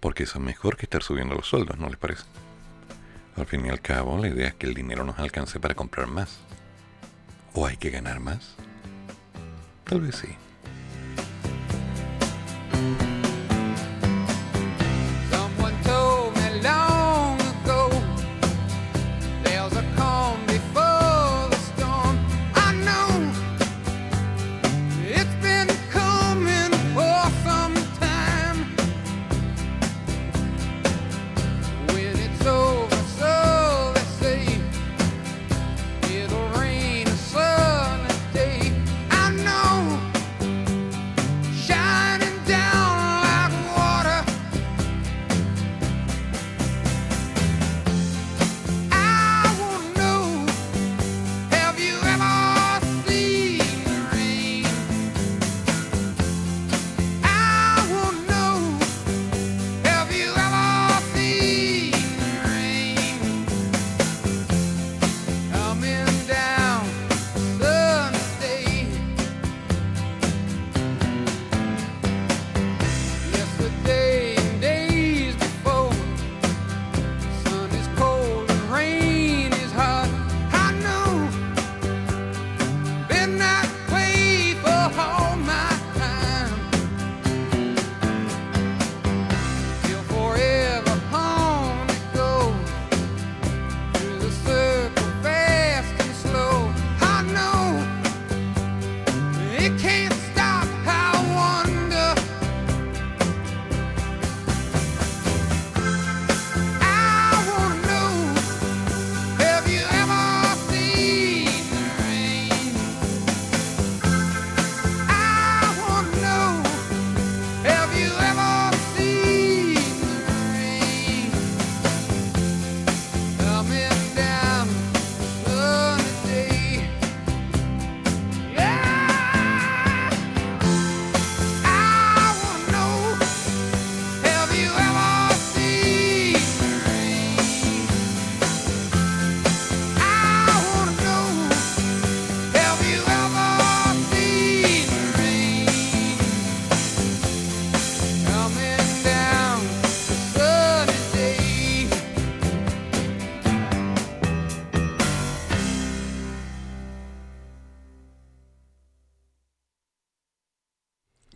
Porque 0.00 0.24
eso 0.24 0.38
es 0.38 0.44
mejor 0.44 0.76
que 0.76 0.84
estar 0.84 1.02
subiendo 1.02 1.34
los 1.34 1.46
sueldos, 1.46 1.78
¿no 1.78 1.88
les 1.88 1.96
parece? 1.96 2.24
Al 3.36 3.46
fin 3.46 3.64
y 3.66 3.70
al 3.70 3.80
cabo, 3.80 4.18
la 4.18 4.28
idea 4.28 4.48
es 4.48 4.54
que 4.54 4.66
el 4.66 4.74
dinero 4.74 5.04
nos 5.04 5.18
alcance 5.18 5.58
para 5.58 5.74
comprar 5.74 6.06
más. 6.06 6.38
¿O 7.54 7.66
hay 7.66 7.76
que 7.76 7.90
ganar 7.90 8.20
más? 8.20 8.54
Tal 9.84 10.02
vez 10.02 10.16
sí. 10.16 10.28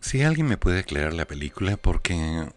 Si 0.09 0.23
alguien 0.23 0.47
me 0.47 0.57
puede 0.57 0.79
aclarar 0.79 1.13
la 1.13 1.25
película, 1.25 1.77
porque 1.77 2.49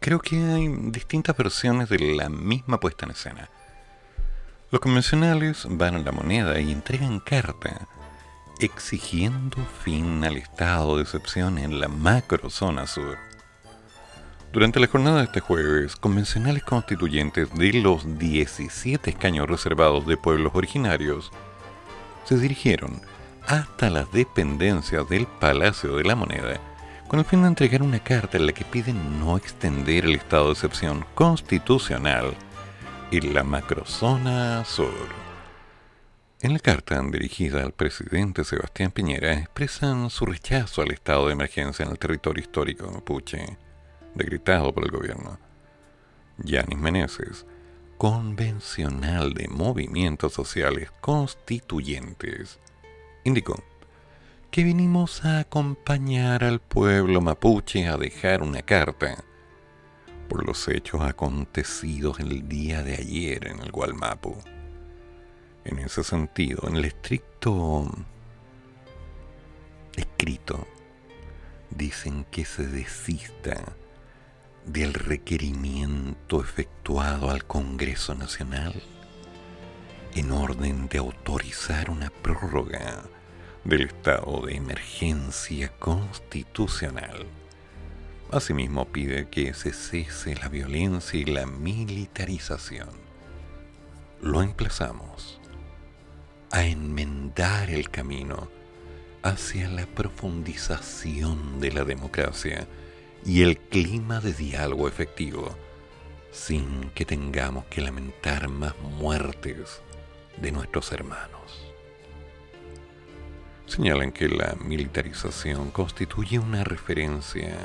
creo 0.00 0.18
que 0.18 0.42
hay 0.42 0.66
distintas 0.90 1.36
versiones 1.36 1.88
de 1.88 2.00
la 2.00 2.28
misma 2.28 2.80
puesta 2.80 3.06
en 3.06 3.12
escena. 3.12 3.48
Los 4.72 4.80
convencionales 4.80 5.68
van 5.70 5.94
a 5.94 5.98
la 6.00 6.10
moneda 6.10 6.58
y 6.58 6.72
entregan 6.72 7.20
carta, 7.20 7.86
exigiendo 8.58 9.64
fin 9.84 10.24
al 10.24 10.36
estado 10.36 10.96
de 10.96 11.04
excepción 11.04 11.58
en 11.58 11.78
la 11.78 11.86
macrozona 11.86 12.88
sur. 12.88 13.16
Durante 14.52 14.80
la 14.80 14.88
jornada 14.88 15.18
de 15.18 15.26
este 15.26 15.38
jueves, 15.38 15.94
convencionales 15.94 16.64
constituyentes 16.64 17.54
de 17.54 17.72
los 17.74 18.18
17 18.18 19.10
escaños 19.10 19.48
reservados 19.48 20.08
de 20.08 20.16
pueblos 20.16 20.50
originarios 20.56 21.30
se 22.24 22.36
dirigieron 22.36 23.00
hasta 23.46 23.90
las 23.90 24.10
dependencias 24.10 25.08
del 25.08 25.28
Palacio 25.28 25.94
de 25.94 26.02
la 26.02 26.16
Moneda 26.16 26.60
con 27.08 27.20
el 27.20 27.24
fin 27.24 27.42
de 27.42 27.48
entregar 27.48 27.82
una 27.82 28.00
carta 28.00 28.36
en 28.36 28.46
la 28.46 28.52
que 28.52 28.64
piden 28.64 29.20
no 29.20 29.36
extender 29.36 30.04
el 30.04 30.16
estado 30.16 30.46
de 30.46 30.52
excepción 30.52 31.04
constitucional 31.14 32.34
en 33.10 33.34
la 33.34 33.44
macrozona 33.44 34.64
sur. 34.64 35.26
En 36.40 36.52
la 36.52 36.58
carta 36.58 37.00
dirigida 37.02 37.62
al 37.62 37.72
presidente 37.72 38.44
Sebastián 38.44 38.90
Piñera 38.90 39.32
expresan 39.34 40.10
su 40.10 40.26
rechazo 40.26 40.82
al 40.82 40.90
estado 40.90 41.26
de 41.26 41.32
emergencia 41.32 41.84
en 41.84 41.92
el 41.92 41.98
territorio 41.98 42.42
histórico 42.42 42.90
mapuche, 42.90 43.56
decretado 44.14 44.74
por 44.74 44.84
el 44.84 44.90
gobierno. 44.90 45.38
Yanis 46.38 46.78
Meneses, 46.78 47.46
convencional 47.96 49.32
de 49.32 49.48
movimientos 49.48 50.34
sociales 50.34 50.90
constituyentes, 51.00 52.58
indicó 53.24 53.62
que 54.56 54.64
vinimos 54.64 55.22
a 55.26 55.40
acompañar 55.40 56.42
al 56.42 56.60
pueblo 56.60 57.20
mapuche 57.20 57.88
a 57.88 57.98
dejar 57.98 58.42
una 58.42 58.62
carta 58.62 59.22
por 60.30 60.46
los 60.46 60.66
hechos 60.68 61.02
acontecidos 61.02 62.20
el 62.20 62.48
día 62.48 62.82
de 62.82 62.94
ayer 62.94 63.48
en 63.48 63.58
el 63.60 63.70
Gualmapu. 63.70 64.34
En 65.66 65.78
ese 65.78 66.02
sentido, 66.02 66.66
en 66.66 66.76
el 66.76 66.86
estricto 66.86 67.86
escrito, 69.94 70.66
dicen 71.68 72.24
que 72.30 72.46
se 72.46 72.66
desista 72.66 73.62
del 74.64 74.94
requerimiento 74.94 76.40
efectuado 76.40 77.28
al 77.28 77.44
Congreso 77.44 78.14
Nacional 78.14 78.72
en 80.14 80.32
orden 80.32 80.88
de 80.88 80.96
autorizar 80.96 81.90
una 81.90 82.08
prórroga 82.08 83.02
del 83.66 83.82
estado 83.82 84.46
de 84.46 84.54
emergencia 84.54 85.72
constitucional. 85.80 87.26
Asimismo 88.30 88.84
pide 88.86 89.28
que 89.28 89.54
se 89.54 89.72
cese 89.72 90.36
la 90.36 90.48
violencia 90.48 91.18
y 91.18 91.24
la 91.24 91.46
militarización. 91.46 92.90
Lo 94.22 94.42
emplazamos 94.42 95.40
a 96.52 96.64
enmendar 96.64 97.70
el 97.70 97.90
camino 97.90 98.48
hacia 99.22 99.68
la 99.68 99.86
profundización 99.86 101.60
de 101.60 101.72
la 101.72 101.84
democracia 101.84 102.68
y 103.24 103.42
el 103.42 103.58
clima 103.58 104.20
de 104.20 104.32
diálogo 104.32 104.86
efectivo, 104.86 105.56
sin 106.30 106.90
que 106.90 107.04
tengamos 107.04 107.64
que 107.64 107.80
lamentar 107.80 108.48
más 108.48 108.78
muertes 108.78 109.82
de 110.40 110.52
nuestros 110.52 110.92
hermanos 110.92 111.65
señalan 113.66 114.12
que 114.12 114.28
la 114.28 114.56
militarización 114.64 115.70
constituye 115.70 116.38
una 116.38 116.64
referencia 116.64 117.56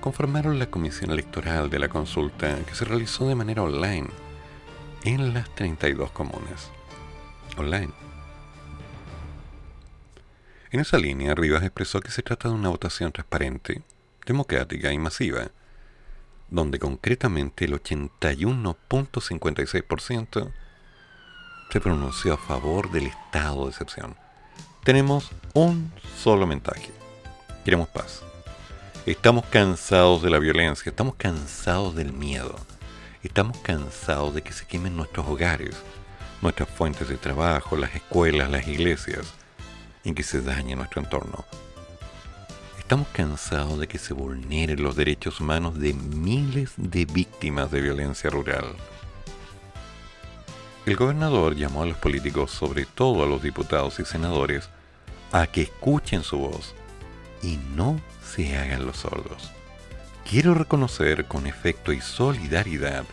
conformaron 0.00 0.60
la 0.60 0.70
comisión 0.70 1.10
electoral 1.10 1.70
de 1.70 1.80
la 1.80 1.88
consulta 1.88 2.56
que 2.64 2.76
se 2.76 2.84
realizó 2.84 3.26
de 3.26 3.34
manera 3.34 3.64
online 3.64 4.10
en 5.02 5.34
las 5.34 5.52
32 5.56 6.12
comunas. 6.12 6.70
Online. 7.56 7.92
En 10.70 10.80
esa 10.80 10.98
línea, 10.98 11.34
Rivas 11.34 11.62
expresó 11.62 12.00
que 12.00 12.10
se 12.10 12.22
trata 12.22 12.48
de 12.48 12.54
una 12.54 12.68
votación 12.68 13.12
transparente, 13.12 13.80
democrática 14.26 14.92
y 14.92 14.98
masiva, 14.98 15.50
donde 16.48 16.78
concretamente 16.78 17.64
el 17.64 17.80
81.56% 17.80 20.52
se 21.70 21.80
pronunció 21.80 22.34
a 22.34 22.38
favor 22.38 22.90
del 22.90 23.06
estado 23.06 23.64
de 23.64 23.70
excepción 23.70 24.14
tenemos 24.86 25.32
un 25.52 25.92
solo 26.16 26.46
mensaje. 26.46 26.92
Queremos 27.64 27.88
paz. 27.88 28.22
Estamos 29.04 29.44
cansados 29.46 30.22
de 30.22 30.30
la 30.30 30.38
violencia, 30.38 30.90
estamos 30.90 31.16
cansados 31.16 31.96
del 31.96 32.12
miedo, 32.12 32.54
estamos 33.24 33.58
cansados 33.58 34.32
de 34.32 34.42
que 34.42 34.52
se 34.52 34.64
quemen 34.64 34.96
nuestros 34.96 35.26
hogares, 35.26 35.74
nuestras 36.42 36.68
fuentes 36.68 37.08
de 37.08 37.16
trabajo, 37.16 37.76
las 37.76 37.94
escuelas, 37.94 38.50
las 38.50 38.66
iglesias, 38.68 39.32
y 40.04 40.12
que 40.12 40.22
se 40.22 40.40
dañe 40.40 40.76
nuestro 40.76 41.02
entorno. 41.02 41.44
Estamos 42.78 43.08
cansados 43.08 43.80
de 43.80 43.88
que 43.88 43.98
se 43.98 44.14
vulneren 44.14 44.82
los 44.82 44.94
derechos 44.94 45.40
humanos 45.40 45.78
de 45.78 45.92
miles 45.92 46.72
de 46.76 47.04
víctimas 47.04 47.70
de 47.72 47.80
violencia 47.80 48.30
rural. 48.30 48.64
El 50.86 50.94
gobernador 50.94 51.56
llamó 51.56 51.82
a 51.82 51.86
los 51.86 51.96
políticos, 51.96 52.52
sobre 52.52 52.86
todo 52.86 53.24
a 53.24 53.26
los 53.26 53.42
diputados 53.42 53.98
y 53.98 54.04
senadores, 54.04 54.68
a 55.32 55.48
que 55.48 55.62
escuchen 55.62 56.22
su 56.22 56.38
voz 56.38 56.76
y 57.42 57.58
no 57.74 58.00
se 58.22 58.56
hagan 58.56 58.86
los 58.86 58.98
sordos. 58.98 59.50
Quiero 60.28 60.54
reconocer 60.54 61.26
con 61.26 61.48
efecto 61.48 61.92
y 61.92 62.00
solidaridad 62.00 63.04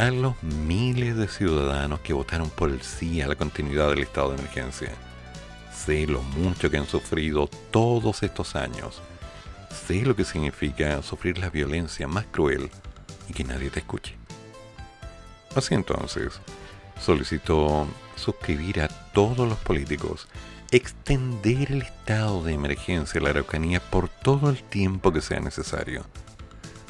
a 0.00 0.10
los 0.10 0.42
miles 0.42 1.14
de 1.14 1.28
ciudadanos 1.28 2.00
que 2.00 2.14
votaron 2.14 2.48
por 2.48 2.70
el 2.70 2.80
sí 2.80 3.20
a 3.20 3.28
la 3.28 3.34
continuidad 3.34 3.90
del 3.90 3.98
estado 3.98 4.30
de 4.30 4.38
emergencia. 4.38 4.92
Sé 5.74 6.06
lo 6.06 6.22
mucho 6.22 6.70
que 6.70 6.78
han 6.78 6.86
sufrido 6.86 7.48
todos 7.70 8.22
estos 8.22 8.56
años. 8.56 9.02
Sé 9.86 10.06
lo 10.06 10.16
que 10.16 10.24
significa 10.24 11.02
sufrir 11.02 11.36
la 11.36 11.50
violencia 11.50 12.08
más 12.08 12.24
cruel 12.24 12.70
y 13.28 13.34
que 13.34 13.44
nadie 13.44 13.68
te 13.68 13.80
escuche. 13.80 14.16
Así 15.54 15.74
entonces, 15.74 16.40
solicitó 16.98 17.86
suscribir 18.16 18.80
a 18.80 18.88
todos 18.88 19.46
los 19.46 19.58
políticos 19.58 20.28
extender 20.70 21.72
el 21.72 21.82
estado 21.82 22.42
de 22.42 22.54
emergencia 22.54 23.20
a 23.20 23.24
la 23.24 23.30
Araucanía 23.30 23.80
por 23.80 24.08
todo 24.08 24.48
el 24.48 24.62
tiempo 24.62 25.12
que 25.12 25.20
sea 25.20 25.40
necesario 25.40 26.06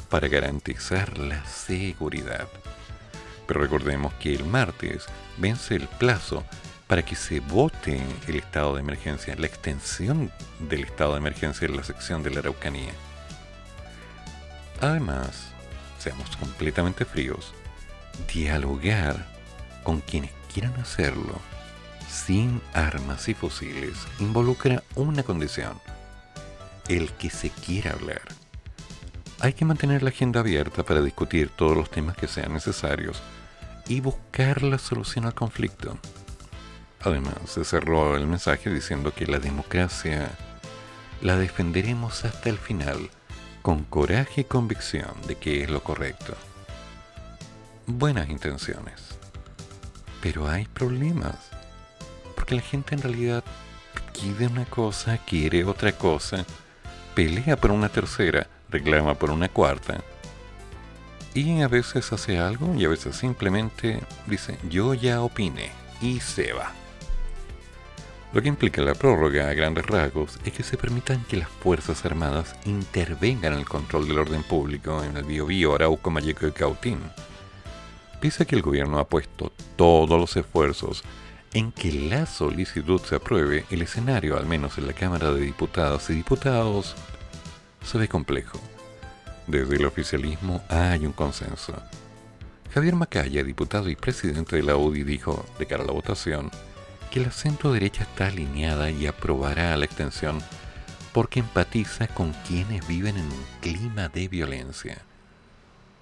para 0.09 0.29
garantizar 0.29 1.17
la 1.17 1.45
seguridad. 1.45 2.47
Pero 3.51 3.63
recordemos 3.63 4.13
que 4.13 4.33
el 4.33 4.45
martes 4.45 5.07
vence 5.35 5.75
el 5.75 5.85
plazo 5.85 6.45
para 6.87 7.03
que 7.03 7.17
se 7.17 7.41
vote 7.41 8.01
el 8.29 8.37
estado 8.37 8.75
de 8.75 8.79
emergencia, 8.79 9.35
la 9.35 9.45
extensión 9.45 10.31
del 10.69 10.85
estado 10.85 11.11
de 11.11 11.17
emergencia 11.17 11.65
en 11.65 11.75
la 11.75 11.83
sección 11.83 12.23
de 12.23 12.29
la 12.29 12.39
Araucanía. 12.39 12.93
Además, 14.79 15.49
seamos 15.99 16.33
completamente 16.37 17.03
fríos, 17.03 17.53
dialogar 18.33 19.27
con 19.83 19.99
quienes 19.99 20.31
quieran 20.53 20.79
hacerlo 20.79 21.37
sin 22.09 22.61
armas 22.73 23.27
y 23.27 23.33
fusiles 23.33 23.97
involucra 24.19 24.81
una 24.95 25.23
condición, 25.23 25.77
el 26.87 27.11
que 27.15 27.29
se 27.29 27.49
quiera 27.49 27.91
hablar. 27.91 28.21
Hay 29.41 29.51
que 29.51 29.65
mantener 29.65 30.03
la 30.03 30.09
agenda 30.11 30.39
abierta 30.39 30.83
para 30.83 31.01
discutir 31.01 31.49
todos 31.49 31.75
los 31.75 31.91
temas 31.91 32.15
que 32.15 32.29
sean 32.29 32.53
necesarios 32.53 33.21
y 33.91 33.99
buscar 33.99 34.63
la 34.63 34.77
solución 34.77 35.25
al 35.25 35.33
conflicto. 35.33 35.97
Además, 37.01 37.35
se 37.45 37.65
cerró 37.65 38.15
el 38.15 38.25
mensaje 38.25 38.69
diciendo 38.69 39.13
que 39.13 39.27
la 39.27 39.37
democracia 39.37 40.31
la 41.21 41.35
defenderemos 41.35 42.23
hasta 42.23 42.49
el 42.49 42.57
final, 42.57 43.09
con 43.61 43.83
coraje 43.83 44.41
y 44.41 44.43
convicción 44.45 45.11
de 45.27 45.35
que 45.35 45.61
es 45.63 45.69
lo 45.69 45.83
correcto. 45.83 46.35
Buenas 47.85 48.29
intenciones. 48.29 49.01
Pero 50.21 50.47
hay 50.47 50.63
problemas 50.67 51.35
porque 52.35 52.55
la 52.55 52.61
gente 52.61 52.95
en 52.95 53.01
realidad 53.01 53.43
pide 54.13 54.47
una 54.47 54.63
cosa, 54.63 55.17
quiere 55.17 55.65
otra 55.65 55.91
cosa, 55.91 56.45
pelea 57.13 57.57
por 57.57 57.71
una 57.71 57.89
tercera, 57.89 58.47
reclama 58.69 59.15
por 59.15 59.31
una 59.31 59.49
cuarta. 59.49 60.01
Y 61.33 61.61
a 61.61 61.67
veces 61.67 62.11
hace 62.11 62.39
algo 62.39 62.75
y 62.75 62.85
a 62.85 62.89
veces 62.89 63.15
simplemente 63.15 64.01
dice 64.27 64.57
yo 64.69 64.93
ya 64.93 65.21
opine 65.21 65.71
y 66.01 66.19
se 66.19 66.53
va. 66.53 66.73
Lo 68.33 68.41
que 68.41 68.47
implica 68.47 68.81
la 68.81 68.95
prórroga 68.95 69.49
a 69.49 69.53
grandes 69.53 69.85
rasgos 69.85 70.39
es 70.45 70.53
que 70.53 70.63
se 70.63 70.77
permitan 70.77 71.23
que 71.25 71.35
las 71.35 71.49
Fuerzas 71.49 72.05
Armadas 72.05 72.55
intervengan 72.65 73.53
en 73.53 73.59
el 73.59 73.67
control 73.67 74.07
del 74.07 74.19
orden 74.19 74.43
público 74.43 75.03
en 75.03 75.17
el 75.17 75.25
Biobío, 75.25 75.75
Arauco, 75.75 76.11
Mayeco 76.11 76.47
y 76.47 76.51
Cautín. 76.53 76.99
Pese 78.21 78.43
a 78.43 78.45
que 78.45 78.55
el 78.55 78.61
gobierno 78.61 78.99
ha 78.99 79.07
puesto 79.07 79.51
todos 79.75 80.17
los 80.17 80.37
esfuerzos 80.37 81.03
en 81.53 81.73
que 81.73 81.91
la 81.91 82.25
solicitud 82.25 83.01
se 83.01 83.15
apruebe, 83.15 83.65
el 83.69 83.81
escenario, 83.81 84.37
al 84.37 84.45
menos 84.45 84.77
en 84.77 84.87
la 84.87 84.93
Cámara 84.93 85.31
de 85.31 85.41
Diputadas 85.41 86.09
y 86.09 86.13
Diputados, 86.13 86.95
se 87.83 87.97
ve 87.97 88.07
complejo. 88.07 88.59
Desde 89.47 89.75
el 89.75 89.85
oficialismo 89.85 90.63
hay 90.69 91.05
un 91.05 91.13
consenso. 91.13 91.73
Javier 92.73 92.95
Macaya, 92.95 93.43
diputado 93.43 93.89
y 93.89 93.95
presidente 93.95 94.55
de 94.55 94.63
la 94.63 94.77
UDI, 94.77 95.03
dijo, 95.03 95.45
de 95.59 95.65
cara 95.65 95.83
a 95.83 95.87
la 95.87 95.93
votación, 95.93 96.49
que 97.09 97.19
la 97.19 97.31
centro 97.31 97.73
derecha 97.73 98.03
está 98.03 98.27
alineada 98.27 98.89
y 98.89 99.07
aprobará 99.07 99.75
la 99.75 99.85
extensión 99.85 100.41
porque 101.13 101.41
empatiza 101.41 102.07
con 102.07 102.31
quienes 102.47 102.87
viven 102.87 103.17
en 103.17 103.25
un 103.25 103.45
clima 103.59 104.07
de 104.07 104.27
violencia. 104.29 104.99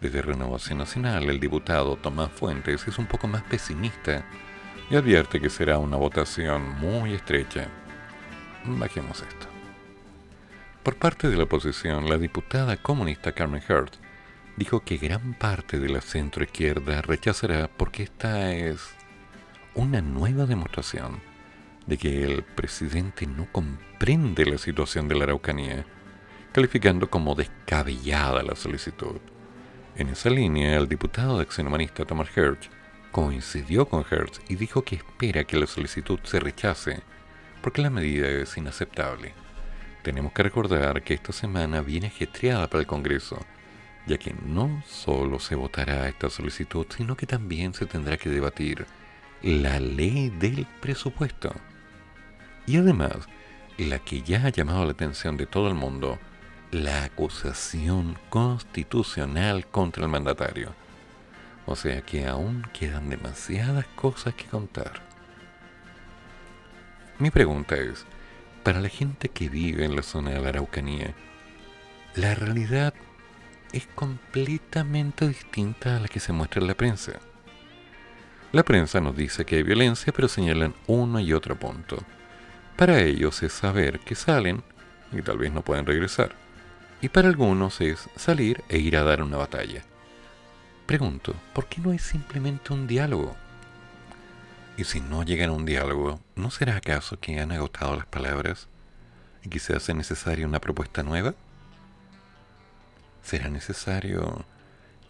Desde 0.01 0.21
Renovación 0.21 0.77
Nacional, 0.77 1.29
el 1.29 1.39
diputado 1.39 1.95
Tomás 1.97 2.31
Fuentes 2.31 2.87
es 2.87 2.97
un 2.99 3.07
poco 3.07 3.27
más 3.27 3.41
pesimista 3.43 4.23
y 4.89 4.95
advierte 4.95 5.41
que 5.41 5.49
será 5.49 5.77
una 5.77 5.97
votación 5.97 6.69
muy 6.79 7.13
estrecha. 7.13 7.67
Bajemos 8.65 9.21
esto. 9.21 9.58
Por 10.83 10.95
parte 10.95 11.29
de 11.29 11.35
la 11.35 11.43
oposición, 11.43 12.09
la 12.09 12.17
diputada 12.17 12.77
comunista 12.77 13.33
Carmen 13.33 13.61
Hurt 13.67 13.95
dijo 14.55 14.79
que 14.79 14.97
gran 14.97 15.33
parte 15.33 15.77
de 15.77 15.89
la 15.89 15.99
centroizquierda 15.99 17.01
rechazará 17.01 17.67
porque 17.67 18.03
esta 18.03 18.53
es 18.53 18.95
una 19.75 20.01
nueva 20.01 20.45
demostración 20.45 21.19
de 21.85 21.97
que 21.97 22.23
el 22.23 22.43
presidente 22.43 23.27
no 23.27 23.51
comprende 23.51 24.45
la 24.45 24.57
situación 24.57 25.09
de 25.09 25.15
la 25.15 25.25
Araucanía, 25.25 25.85
calificando 26.53 27.09
como 27.09 27.35
descabellada 27.35 28.41
la 28.41 28.55
solicitud. 28.55 29.19
En 29.95 30.07
esa 30.07 30.29
línea, 30.29 30.77
el 30.77 30.87
diputado 30.87 31.37
de 31.37 31.43
Acción 31.43 31.67
Humanista 31.67 32.05
Thomas 32.05 32.29
Hertz 32.35 32.69
coincidió 33.11 33.85
con 33.85 34.05
Hertz 34.09 34.39
y 34.47 34.55
dijo 34.55 34.83
que 34.83 34.95
espera 34.95 35.43
que 35.43 35.57
la 35.57 35.67
solicitud 35.67 36.19
se 36.23 36.39
rechace 36.39 37.01
porque 37.61 37.81
la 37.81 37.89
medida 37.89 38.29
es 38.29 38.55
inaceptable. 38.55 39.33
Tenemos 40.09 40.33
que 40.33 40.41
recordar 40.41 41.03
que 41.03 41.13
esta 41.13 41.31
semana 41.31 41.81
viene 41.81 42.07
ajetreada 42.07 42.67
para 42.67 42.81
el 42.81 42.87
Congreso, 42.87 43.45
ya 44.07 44.17
que 44.17 44.33
no 44.43 44.81
solo 44.87 45.39
se 45.39 45.53
votará 45.53 46.09
esta 46.09 46.31
solicitud, 46.31 46.87
sino 46.89 47.15
que 47.15 47.27
también 47.27 47.75
se 47.75 47.85
tendrá 47.85 48.17
que 48.17 48.31
debatir 48.31 48.87
la 49.43 49.79
ley 49.79 50.31
del 50.31 50.65
presupuesto. 50.81 51.53
Y 52.65 52.77
además, 52.77 53.17
la 53.77 53.99
que 53.99 54.23
ya 54.23 54.47
ha 54.47 54.49
llamado 54.49 54.83
la 54.83 54.93
atención 54.93 55.37
de 55.37 55.45
todo 55.45 55.67
el 55.67 55.75
mundo, 55.75 56.17
la 56.71 57.03
acusación 57.03 58.17
constitucional 58.31 59.67
contra 59.67 60.05
el 60.05 60.09
mandatario. 60.09 60.73
O 61.67 61.75
sea 61.75 62.01
que 62.01 62.25
aún 62.25 62.63
quedan 62.73 63.11
demasiadas 63.11 63.85
cosas 63.95 64.33
que 64.33 64.45
contar. 64.45 65.03
Mi 67.19 67.29
pregunta 67.29 67.75
es, 67.75 68.07
para 68.69 68.81
la 68.81 68.89
gente 68.89 69.29
que 69.29 69.49
vive 69.49 69.83
en 69.83 69.95
la 69.95 70.03
zona 70.03 70.29
de 70.29 70.41
la 70.41 70.49
Araucanía, 70.49 71.15
la 72.13 72.35
realidad 72.35 72.93
es 73.73 73.87
completamente 73.95 75.27
distinta 75.27 75.97
a 75.97 75.99
la 75.99 76.07
que 76.07 76.19
se 76.19 76.33
muestra 76.33 76.61
en 76.61 76.67
la 76.67 76.75
prensa. 76.75 77.13
La 78.51 78.61
prensa 78.61 79.01
nos 79.01 79.17
dice 79.17 79.43
que 79.43 79.55
hay 79.55 79.63
violencia, 79.63 80.13
pero 80.13 80.27
señalan 80.27 80.75
uno 80.85 81.19
y 81.19 81.33
otro 81.33 81.57
punto. 81.57 81.97
Para 82.75 83.01
ellos 83.01 83.41
es 83.41 83.53
saber 83.53 84.01
que 84.01 84.13
salen 84.13 84.61
y 85.11 85.23
tal 85.23 85.39
vez 85.39 85.51
no 85.51 85.63
pueden 85.63 85.87
regresar. 85.87 86.35
Y 87.01 87.09
para 87.09 87.27
algunos 87.27 87.81
es 87.81 88.07
salir 88.17 88.63
e 88.69 88.77
ir 88.77 88.97
a 88.97 89.03
dar 89.03 89.23
una 89.23 89.37
batalla. 89.37 89.81
Pregunto, 90.85 91.33
¿por 91.55 91.65
qué 91.65 91.81
no 91.81 91.89
hay 91.89 91.97
simplemente 91.97 92.71
un 92.71 92.85
diálogo? 92.85 93.35
Y 94.79 94.85
si 94.85 95.01
no 95.01 95.23
llegan 95.23 95.49
a 95.49 95.53
un 95.53 95.65
diálogo, 95.65 96.21
¿no 96.37 96.51
será 96.51 96.77
acaso 96.77 97.19
que 97.19 97.41
han 97.41 97.51
agotado 97.51 97.97
las 97.97 98.05
palabras 98.05 98.69
y 99.43 99.49
que 99.49 99.59
se 99.59 99.75
hace 99.75 99.93
necesaria 99.93 100.47
una 100.47 100.61
propuesta 100.61 101.03
nueva? 101.03 101.35
¿Será 103.21 103.49
necesario 103.49 104.45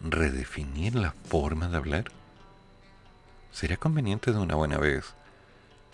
redefinir 0.00 0.96
la 0.96 1.12
forma 1.12 1.68
de 1.68 1.76
hablar? 1.76 2.04
¿Será 3.52 3.76
conveniente 3.76 4.32
de 4.32 4.38
una 4.38 4.56
buena 4.56 4.78
vez 4.78 5.04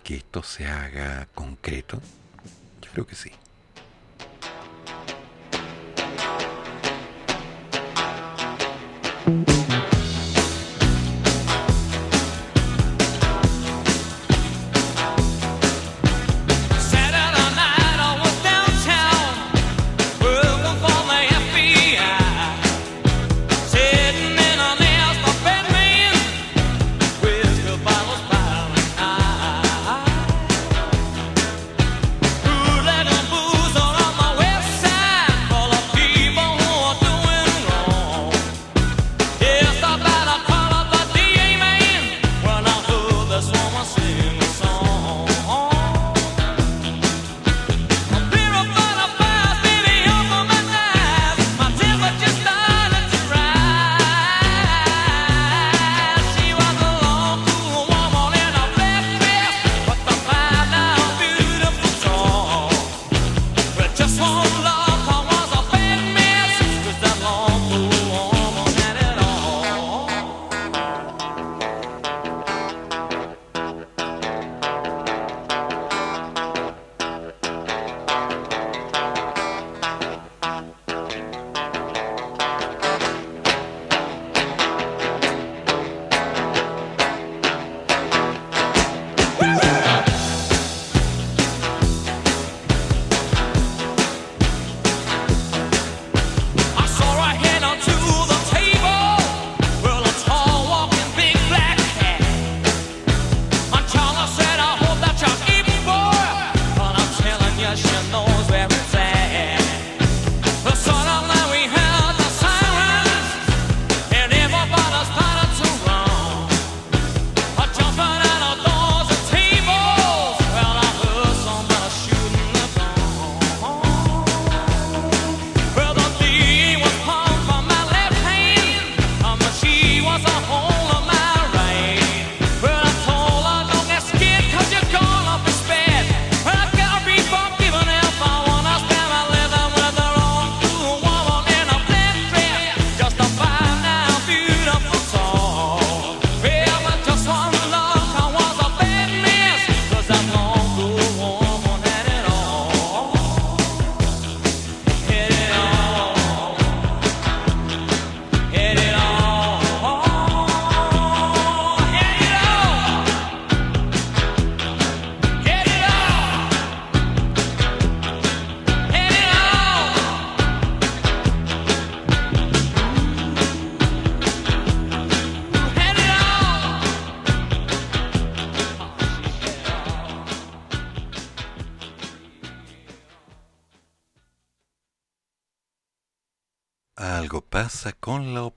que 0.03 0.15
esto 0.15 0.41
se 0.41 0.65
haga 0.65 1.27
concreto? 1.35 2.01
Yo 2.81 2.89
creo 2.93 3.05
que 3.05 3.15
sí. 3.15 3.31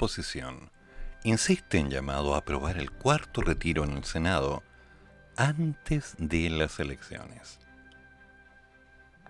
Oposición. 0.00 0.70
Insiste 1.24 1.76
en 1.76 1.90
llamado 1.90 2.34
a 2.34 2.38
aprobar 2.38 2.78
el 2.78 2.90
cuarto 2.90 3.42
retiro 3.42 3.84
en 3.84 3.98
el 3.98 4.04
Senado 4.04 4.62
antes 5.36 6.14
de 6.16 6.48
las 6.48 6.80
elecciones. 6.80 7.58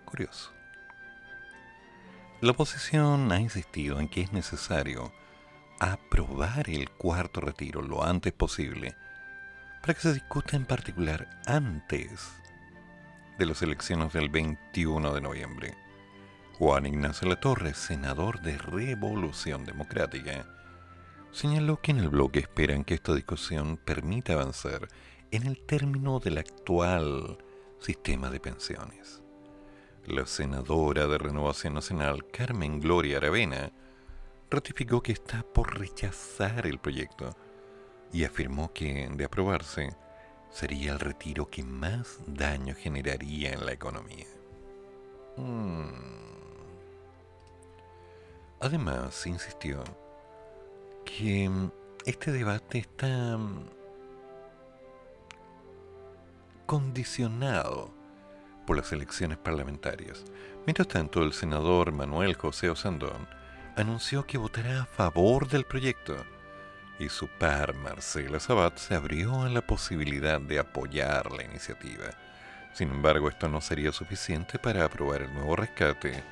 Curioso. 0.05 0.53
La 2.41 2.53
oposición 2.53 3.33
ha 3.33 3.41
insistido 3.41 3.99
en 3.99 4.09
que 4.09 4.21
es 4.21 4.33
necesario 4.33 5.13
aprobar 5.81 6.71
el 6.71 6.89
cuarto 6.89 7.41
retiro 7.41 7.83
lo 7.83 8.05
antes 8.05 8.33
posible 8.33 8.95
para 9.81 9.95
que 9.95 10.03
se 10.03 10.15
discuta 10.15 10.55
en 10.55 10.67
particular 10.67 11.29
antes 11.47 12.31
de 13.39 13.47
las 13.47 13.61
elecciones 13.63 14.13
del 14.13 14.29
21 14.29 15.15
de 15.15 15.21
noviembre. 15.21 15.75
Juan 16.59 16.87
Ignacio 16.87 17.29
Latorre, 17.29 17.75
senador 17.75 18.41
de 18.41 18.57
Revolución 18.57 19.65
Democrática, 19.65 20.47
señaló 21.33 21.81
que 21.81 21.93
en 21.93 21.99
el 21.99 22.09
bloque 22.09 22.41
esperan 22.41 22.85
que 22.85 22.95
esta 22.95 23.15
discusión 23.15 23.77
permita 23.77 24.33
avanzar 24.33 24.89
en 25.31 25.47
el 25.47 25.65
término 25.65 26.19
del 26.19 26.39
actual 26.39 27.39
sistema 27.79 28.31
de 28.31 28.41
pensiones. 28.41 29.23
La 30.07 30.27
senadora 30.27 31.07
de 31.07 31.19
Renovación 31.19 31.75
Nacional, 31.75 32.27
Carmen 32.31 32.81
Gloria 32.81 33.19
Aravena, 33.19 33.71
ratificó 34.51 35.03
que 35.03 35.13
está 35.13 35.43
por 35.43 35.79
rechazar 35.79 36.67
el 36.67 36.79
proyecto 36.79 37.37
y 38.13 38.25
afirmó 38.25 38.73
que, 38.73 39.09
de 39.15 39.25
aprobarse, 39.25 39.95
sería 40.51 40.93
el 40.93 40.99
retiro 40.99 41.49
que 41.49 41.63
más 41.63 42.19
daño 42.27 42.75
generaría 42.75 43.53
en 43.53 43.65
la 43.65 43.73
economía. 43.73 44.27
Hmm. 45.37 45.91
Además, 48.61 49.27
insistió 49.27 49.85
que 51.19 51.49
mm, 51.49 51.71
este 52.07 52.33
debate 52.33 52.79
está 52.79 53.37
mm, 53.37 53.67
condicionado 56.67 57.93
por 58.67 58.77
las 58.77 58.93
elecciones 58.93 59.39
parlamentarias. 59.39 60.25
Mientras 60.67 60.89
tanto, 60.89 61.23
el 61.23 61.33
senador 61.33 61.93
Manuel 61.93 62.35
José 62.35 62.71
Osandón 62.71 63.29
anunció 63.77 64.27
que 64.27 64.39
votará 64.39 64.83
a 64.83 64.87
favor 64.87 65.49
del 65.49 65.65
proyecto 65.65 66.17
y 66.99 67.09
su 67.09 67.29
par 67.29 67.75
Marcela 67.75 68.39
Sabat 68.39 68.77
se 68.77 68.95
abrió 68.95 69.43
a 69.43 69.49
la 69.49 69.67
posibilidad 69.67 70.41
de 70.41 70.59
apoyar 70.59 71.33
la 71.33 71.45
iniciativa. 71.45 72.11
Sin 72.75 72.91
embargo, 72.91 73.29
esto 73.29 73.49
no 73.49 73.61
sería 73.61 73.91
suficiente 73.91 74.59
para 74.59 74.85
aprobar 74.85 75.23
el 75.23 75.35
nuevo 75.35 75.57
rescate 75.57 76.23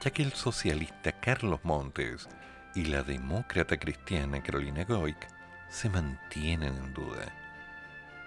ya 0.00 0.10
que 0.10 0.22
el 0.22 0.32
socialista 0.32 1.12
Carlos 1.12 1.60
Montes 1.64 2.28
y 2.74 2.86
la 2.86 3.02
demócrata 3.02 3.76
cristiana 3.76 4.42
Carolina 4.42 4.84
Goic 4.84 5.28
se 5.68 5.88
mantienen 5.88 6.74
en 6.76 6.94
duda. 6.94 7.32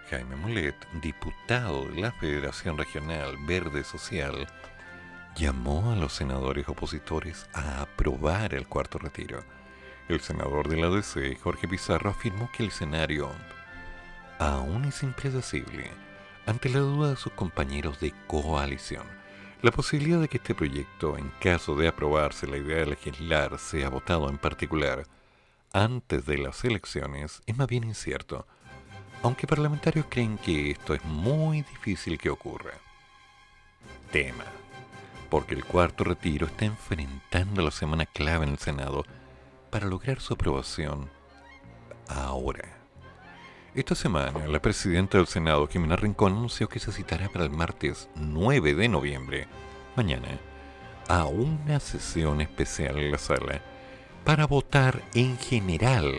Jaime 0.10 0.36
Mulet, 0.36 0.76
diputado 1.02 1.86
de 1.86 2.02
la 2.02 2.12
Federación 2.12 2.78
Regional 2.78 3.38
Verde 3.46 3.84
Social, 3.84 4.48
llamó 5.36 5.92
a 5.92 5.96
los 5.96 6.14
senadores 6.14 6.68
opositores 6.68 7.50
a 7.54 7.82
aprobar 7.82 8.54
el 8.54 8.68
cuarto 8.68 9.00
retiro. 9.00 9.44
El 10.10 10.20
senador 10.20 10.68
de 10.68 10.78
la 10.78 10.90
DC, 10.90 11.38
Jorge 11.42 11.68
Pizarro, 11.68 12.10
afirmó 12.10 12.50
que 12.52 12.64
el 12.64 12.70
escenario 12.70 13.32
aún 14.40 14.86
es 14.86 15.04
impredecible 15.04 15.90
ante 16.46 16.70
la 16.70 16.80
duda 16.80 17.12
de 17.12 17.16
sus 17.16 17.32
compañeros 17.34 18.00
de 18.00 18.14
coalición 18.28 19.21
la 19.62 19.72
posibilidad 19.72 20.20
de 20.20 20.28
que 20.28 20.38
este 20.38 20.56
proyecto, 20.56 21.18
en 21.18 21.32
caso 21.40 21.76
de 21.76 21.88
aprobarse 21.88 22.48
la 22.48 22.58
idea 22.58 22.78
de 22.78 22.88
legislar, 22.88 23.60
sea 23.60 23.90
votado 23.90 24.30
en 24.30 24.38
particular 24.38 25.06
antes 25.72 26.26
de 26.26 26.38
las 26.38 26.64
elecciones 26.66 27.42
es 27.46 27.56
más 27.56 27.68
bien 27.68 27.84
incierto, 27.84 28.48
aunque 29.22 29.48
parlamentarios 29.48 30.08
creen 30.10 30.38
que 30.38 30.72
esto 30.72 30.94
es 30.94 31.04
muy 31.06 31.62
difícil 31.62 32.18
que 32.18 32.30
ocurra. 32.30 32.74
Tema, 34.12 34.46
porque 35.30 35.54
el 35.54 35.64
cuarto 35.64 36.04
retiro 36.04 36.48
está 36.48 36.66
enfrentando 36.66 37.62
la 37.62 37.72
semana 37.72 38.06
clave 38.06 38.46
en 38.46 38.54
el 38.54 38.58
Senado 38.58 39.06
para 39.70 39.86
lograr 39.86 40.20
su 40.20 40.34
aprobación 40.34 41.10
ahora. 42.08 42.81
Esta 43.74 43.96
semana, 43.96 44.48
la 44.48 44.62
presidenta 44.62 45.18
del 45.18 45.28
Senado, 45.28 45.66
Jimena 45.66 45.96
Rincón, 45.96 46.34
anunció 46.34 46.68
que 46.68 46.80
se 46.80 46.92
citará 46.92 47.30
para 47.30 47.46
el 47.46 47.52
martes 47.52 48.10
9 48.16 48.76
de 48.76 48.90
noviembre, 48.90 49.48
mañana, 49.96 50.28
a 51.08 51.24
una 51.24 51.80
sesión 51.80 52.42
especial 52.42 53.00
en 53.00 53.14
la 53.14 53.18
sala 53.18 53.62
para 54.26 54.46
votar 54.46 55.02
en 55.14 55.38
general 55.38 56.16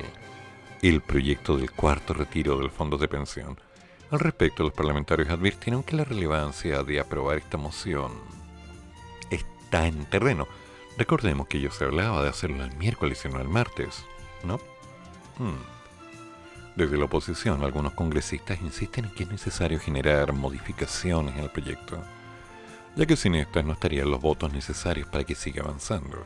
el 0.81 1.03
proyecto 1.03 1.59
del 1.59 1.71
cuarto 1.71 2.15
retiro 2.15 2.57
del 2.57 2.71
fondo 2.71 2.97
de 2.97 3.07
pensión. 3.07 3.61
Al 4.11 4.21
respecto, 4.21 4.63
los 4.63 4.73
parlamentarios 4.73 5.29
advirtieron 5.29 5.83
que 5.83 5.97
la 5.97 6.05
relevancia 6.05 6.83
de 6.83 7.01
aprobar 7.01 7.37
esta 7.37 7.59
moción 7.59 8.13
está 9.31 9.87
en 9.87 10.07
terreno. 10.07 10.49
Recordemos 10.97 11.49
que 11.49 11.61
yo 11.61 11.71
se 11.71 11.85
hablaba 11.85 12.23
de 12.23 12.31
hacerlo 12.31 12.65
el 12.65 12.75
miércoles 12.79 13.23
y 13.27 13.29
no 13.29 13.43
el 13.43 13.49
martes, 13.49 14.07
¿no? 14.43 14.57
Hmm. 15.39 15.72
Desde 16.75 16.97
la 16.97 17.05
oposición, 17.05 17.63
algunos 17.63 17.93
congresistas 17.93 18.61
insisten 18.63 19.05
en 19.05 19.11
que 19.11 19.25
es 19.25 19.31
necesario 19.31 19.79
generar 19.79 20.33
modificaciones 20.33 21.37
en 21.37 21.45
el 21.45 21.51
proyecto, 21.51 22.03
ya 22.97 23.05
que 23.05 23.17
sin 23.17 23.35
estas 23.35 23.65
no 23.65 23.75
estarían 23.75 24.11
los 24.11 24.21
votos 24.21 24.53
necesarios 24.53 25.07
para 25.09 25.25
que 25.25 25.35
siga 25.35 25.63
avanzando. 25.63 26.25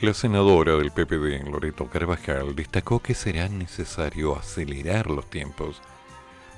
La 0.00 0.12
senadora 0.12 0.76
del 0.76 0.90
PPD, 0.90 1.48
Loreto 1.48 1.86
Carvajal, 1.86 2.56
destacó 2.56 3.00
que 3.00 3.14
será 3.14 3.48
necesario 3.48 4.36
acelerar 4.36 5.08
los 5.08 5.28
tiempos 5.30 5.80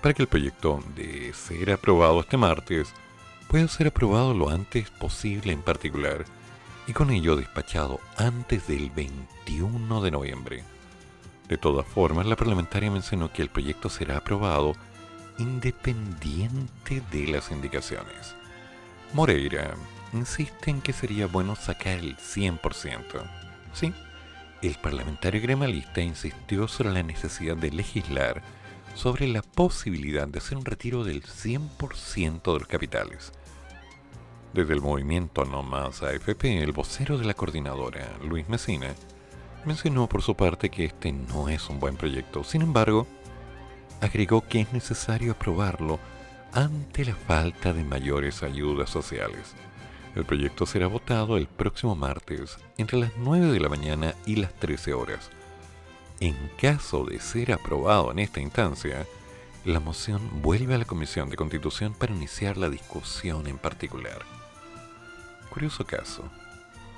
para 0.00 0.14
que 0.14 0.22
el 0.22 0.28
proyecto, 0.28 0.82
de 0.96 1.32
ser 1.34 1.70
aprobado 1.70 2.20
este 2.20 2.36
martes, 2.36 2.92
pueda 3.48 3.68
ser 3.68 3.88
aprobado 3.88 4.32
lo 4.32 4.48
antes 4.48 4.90
posible 4.90 5.52
en 5.52 5.62
particular, 5.62 6.24
y 6.86 6.92
con 6.92 7.10
ello 7.10 7.36
despachado 7.36 8.00
antes 8.16 8.66
del 8.66 8.90
21 8.90 10.00
de 10.00 10.10
noviembre. 10.10 10.71
De 11.52 11.58
todas 11.58 11.86
formas, 11.86 12.24
la 12.24 12.34
parlamentaria 12.34 12.90
mencionó 12.90 13.30
que 13.30 13.42
el 13.42 13.50
proyecto 13.50 13.90
será 13.90 14.16
aprobado 14.16 14.72
independiente 15.36 17.02
de 17.12 17.26
las 17.26 17.50
indicaciones. 17.50 18.34
Moreira 19.12 19.74
insiste 20.14 20.70
en 20.70 20.80
que 20.80 20.94
sería 20.94 21.26
bueno 21.26 21.54
sacar 21.54 21.98
el 21.98 22.16
100%. 22.16 22.58
Sí, 23.74 23.92
el 24.62 24.76
parlamentario 24.76 25.42
gremalista 25.42 26.00
insistió 26.00 26.68
sobre 26.68 26.94
la 26.94 27.02
necesidad 27.02 27.58
de 27.58 27.70
legislar 27.70 28.42
sobre 28.94 29.28
la 29.28 29.42
posibilidad 29.42 30.26
de 30.26 30.38
hacer 30.38 30.56
un 30.56 30.64
retiro 30.64 31.04
del 31.04 31.22
100% 31.22 32.50
de 32.50 32.58
los 32.60 32.66
capitales. 32.66 33.30
Desde 34.54 34.72
el 34.72 34.80
movimiento 34.80 35.44
No 35.44 35.62
Más 35.62 36.02
AFP, 36.02 36.62
el 36.62 36.72
vocero 36.72 37.18
de 37.18 37.26
la 37.26 37.34
coordinadora, 37.34 38.08
Luis 38.22 38.48
Mesina, 38.48 38.94
mencionó 39.66 40.08
por 40.08 40.22
su 40.22 40.34
parte 40.34 40.70
que 40.70 40.86
este 40.86 41.12
no 41.12 41.48
es 41.48 41.68
un 41.68 41.80
buen 41.80 41.96
proyecto. 41.96 42.44
Sin 42.44 42.62
embargo, 42.62 43.06
agregó 44.00 44.46
que 44.46 44.60
es 44.60 44.72
necesario 44.72 45.32
aprobarlo 45.32 45.98
ante 46.52 47.04
la 47.04 47.14
falta 47.14 47.72
de 47.72 47.84
mayores 47.84 48.42
ayudas 48.42 48.90
sociales. 48.90 49.54
El 50.14 50.24
proyecto 50.24 50.66
será 50.66 50.86
votado 50.86 51.38
el 51.38 51.46
próximo 51.46 51.94
martes 51.94 52.58
entre 52.76 52.98
las 52.98 53.12
9 53.16 53.52
de 53.52 53.60
la 53.60 53.68
mañana 53.68 54.14
y 54.26 54.36
las 54.36 54.52
13 54.54 54.92
horas. 54.92 55.30
En 56.20 56.36
caso 56.60 57.04
de 57.04 57.18
ser 57.18 57.52
aprobado 57.52 58.12
en 58.12 58.18
esta 58.18 58.40
instancia, 58.40 59.06
la 59.64 59.80
moción 59.80 60.42
vuelve 60.42 60.74
a 60.74 60.78
la 60.78 60.84
Comisión 60.84 61.30
de 61.30 61.36
Constitución 61.36 61.94
para 61.94 62.14
iniciar 62.14 62.56
la 62.56 62.68
discusión 62.68 63.46
en 63.46 63.58
particular. 63.58 64.22
Curioso 65.50 65.84
caso. 65.86 66.24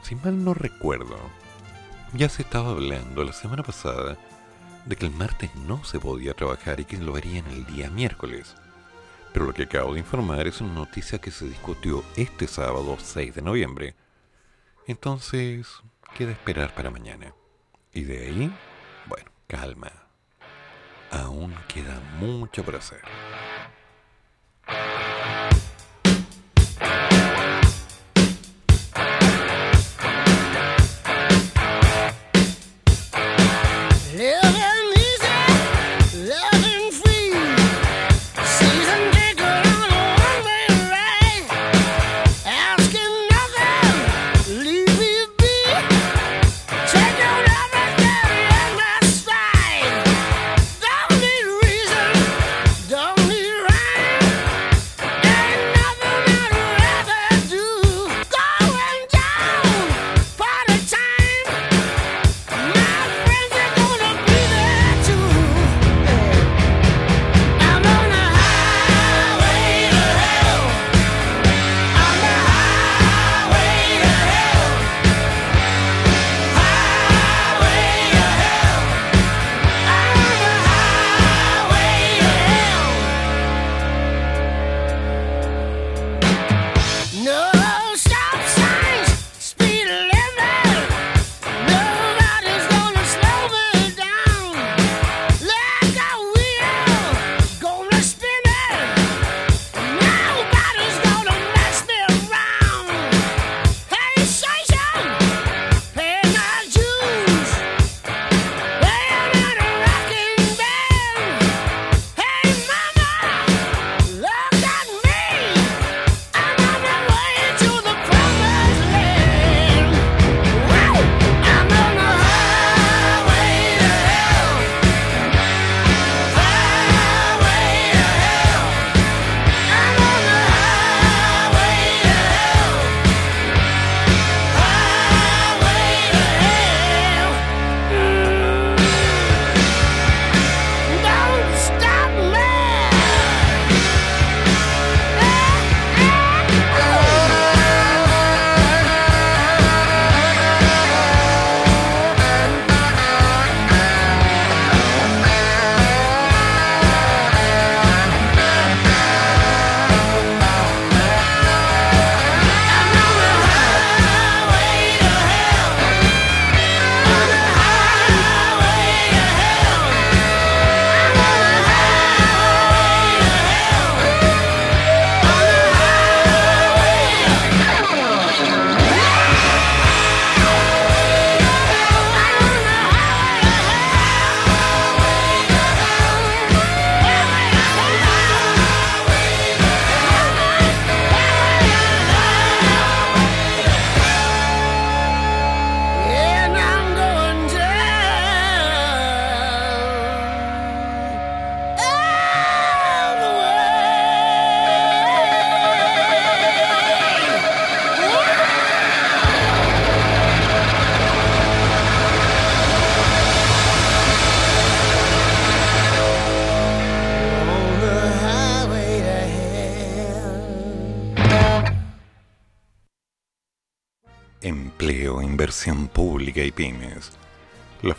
Si 0.03 0.15
mal 0.16 0.43
no 0.43 0.55
recuerdo, 0.55 1.16
ya 2.15 2.28
se 2.28 2.43
estaba 2.43 2.70
hablando 2.70 3.24
la 3.24 3.32
semana 3.32 3.65
pasada 3.65 4.16
de 4.86 4.97
que 4.97 5.07
el 5.07 5.12
martes 5.12 5.53
no 5.57 5.82
se 5.85 5.99
podía 5.99 6.35
trabajar 6.35 6.78
y 6.78 6.85
que 6.85 6.97
lo 6.97 7.16
harían 7.16 7.47
el 7.49 7.66
día 7.66 7.91
miércoles. 7.91 8.55
Pero 9.32 9.47
lo 9.47 9.53
que 9.53 9.65
acabo 9.65 9.95
de 9.95 10.01
informar 10.01 10.47
es 10.47 10.61
una 10.61 10.74
noticia 10.74 11.19
que 11.19 11.32
se 11.32 11.49
discutió 11.49 12.05
este 12.16 12.47
sábado 12.47 12.97
6 13.01 13.35
de 13.35 13.43
noviembre. 13.43 13.95
Entonces, 14.86 15.66
queda 16.16 16.31
esperar 16.31 16.73
para 16.74 16.91
mañana. 16.91 17.35
Y 17.93 18.03
de 18.03 18.27
ahí, 18.27 18.55
bueno, 19.07 19.31
calma. 19.49 19.91
Aún 21.11 21.53
queda 21.66 22.01
mucho 22.20 22.62
por 22.62 22.77
hacer. 22.77 23.03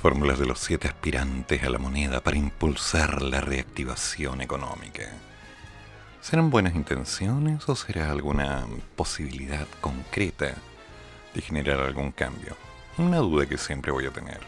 Fórmulas 0.06 0.38
de 0.38 0.46
los 0.46 0.60
siete 0.60 0.88
aspirantes 0.88 1.64
a 1.64 1.70
la 1.72 1.80
moneda 1.80 2.22
para 2.22 2.38
impulsar 2.38 3.24
la 3.24 3.42
reactivación 3.42 4.40
económica. 4.40 5.02
¿Serán 6.22 6.52
buenas 6.52 6.76
intenciones 6.76 7.68
o 7.68 7.76
será 7.76 8.12
alguna 8.12 8.68
posibilidad 8.96 9.66
concreta 9.82 10.54
de 11.34 11.42
generar 11.42 11.80
algún 11.80 12.12
cambio? 12.12 12.56
Una 13.00 13.18
duda 13.18 13.48
que 13.48 13.58
siempre 13.58 13.92
voy 13.92 14.06
a 14.06 14.12
tener. 14.12 14.42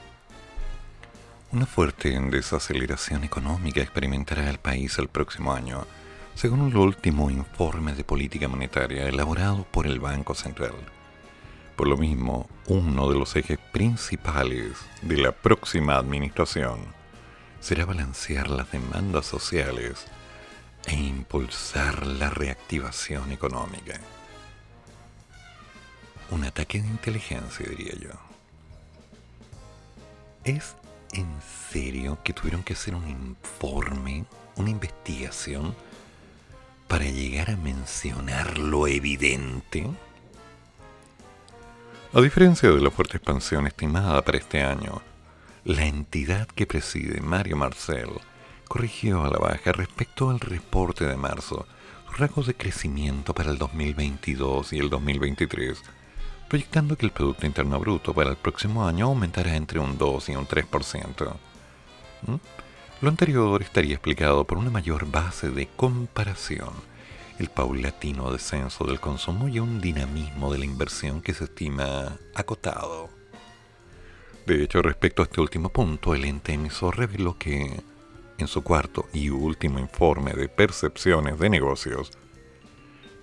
Una 1.51 1.65
fuerte 1.65 2.15
desaceleración 2.29 3.23
económica 3.23 3.81
experimentará 3.81 4.51
el 4.51 4.59
país 4.59 4.99
el 4.99 5.07
próximo 5.07 5.53
año, 5.53 5.87
según 6.35 6.67
el 6.67 6.77
último 6.77 7.31
informe 7.31 7.93
de 7.93 8.03
política 8.03 8.47
monetaria 8.47 9.07
elaborado 9.07 9.65
por 9.71 9.87
el 9.87 9.99
Banco 9.99 10.35
Central. 10.35 10.75
Por 11.77 11.87
lo 11.87 11.95
mismo, 11.95 12.49
uno 12.65 13.07
de 13.07 13.19
los 13.19 13.35
ejes 13.35 13.59
principales 13.71 14.73
de 15.03 15.17
la 15.17 15.31
próxima 15.31 15.97
administración 15.97 16.79
será 17.59 17.85
balancear 17.85 18.49
las 18.49 18.71
demandas 18.71 19.27
sociales 19.27 20.07
e 20.87 20.95
impulsar 20.95 22.07
la 22.07 22.31
reactivación 22.31 23.31
económica. 23.31 23.99
Un 26.31 26.45
ataque 26.45 26.81
de 26.81 26.87
inteligencia, 26.87 27.67
diría 27.69 27.93
yo. 27.93 28.09
¿Es 30.45 30.75
en 31.13 31.29
serio 31.69 32.17
que 32.23 32.33
tuvieron 32.33 32.63
que 32.63 32.73
hacer 32.73 32.95
un 32.95 33.07
informe, 33.07 34.25
una 34.55 34.71
investigación, 34.71 35.75
para 36.87 37.05
llegar 37.05 37.51
a 37.51 37.55
mencionar 37.55 38.57
lo 38.57 38.87
evidente? 38.87 39.87
A 42.13 42.21
diferencia 42.21 42.69
de 42.69 42.81
la 42.81 42.89
fuerte 42.89 43.17
expansión 43.17 43.67
estimada 43.67 44.21
para 44.23 44.37
este 44.37 44.61
año, 44.61 45.01
la 45.65 45.85
entidad 45.85 46.47
que 46.47 46.65
preside 46.65 47.21
Mario 47.21 47.57
Marcel 47.57 48.09
corrigió 48.67 49.23
a 49.23 49.29
la 49.29 49.37
baja 49.37 49.71
respecto 49.73 50.29
al 50.29 50.39
reporte 50.39 51.05
de 51.05 51.17
marzo 51.17 51.67
sus 52.07 52.17
rasgos 52.17 52.47
de 52.47 52.55
crecimiento 52.55 53.33
para 53.33 53.51
el 53.51 53.57
2022 53.57 54.73
y 54.73 54.79
el 54.79 54.89
2023 54.89 55.83
proyectando 56.47 56.97
que 56.97 57.05
el 57.05 57.11
Producto 57.11 57.45
Interno 57.45 57.79
Bruto 57.79 58.13
para 58.13 58.29
el 58.29 58.37
próximo 58.37 58.87
año 58.87 59.07
aumentará 59.07 59.55
entre 59.55 59.79
un 59.79 59.97
2 59.97 60.29
y 60.29 60.35
un 60.35 60.47
3%. 60.47 61.35
¿Mm? 62.25 62.35
Lo 63.01 63.09
anterior 63.09 63.61
estaría 63.61 63.93
explicado 63.93 64.45
por 64.45 64.57
una 64.57 64.71
mayor 64.71 65.09
base 65.09 65.49
de 65.51 65.67
comparación, 65.67 66.71
el 67.39 67.49
paulatino 67.49 68.31
descenso 68.31 68.85
del 68.85 68.99
consumo 68.99 69.47
y 69.47 69.59
un 69.59 69.79
dinamismo 69.79 70.51
de 70.51 70.59
la 70.59 70.65
inversión 70.65 71.21
que 71.21 71.33
se 71.33 71.45
estima 71.45 72.17
acotado. 72.33 73.09
De 74.45 74.63
hecho, 74.63 74.81
respecto 74.81 75.21
a 75.21 75.25
este 75.25 75.41
último 75.41 75.69
punto, 75.69 76.15
el 76.15 76.25
ente 76.25 76.53
emisor 76.53 76.97
reveló 76.97 77.37
que, 77.37 77.81
en 78.37 78.47
su 78.47 78.63
cuarto 78.63 79.07
y 79.13 79.29
último 79.29 79.77
informe 79.79 80.33
de 80.33 80.47
percepciones 80.47 81.37
de 81.37 81.49
negocios, 81.49 82.11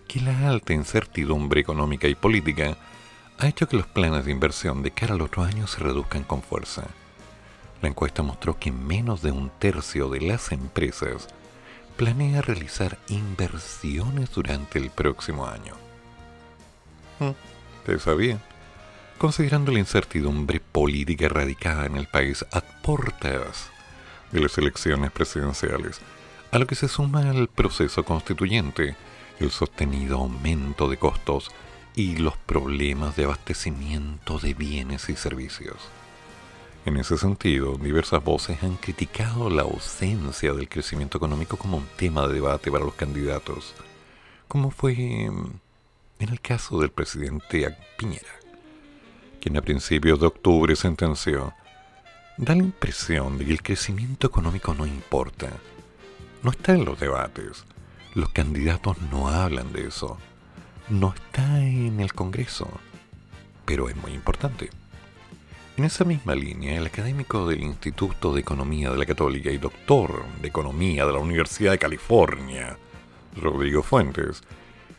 que 0.07 0.21
la 0.21 0.49
alta 0.49 0.75
incertidumbre 0.75 1.61
económica 1.61 2.09
y 2.09 2.15
política 2.15 2.77
ha 3.39 3.49
hecho 3.49 3.67
que 3.67 3.77
los 3.77 3.87
planes 3.87 4.27
de 4.27 4.33
inversión 4.33 4.83
de 4.83 4.91
cara 4.91 5.15
al 5.15 5.23
otro 5.23 5.43
año 5.43 5.67
se 5.67 5.81
reduzcan 5.81 6.25
con 6.25 6.43
fuerza. 6.43 6.85
La 7.83 7.89
encuesta 7.89 8.23
mostró 8.23 8.59
que 8.59 8.71
menos 8.71 9.23
de 9.23 9.33
un 9.33 9.51
tercio 9.59 10.09
de 10.09 10.21
las 10.21 10.53
empresas 10.53 11.29
planea 11.97 12.43
realizar 12.43 12.99
inversiones 13.09 14.33
durante 14.33 14.79
el 14.79 14.91
próximo 14.91 15.47
año. 15.47 15.75
¿Te 17.87 17.97
mm, 17.97 18.01
sabía? 18.01 18.39
Considerando 19.19 19.73
la 19.73 19.79
incertidumbre 19.79 20.61
política 20.61 21.29
radicada 21.29 21.87
en 21.87 21.97
el 21.97 22.07
país 22.07 22.45
a 22.53 22.61
portas 22.61 23.71
de 24.33 24.41
las 24.41 24.59
elecciones 24.59 25.13
presidenciales, 25.13 26.01
a 26.51 26.59
lo 26.59 26.67
que 26.67 26.75
se 26.75 26.89
suma 26.89 27.23
el 27.31 27.49
proceso 27.49 28.05
constituyente, 28.05 28.97
el 29.39 29.51
sostenido 29.51 30.19
aumento 30.19 30.89
de 30.89 30.97
costos 30.97 31.51
y 31.95 32.17
los 32.17 32.37
problemas 32.37 33.17
de 33.17 33.25
abastecimiento 33.25 34.39
de 34.39 34.55
bienes 34.55 35.09
y 35.09 35.17
servicios. 35.17 35.77
En 36.85 36.99
ese 36.99 37.17
sentido, 37.17 37.79
diversas 37.79 38.23
voces 38.23 38.63
han 38.63 38.77
criticado 38.77 39.49
la 39.49 39.63
ausencia 39.63 40.53
del 40.53 40.69
crecimiento 40.69 41.17
económico 41.17 41.57
como 41.57 41.79
un 41.79 41.87
tema 41.97 42.27
de 42.29 42.35
debate 42.35 42.71
para 42.71 42.85
los 42.85 42.93
candidatos, 42.93 43.75
como 44.49 44.71
fue 44.71 44.95
mm, 45.31 45.51
en 46.19 46.29
el 46.29 46.43
caso 46.43 46.79
del 46.79 46.91
presidente 46.91 47.75
Piñera, 47.97 48.35
quien 49.41 49.57
a 49.57 49.63
principios 49.63 50.21
de 50.21 50.27
octubre 50.27 50.77
sentenció, 50.77 51.55
da 52.37 52.55
la 52.55 52.63
impresión 52.63 53.39
de 53.39 53.47
que 53.47 53.53
el 53.53 53.63
crecimiento 53.63 54.27
económico 54.27 54.75
no 54.75 54.85
importa, 54.85 55.49
no 56.43 56.51
está 56.51 56.73
en 56.73 56.85
los 56.85 57.01
debates, 57.01 57.65
los 58.15 58.29
candidatos 58.29 59.01
no 59.11 59.29
hablan 59.29 59.73
de 59.73 59.87
eso, 59.87 60.19
no 60.91 61.15
está 61.15 61.61
en 61.61 62.01
el 62.01 62.13
Congreso, 62.13 62.69
pero 63.65 63.89
es 63.89 63.97
muy 63.97 64.13
importante. 64.13 64.69
En 65.77 65.83
esa 65.83 66.05
misma 66.05 66.37
línea, 66.37 66.77
el 66.79 66.87
académico 66.87 67.49
del 67.49 67.65
Instituto 67.65 68.33
de 68.33 68.41
Economía 68.41 68.93
de 68.93 68.97
la 68.97 69.07
Católica 69.07 69.51
y 69.51 69.59
doctor 69.59 70.25
de 70.41 70.47
Economía 70.47 71.05
de 71.05 71.13
la 71.13 71.19
Universidad 71.19 71.73
de 71.73 71.81
California, 71.81 72.79
Rodrigo 73.35 73.83
Fuentes, 73.83 74.45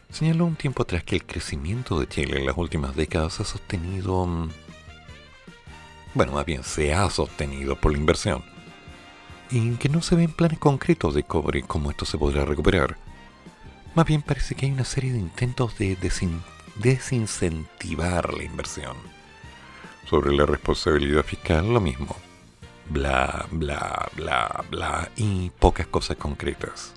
señaló 0.10 0.44
un 0.44 0.58
tiempo 0.58 0.84
atrás 0.84 1.06
que 1.06 1.16
el 1.16 1.24
crecimiento 1.24 1.98
de 1.98 2.10
Chile 2.10 2.40
en 2.40 2.46
las 2.46 2.58
últimas 2.58 2.94
décadas 2.94 3.40
ha 3.40 3.46
sostenido, 3.46 4.26
mm, 4.26 4.50
bueno, 6.14 6.34
más 6.34 6.46
bien 6.46 6.66
se 6.66 6.94
ha 6.94 7.10
sostenido 7.10 7.80
por 7.80 7.94
la 7.94 7.98
inversión, 7.98 8.44
y 9.50 9.76
que 9.76 9.88
no 9.88 10.02
se 10.02 10.18
ven 10.18 10.34
planes 10.34 10.60
concretos 10.60 11.14
de 11.14 11.24
cobre 11.24 11.64
cómo 11.64 11.90
esto 11.90 12.04
se 12.04 12.18
podrá 12.18 12.44
recuperar. 12.44 12.98
Más 13.96 14.06
bien 14.06 14.22
parece 14.22 14.56
que 14.56 14.66
hay 14.66 14.74
una 14.74 14.84
serie 14.84 15.14
de 15.14 15.20
intentos 15.20 15.78
de 15.78 15.96
desincentivar 16.76 18.34
la 18.34 18.44
inversión. 18.44 19.15
Sobre 20.06 20.34
la 20.34 20.46
responsabilidad 20.46 21.24
fiscal, 21.24 21.74
lo 21.74 21.82
mismo. 21.82 22.16
Bla, 22.90 23.46
bla, 23.52 24.10
bla, 24.16 24.64
bla 24.70 25.10
y 25.16 25.50
pocas 25.50 25.88
cosas 25.88 26.18
concretas. 26.18 26.94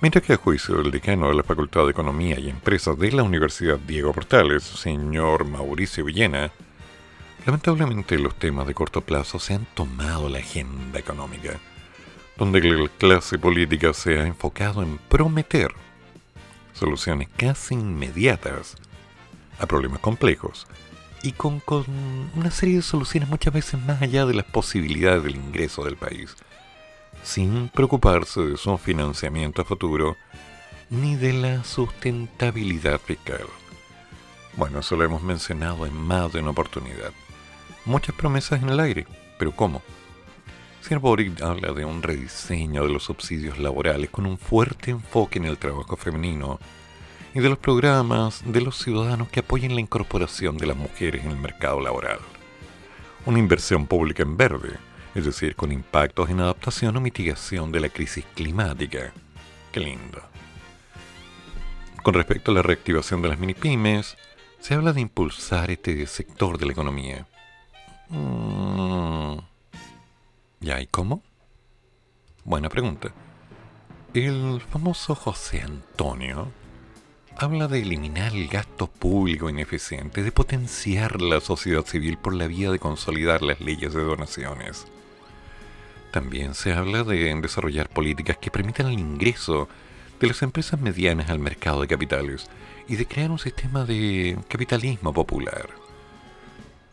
Mientras 0.00 0.24
que 0.24 0.32
a 0.32 0.36
juicio 0.36 0.76
del 0.76 0.90
decano 0.90 1.28
de 1.28 1.34
la 1.34 1.42
Facultad 1.42 1.84
de 1.84 1.90
Economía 1.90 2.38
y 2.40 2.48
Empresas 2.48 2.98
de 2.98 3.12
la 3.12 3.22
Universidad 3.22 3.78
Diego 3.78 4.12
Portales, 4.12 4.62
señor 4.62 5.44
Mauricio 5.44 6.04
Villena, 6.04 6.50
lamentablemente 7.46 8.18
los 8.18 8.34
temas 8.34 8.66
de 8.66 8.74
corto 8.74 9.02
plazo 9.02 9.38
se 9.38 9.54
han 9.54 9.66
tomado 9.74 10.28
la 10.28 10.38
agenda 10.38 10.98
económica 10.98 11.60
donde 12.40 12.62
la 12.62 12.88
clase 12.88 13.38
política 13.38 13.92
se 13.92 14.18
ha 14.18 14.26
enfocado 14.26 14.82
en 14.82 14.96
prometer 14.96 15.74
soluciones 16.72 17.28
casi 17.36 17.74
inmediatas 17.74 18.76
a 19.58 19.66
problemas 19.66 20.00
complejos 20.00 20.66
y 21.22 21.32
con, 21.32 21.62
una 22.34 22.50
serie 22.50 22.76
de 22.76 22.82
soluciones 22.82 23.28
muchas 23.28 23.52
veces 23.52 23.80
más 23.80 24.00
allá 24.02 24.26
de 24.26 24.34
las 24.34 24.46
posibilidades 24.46 25.22
del 25.24 25.36
ingreso 25.36 25.84
del 25.84 25.96
país, 25.96 26.34
sin 27.22 27.68
preocuparse 27.68 28.40
de 28.40 28.56
su 28.56 28.76
financiamiento 28.78 29.64
futuro 29.64 30.16
ni 30.88 31.16
de 31.16 31.32
la 31.32 31.64
sustentabilidad 31.64 33.00
fiscal. 33.00 33.46
Bueno, 34.56 34.80
eso 34.80 34.96
lo 34.96 35.04
hemos 35.04 35.22
mencionado 35.22 35.86
en 35.86 35.94
más 35.94 36.32
de 36.32 36.40
una 36.40 36.50
oportunidad. 36.50 37.12
Muchas 37.84 38.14
promesas 38.14 38.62
en 38.62 38.70
el 38.70 38.80
aire, 38.80 39.06
pero 39.38 39.52
¿cómo? 39.52 39.82
Señor 40.80 41.00
Boric 41.00 41.40
habla 41.42 41.72
de 41.72 41.84
un 41.84 42.02
rediseño 42.02 42.82
de 42.82 42.92
los 42.92 43.04
subsidios 43.04 43.58
laborales 43.58 44.10
con 44.10 44.26
un 44.26 44.38
fuerte 44.38 44.90
enfoque 44.90 45.38
en 45.38 45.44
el 45.44 45.58
trabajo 45.58 45.96
femenino 45.96 46.58
y 47.34 47.40
de 47.40 47.48
los 47.48 47.58
programas 47.58 48.42
de 48.44 48.60
los 48.60 48.76
ciudadanos 48.78 49.28
que 49.28 49.40
apoyen 49.40 49.74
la 49.74 49.80
incorporación 49.80 50.56
de 50.56 50.66
las 50.66 50.76
mujeres 50.76 51.24
en 51.24 51.30
el 51.30 51.36
mercado 51.36 51.80
laboral. 51.80 52.18
Una 53.26 53.38
inversión 53.38 53.86
pública 53.86 54.22
en 54.22 54.36
verde, 54.36 54.78
es 55.14 55.24
decir, 55.24 55.54
con 55.54 55.72
impactos 55.72 56.30
en 56.30 56.40
adaptación 56.40 56.96
o 56.96 57.00
mitigación 57.00 57.70
de 57.70 57.80
la 57.80 57.88
crisis 57.88 58.24
climática. 58.34 59.12
Qué 59.70 59.80
lindo. 59.80 60.22
Con 62.02 62.14
respecto 62.14 62.50
a 62.50 62.54
la 62.54 62.62
reactivación 62.62 63.22
de 63.22 63.28
las 63.28 63.38
mini 63.38 63.54
pymes, 63.54 64.16
se 64.58 64.74
habla 64.74 64.92
de 64.92 65.00
impulsar 65.00 65.70
este 65.70 66.06
sector 66.06 66.58
de 66.58 66.66
la 66.66 66.72
economía. 66.72 67.26
Mm, 68.08 69.38
¿Ya 70.60 70.80
y 70.80 70.86
cómo? 70.86 71.22
Buena 72.44 72.68
pregunta. 72.68 73.12
El 74.12 74.60
famoso 74.60 75.14
José 75.14 75.62
Antonio 75.62 76.50
habla 77.36 77.68
de 77.68 77.80
eliminar 77.80 78.32
el 78.34 78.48
gasto 78.48 78.86
público 78.86 79.48
ineficiente, 79.48 80.22
de 80.22 80.32
potenciar 80.32 81.20
la 81.20 81.40
sociedad 81.40 81.84
civil 81.84 82.18
por 82.18 82.34
la 82.34 82.46
vía 82.46 82.70
de 82.70 82.78
consolidar 82.78 83.42
las 83.42 83.60
leyes 83.60 83.94
de 83.94 84.02
donaciones. 84.02 84.86
También 86.10 86.54
se 86.54 86.72
habla 86.72 87.04
de 87.04 87.34
desarrollar 87.40 87.88
políticas 87.88 88.36
que 88.36 88.50
permitan 88.50 88.86
el 88.86 88.98
ingreso 88.98 89.68
de 90.18 90.26
las 90.26 90.42
empresas 90.42 90.80
medianas 90.80 91.30
al 91.30 91.38
mercado 91.38 91.80
de 91.80 91.88
capitales 91.88 92.48
y 92.88 92.96
de 92.96 93.06
crear 93.06 93.30
un 93.30 93.38
sistema 93.38 93.84
de 93.84 94.36
capitalismo 94.48 95.12
popular. 95.12 95.68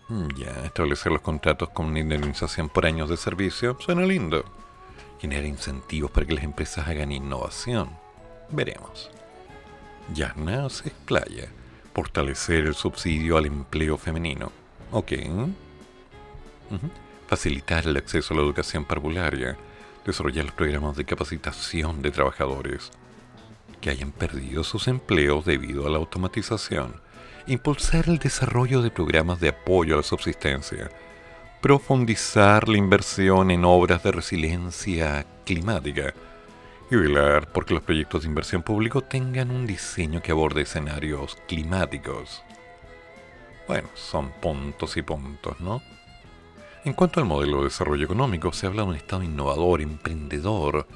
Mm, 0.09 0.27
ya, 0.37 0.65
establecer 0.65 1.11
los 1.11 1.21
contratos 1.21 1.69
con 1.69 1.87
una 1.87 1.99
indemnización 1.99 2.69
por 2.69 2.85
años 2.85 3.09
de 3.09 3.17
servicio 3.17 3.77
suena 3.79 4.05
lindo. 4.05 4.45
Generar 5.19 5.45
incentivos 5.45 6.11
para 6.11 6.25
que 6.25 6.35
las 6.35 6.43
empresas 6.43 6.87
hagan 6.87 7.11
innovación. 7.11 7.89
Veremos. 8.49 9.09
Yarna 10.13 10.69
se 10.69 10.89
explaya. 10.89 11.49
Fortalecer 11.93 12.65
el 12.65 12.75
subsidio 12.75 13.37
al 13.37 13.45
empleo 13.45 13.97
femenino. 13.97 14.51
Ok. 14.91 15.13
Facilitar 17.27 17.87
el 17.87 17.97
acceso 17.97 18.33
a 18.33 18.37
la 18.37 18.43
educación 18.43 18.85
parvularia. 18.85 19.57
Desarrollar 20.05 20.45
los 20.45 20.53
programas 20.53 20.95
de 20.95 21.05
capacitación 21.05 22.01
de 22.01 22.11
trabajadores 22.11 22.91
que 23.81 23.89
hayan 23.89 24.11
perdido 24.11 24.63
sus 24.63 24.87
empleos 24.87 25.45
debido 25.45 25.85
a 25.85 25.89
la 25.89 25.97
automatización. 25.97 27.01
Impulsar 27.47 28.09
el 28.09 28.17
desarrollo 28.17 28.81
de 28.81 28.91
programas 28.91 29.39
de 29.39 29.49
apoyo 29.49 29.93
a 29.93 29.97
la 29.97 30.03
subsistencia. 30.03 30.89
Profundizar 31.61 32.67
la 32.67 32.77
inversión 32.77 33.51
en 33.51 33.65
obras 33.65 34.03
de 34.03 34.11
resiliencia 34.11 35.25
climática 35.45 36.13
y 36.89 36.95
velar 36.95 37.51
porque 37.51 37.73
los 37.73 37.83
proyectos 37.83 38.21
de 38.21 38.29
inversión 38.29 38.63
público 38.63 39.01
tengan 39.01 39.51
un 39.51 39.65
diseño 39.65 40.21
que 40.21 40.31
aborde 40.31 40.61
escenarios 40.61 41.37
climáticos. 41.47 42.43
Bueno, 43.67 43.89
son 43.95 44.31
puntos 44.31 44.95
y 44.95 45.01
puntos, 45.01 45.59
¿no? 45.59 45.81
En 46.85 46.93
cuanto 46.93 47.19
al 47.19 47.25
modelo 47.25 47.57
de 47.57 47.65
desarrollo 47.65 48.05
económico, 48.05 48.53
se 48.53 48.65
habla 48.65 48.83
de 48.83 48.89
un 48.89 48.95
Estado 48.95 49.23
innovador, 49.23 49.81
emprendedor, 49.81 50.87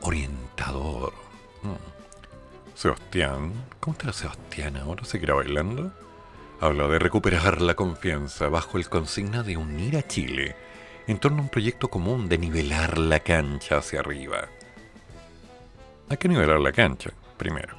orientador. 0.00 1.12
Sebastián, 2.74 3.52
¿cómo 3.78 3.96
está 3.96 4.12
Sebastián 4.12 4.76
ahora? 4.76 5.04
¿Se 5.04 5.20
queda 5.20 5.34
bailando? 5.34 5.92
Habla 6.60 6.88
de 6.88 6.98
recuperar 6.98 7.62
la 7.62 7.74
confianza 7.74 8.48
bajo 8.48 8.78
el 8.78 8.88
consigna 8.88 9.44
de 9.44 9.56
unir 9.56 9.96
a 9.96 10.06
Chile 10.06 10.56
en 11.06 11.18
torno 11.18 11.38
a 11.38 11.42
un 11.42 11.48
proyecto 11.48 11.88
común 11.88 12.28
de 12.28 12.38
nivelar 12.38 12.98
la 12.98 13.20
cancha 13.20 13.78
hacia 13.78 14.00
arriba. 14.00 14.48
Hay 16.10 16.16
que 16.16 16.28
nivelar 16.28 16.58
la 16.60 16.72
cancha, 16.72 17.10
primero. 17.36 17.76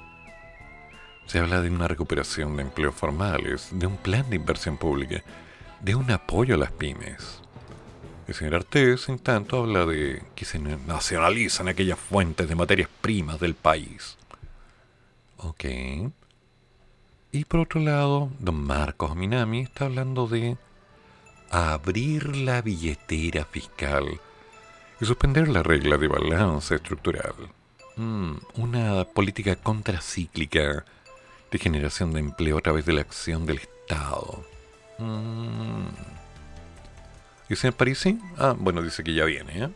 Se 1.25 1.39
habla 1.39 1.61
de 1.61 1.69
una 1.69 1.87
recuperación 1.87 2.55
de 2.55 2.61
empleos 2.63 2.93
formales, 2.93 3.69
de 3.71 3.87
un 3.87 3.97
plan 3.97 4.29
de 4.29 4.35
inversión 4.35 4.77
pública, 4.77 5.23
de 5.81 5.95
un 5.95 6.11
apoyo 6.11 6.53
a 6.53 6.57
las 6.57 6.71
pymes. 6.71 7.41
El 8.27 8.35
señor 8.35 8.55
Artés, 8.55 9.09
en 9.09 9.17
tanto, 9.17 9.57
habla 9.57 9.87
de 9.87 10.21
que 10.35 10.45
se 10.45 10.59
nacionalizan 10.59 11.67
aquellas 11.67 11.97
fuentes 11.97 12.47
de 12.47 12.55
materias 12.55 12.89
primas 13.01 13.39
del 13.39 13.55
país. 13.55 14.17
Ok. 15.37 15.65
Y 17.31 17.45
por 17.45 17.61
otro 17.61 17.81
lado, 17.81 18.29
don 18.37 18.63
Marcos 18.63 19.15
Minami 19.15 19.61
está 19.61 19.85
hablando 19.85 20.27
de 20.27 20.57
abrir 21.49 22.35
la 22.35 22.61
billetera 22.61 23.45
fiscal 23.45 24.19
y 25.01 25.05
suspender 25.05 25.47
la 25.47 25.63
regla 25.63 25.97
de 25.97 26.07
balance 26.07 26.75
estructural. 26.75 27.33
Mm, 27.99 28.37
una 28.55 29.03
política 29.03 29.57
contracíclica 29.57 30.85
de 31.51 31.59
generación 31.59 32.13
de 32.13 32.21
empleo 32.21 32.57
a 32.57 32.61
través 32.61 32.85
de 32.85 32.93
la 32.93 33.01
acción 33.01 33.45
del 33.45 33.57
Estado. 33.57 34.41
Mm. 34.99 35.87
¿Y 37.49 37.55
señor 37.57 37.75
Parisi? 37.75 38.17
Ah, 38.37 38.55
bueno, 38.57 38.81
dice 38.81 39.03
que 39.03 39.13
ya 39.13 39.25
viene. 39.25 39.65
¿eh? 39.65 39.69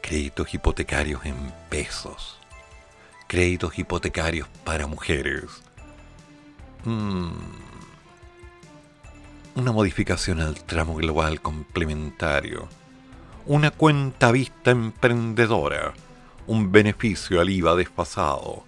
Créditos 0.00 0.54
hipotecarios 0.54 1.26
en 1.26 1.34
pesos. 1.70 2.38
Créditos 3.26 3.76
hipotecarios 3.76 4.46
para 4.62 4.86
mujeres. 4.86 5.42
Mm. 6.84 7.32
Una 9.56 9.72
modificación 9.72 10.38
al 10.38 10.54
tramo 10.54 10.94
global 10.94 11.40
complementario. 11.40 12.68
Una 13.44 13.72
cuenta 13.72 14.30
vista 14.30 14.70
emprendedora 14.70 15.94
un 16.48 16.72
beneficio 16.72 17.40
al 17.42 17.50
IVA 17.50 17.76
desfasado, 17.76 18.64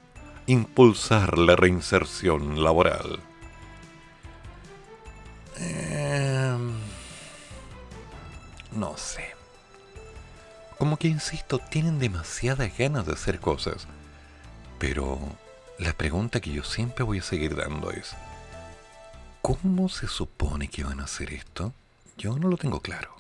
impulsar 0.47 1.39
la 1.39 1.57
reinserción 1.57 2.63
laboral. 2.63 3.21
Em, 5.57 6.75
no 8.73 8.97
sé. 8.99 9.25
Como 10.79 10.99
que, 10.99 11.09
insisto, 11.09 11.59
tienen 11.59 11.99
demasiadas 11.99 12.77
ganas 12.77 13.07
de 13.07 13.15
hacer 13.15 13.41
cosas. 13.41 13.87
Pero 14.79 15.19
la 15.79 15.95
pregunta 15.95 16.41
que 16.41 16.53
yo 16.53 16.63
siempre 16.63 17.03
voy 17.03 17.19
a 17.19 17.23
seguir 17.23 17.57
dando 17.57 17.91
es, 17.91 18.15
¿cómo 19.41 19.89
se 19.89 20.07
supone 20.07 20.69
que 20.69 20.85
van 20.85 21.01
a 21.01 21.05
hacer 21.05 21.33
esto? 21.33 21.73
Yo 22.19 22.39
no 22.39 22.49
lo 22.49 22.59
tengo 22.59 22.81
claro. 22.81 23.20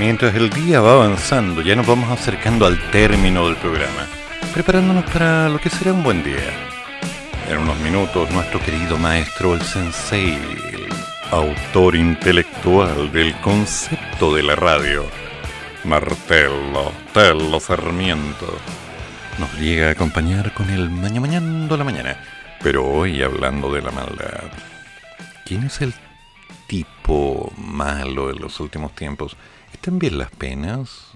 Mientras 0.00 0.34
el 0.34 0.48
día 0.48 0.80
va 0.80 0.94
avanzando, 0.94 1.60
ya 1.60 1.76
nos 1.76 1.86
vamos 1.86 2.10
acercando 2.10 2.64
al 2.64 2.78
término 2.90 3.46
del 3.46 3.56
programa, 3.56 4.06
preparándonos 4.54 5.04
para 5.10 5.50
lo 5.50 5.58
que 5.58 5.68
será 5.68 5.92
un 5.92 6.02
buen 6.02 6.24
día. 6.24 6.38
En 7.50 7.58
unos 7.58 7.78
minutos, 7.80 8.30
nuestro 8.30 8.60
querido 8.60 8.96
maestro, 8.96 9.52
el 9.52 9.60
sensei, 9.60 10.38
el 10.72 10.86
autor 11.30 11.96
intelectual 11.96 13.12
del 13.12 13.38
concepto 13.42 14.34
de 14.34 14.42
la 14.42 14.56
radio, 14.56 15.04
Martello 15.84 16.92
Tello 17.12 17.60
Sarmiento, 17.60 18.56
nos 19.38 19.52
llega 19.58 19.88
a 19.88 19.92
acompañar 19.92 20.54
con 20.54 20.70
el 20.70 20.88
mañana 20.88 21.20
mañando 21.20 21.76
la 21.76 21.84
mañana, 21.84 22.16
pero 22.62 22.86
hoy 22.86 23.22
hablando 23.22 23.70
de 23.70 23.82
la 23.82 23.90
maldad. 23.90 24.50
¿Quién 25.44 25.64
es 25.64 25.82
el 25.82 25.92
tipo 26.70 27.52
malo 27.58 28.30
en 28.30 28.40
los 28.40 28.60
últimos 28.60 28.94
tiempos, 28.94 29.36
¿están 29.72 29.98
bien 29.98 30.18
las 30.18 30.30
penas? 30.30 31.06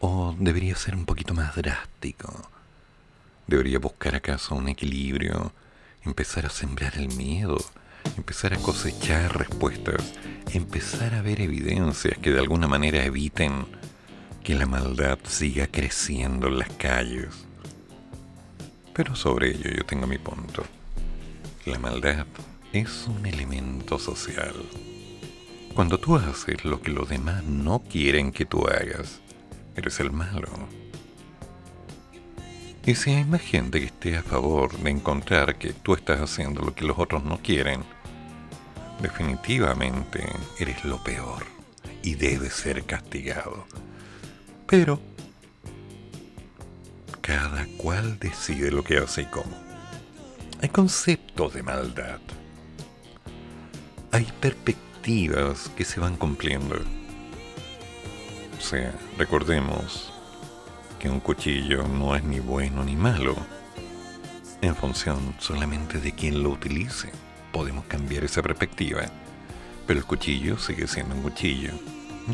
¿O 0.00 0.34
debería 0.38 0.76
ser 0.76 0.94
un 0.94 1.04
poquito 1.04 1.34
más 1.34 1.54
drástico? 1.56 2.50
¿Debería 3.46 3.78
buscar 3.78 4.14
acaso 4.14 4.54
un 4.54 4.68
equilibrio? 4.68 5.52
¿Empezar 6.04 6.46
a 6.46 6.50
sembrar 6.50 6.96
el 6.96 7.08
miedo? 7.08 7.58
¿Empezar 8.16 8.54
a 8.54 8.58
cosechar 8.58 9.36
respuestas? 9.36 10.14
¿Empezar 10.52 11.14
a 11.14 11.22
ver 11.22 11.40
evidencias 11.40 12.18
que 12.18 12.30
de 12.30 12.40
alguna 12.40 12.68
manera 12.68 13.04
eviten 13.04 13.66
que 14.42 14.54
la 14.54 14.66
maldad 14.66 15.18
siga 15.24 15.66
creciendo 15.66 16.48
en 16.48 16.58
las 16.58 16.70
calles? 16.70 17.46
Pero 18.92 19.16
sobre 19.16 19.50
ello 19.50 19.70
yo 19.70 19.84
tengo 19.84 20.06
mi 20.06 20.18
punto. 20.18 20.64
La 21.66 21.78
maldad 21.78 22.26
es 22.72 23.06
un 23.08 23.26
elemento 23.26 23.98
social. 23.98 24.54
Cuando 25.74 25.98
tú 25.98 26.16
haces 26.16 26.64
lo 26.64 26.80
que 26.80 26.90
los 26.90 27.08
demás 27.08 27.42
no 27.42 27.82
quieren 27.82 28.30
que 28.30 28.44
tú 28.44 28.66
hagas, 28.66 29.20
eres 29.74 29.98
el 30.00 30.12
malo. 30.12 30.48
Y 32.86 32.94
si 32.94 33.10
hay 33.10 33.24
más 33.24 33.40
gente 33.40 33.80
que 33.80 33.86
esté 33.86 34.16
a 34.16 34.22
favor 34.22 34.76
de 34.78 34.90
encontrar 34.90 35.58
que 35.58 35.72
tú 35.72 35.94
estás 35.94 36.20
haciendo 36.20 36.62
lo 36.62 36.74
que 36.74 36.84
los 36.84 36.98
otros 36.98 37.24
no 37.24 37.38
quieren, 37.38 37.82
definitivamente 39.00 40.24
eres 40.58 40.84
lo 40.84 41.02
peor 41.02 41.44
y 42.02 42.14
debes 42.14 42.52
ser 42.52 42.84
castigado. 42.84 43.66
Pero 44.66 45.00
cada 47.20 47.66
cual 47.78 48.18
decide 48.18 48.70
lo 48.70 48.84
que 48.84 48.98
hace 48.98 49.22
y 49.22 49.26
cómo. 49.26 49.56
Hay 50.60 50.68
conceptos 50.68 51.54
de 51.54 51.62
maldad 51.62 52.20
hay 54.14 54.28
perspectivas 54.40 54.93
que 55.04 55.84
se 55.84 56.00
van 56.00 56.16
cumpliendo. 56.16 56.76
O 58.56 58.60
sea, 58.60 58.94
recordemos 59.18 60.10
que 60.98 61.10
un 61.10 61.20
cuchillo 61.20 61.86
no 61.86 62.16
es 62.16 62.24
ni 62.24 62.40
bueno 62.40 62.82
ni 62.82 62.96
malo. 62.96 63.36
En 64.62 64.74
función 64.74 65.34
solamente 65.38 65.98
de 65.98 66.12
quien 66.12 66.42
lo 66.42 66.48
utilice, 66.48 67.10
podemos 67.52 67.84
cambiar 67.84 68.24
esa 68.24 68.42
perspectiva. 68.42 69.02
Pero 69.86 70.00
el 70.00 70.06
cuchillo 70.06 70.56
sigue 70.58 70.88
siendo 70.88 71.14
un 71.14 71.20
cuchillo. 71.20 71.72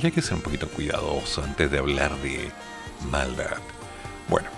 Y 0.01 0.07
hay 0.07 0.13
que 0.13 0.23
ser 0.23 0.35
un 0.35 0.43
poquito 0.43 0.69
cuidadoso 0.69 1.43
antes 1.43 1.73
de 1.73 1.79
hablar 1.79 2.17
de 2.19 2.53
maldad. 3.11 3.59
Bueno, 4.29 4.49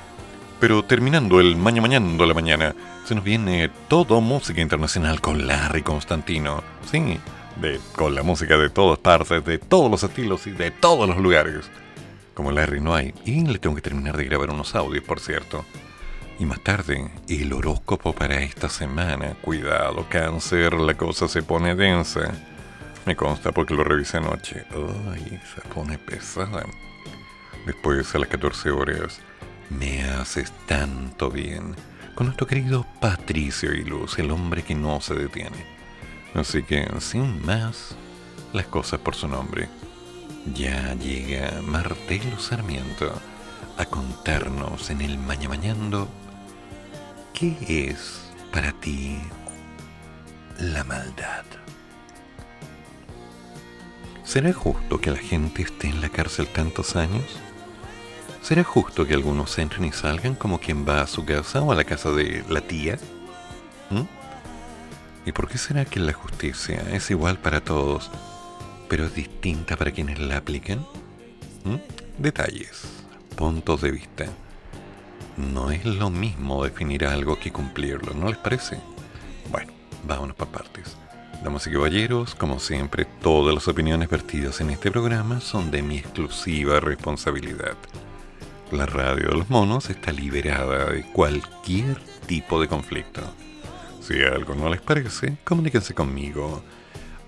pero 0.60 0.84
terminando 0.84 1.40
el 1.40 1.56
mañana 1.56 1.80
mañana 1.80 2.26
la 2.26 2.34
mañana, 2.34 2.74
se 3.06 3.14
nos 3.14 3.24
viene 3.24 3.70
todo 3.88 4.20
música 4.20 4.60
internacional 4.60 5.22
con 5.22 5.46
Larry 5.46 5.80
Constantino. 5.80 6.62
Sí, 6.90 7.18
de, 7.56 7.80
con 7.96 8.14
la 8.14 8.22
música 8.22 8.56
de 8.56 8.70
todas 8.70 8.98
partes, 8.98 9.44
de 9.44 9.58
todos 9.58 9.90
los 9.90 10.02
estilos 10.02 10.46
y 10.46 10.50
de 10.50 10.70
todos 10.70 11.08
los 11.08 11.18
lugares. 11.18 11.70
Como 12.34 12.50
Larry 12.50 12.80
no 12.80 12.94
hay. 12.94 13.14
Y 13.24 13.44
le 13.44 13.58
tengo 13.58 13.74
que 13.74 13.82
terminar 13.82 14.16
de 14.16 14.24
grabar 14.24 14.50
unos 14.50 14.74
audios, 14.74 15.04
por 15.04 15.20
cierto. 15.20 15.64
Y 16.38 16.46
más 16.46 16.62
tarde, 16.62 17.10
el 17.28 17.52
horóscopo 17.52 18.14
para 18.14 18.40
esta 18.42 18.68
semana. 18.68 19.34
Cuidado, 19.42 20.06
cáncer, 20.08 20.74
la 20.74 20.94
cosa 20.94 21.28
se 21.28 21.42
pone 21.42 21.74
densa. 21.74 22.32
Me 23.04 23.16
consta 23.16 23.52
porque 23.52 23.74
lo 23.74 23.84
revisé 23.84 24.18
anoche. 24.18 24.64
Ay, 25.12 25.40
se 25.54 25.60
pone 25.68 25.98
pesada. 25.98 26.64
Después, 27.66 28.14
a 28.14 28.18
las 28.18 28.28
14 28.28 28.70
horas, 28.70 29.20
me 29.70 30.02
haces 30.04 30.52
tanto 30.66 31.30
bien 31.30 31.76
con 32.14 32.26
nuestro 32.26 32.46
querido 32.46 32.86
Patricio 33.00 33.72
y 33.72 33.84
Luz, 33.84 34.18
el 34.18 34.30
hombre 34.30 34.62
que 34.62 34.74
no 34.74 35.00
se 35.00 35.14
detiene. 35.14 35.71
Así 36.34 36.62
que, 36.62 36.88
sin 37.00 37.44
más, 37.44 37.94
las 38.52 38.66
cosas 38.66 39.00
por 39.00 39.14
su 39.14 39.28
nombre. 39.28 39.68
Ya 40.54 40.94
llega 40.94 41.60
Martelo 41.62 42.38
Sarmiento 42.38 43.12
a 43.76 43.84
contarnos 43.84 44.90
en 44.90 45.02
el 45.02 45.18
Maña 45.18 45.48
Mañando 45.48 46.08
qué 47.32 47.56
es 47.88 48.20
para 48.52 48.72
ti 48.72 49.18
la 50.58 50.84
maldad. 50.84 51.44
¿Será 54.24 54.52
justo 54.52 55.00
que 55.00 55.10
la 55.10 55.18
gente 55.18 55.62
esté 55.62 55.88
en 55.88 56.00
la 56.00 56.08
cárcel 56.08 56.48
tantos 56.48 56.96
años? 56.96 57.24
¿Será 58.40 58.64
justo 58.64 59.06
que 59.06 59.14
algunos 59.14 59.58
entren 59.58 59.84
y 59.84 59.92
salgan 59.92 60.34
como 60.34 60.58
quien 60.58 60.88
va 60.88 61.02
a 61.02 61.06
su 61.06 61.24
casa 61.24 61.60
o 61.62 61.70
a 61.70 61.74
la 61.74 61.84
casa 61.84 62.10
de 62.10 62.44
la 62.48 62.60
tía? 62.62 62.98
¿Mm? 63.90 64.21
¿Y 65.24 65.32
por 65.32 65.48
qué 65.48 65.58
será 65.58 65.84
que 65.84 66.00
la 66.00 66.12
justicia 66.12 66.82
es 66.92 67.10
igual 67.10 67.38
para 67.38 67.60
todos, 67.60 68.10
pero 68.88 69.06
es 69.06 69.14
distinta 69.14 69.76
para 69.76 69.92
quienes 69.92 70.18
la 70.18 70.38
apliquen? 70.38 70.80
¿Mm? 71.64 71.76
Detalles, 72.18 72.82
puntos 73.36 73.80
de 73.80 73.92
vista. 73.92 74.26
No 75.36 75.70
es 75.70 75.84
lo 75.84 76.10
mismo 76.10 76.64
definir 76.64 77.06
algo 77.06 77.38
que 77.38 77.52
cumplirlo, 77.52 78.14
¿no 78.14 78.28
les 78.28 78.38
parece? 78.38 78.78
Bueno, 79.50 79.72
vámonos 80.04 80.36
para 80.36 80.50
partes. 80.50 80.96
Damas 81.42 81.66
y 81.66 81.72
caballeros, 81.72 82.34
como 82.34 82.60
siempre, 82.60 83.04
todas 83.20 83.54
las 83.54 83.66
opiniones 83.68 84.08
vertidas 84.08 84.60
en 84.60 84.70
este 84.70 84.90
programa 84.90 85.40
son 85.40 85.70
de 85.70 85.82
mi 85.82 85.98
exclusiva 85.98 86.80
responsabilidad 86.80 87.76
la 88.72 88.86
radio 88.86 89.28
de 89.28 89.36
los 89.36 89.50
monos 89.50 89.90
está 89.90 90.12
liberada 90.12 90.86
de 90.86 91.02
cualquier 91.02 91.98
tipo 92.26 92.58
de 92.60 92.68
conflicto. 92.68 93.20
Si 94.02 94.22
algo 94.22 94.54
no 94.54 94.68
les 94.68 94.80
parece, 94.80 95.36
comuníquense 95.44 95.94
conmigo 95.94 96.62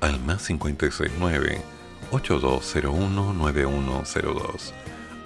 al 0.01 0.20
más 0.20 0.46
569 0.46 1.62
8201 2.10 3.32
9102 3.32 4.74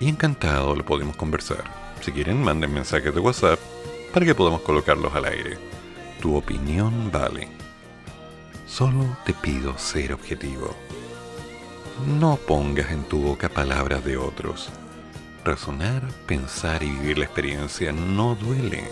y 0.01 0.09
encantado 0.09 0.77
lo 0.77 0.85
podemos 0.85 1.17
conversar. 1.17 1.65
Si 2.03 2.13
quieren, 2.13 2.43
manden 2.43 2.73
mensajes 2.73 3.15
de 3.15 3.21
WhatsApp 3.21 3.59
para 4.13 4.27
que 4.27 4.35
podamos 4.35 4.61
colocarlos 4.61 5.15
al 5.15 5.25
aire. 5.25 5.59
Tu 6.21 6.37
opinión 6.37 7.11
vale. 7.11 7.49
Solo 8.67 9.17
te 9.25 9.33
pido 9.33 9.77
ser 9.79 10.13
objetivo. 10.13 10.77
No 12.21 12.37
pongas 12.37 12.93
en 12.93 13.05
tu 13.05 13.21
boca 13.23 13.49
palabras 13.49 14.05
de 14.05 14.17
otros 14.17 14.71
Razonar, 15.45 16.03
pensar 16.27 16.83
y 16.83 16.91
vivir 16.91 17.17
la 17.17 17.25
experiencia 17.25 17.91
no 17.91 18.35
duele. 18.35 18.85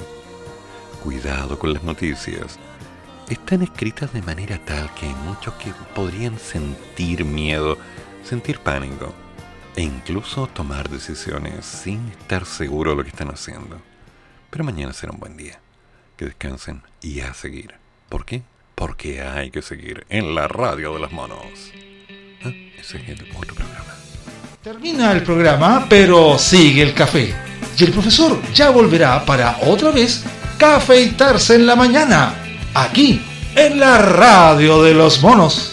Cuidado 1.06 1.56
con 1.56 1.72
las 1.72 1.84
noticias. 1.84 2.58
Están 3.28 3.62
escritas 3.62 4.12
de 4.12 4.22
manera 4.22 4.58
tal 4.58 4.92
que 4.94 5.06
hay 5.06 5.14
muchos 5.14 5.54
que 5.54 5.72
podrían 5.94 6.36
sentir 6.36 7.24
miedo, 7.24 7.78
sentir 8.24 8.58
pánico 8.58 9.14
e 9.76 9.82
incluso 9.82 10.48
tomar 10.48 10.90
decisiones 10.90 11.64
sin 11.64 12.08
estar 12.08 12.44
seguro 12.44 12.90
de 12.90 12.96
lo 12.96 13.02
que 13.04 13.10
están 13.10 13.28
haciendo. 13.28 13.80
Pero 14.50 14.64
mañana 14.64 14.92
será 14.92 15.12
un 15.12 15.20
buen 15.20 15.36
día. 15.36 15.60
Que 16.16 16.24
descansen 16.24 16.82
y 17.00 17.20
a 17.20 17.34
seguir. 17.34 17.76
¿Por 18.08 18.24
qué? 18.24 18.42
Porque 18.74 19.22
hay 19.22 19.52
que 19.52 19.62
seguir 19.62 20.04
en 20.08 20.34
la 20.34 20.48
radio 20.48 20.92
de 20.94 20.98
los 20.98 21.12
monos. 21.12 21.70
Ah, 22.42 22.50
ese 22.80 22.98
es 22.98 23.08
el 23.10 23.32
otro 23.32 23.54
programa. 23.54 23.94
Termina 24.60 25.12
el 25.12 25.22
programa, 25.22 25.86
pero 25.88 26.36
sigue 26.36 26.82
el 26.82 26.94
café. 26.94 27.32
Y 27.78 27.84
el 27.84 27.92
profesor 27.92 28.42
ya 28.52 28.70
volverá 28.70 29.24
para 29.24 29.58
otra 29.62 29.92
vez 29.92 30.24
cafeitarse 30.58 31.54
en 31.54 31.66
la 31.66 31.76
mañana, 31.76 32.34
aquí, 32.74 33.20
en 33.54 33.80
la 33.80 33.98
radio 33.98 34.82
de 34.82 34.94
los 34.94 35.22
monos. 35.22 35.72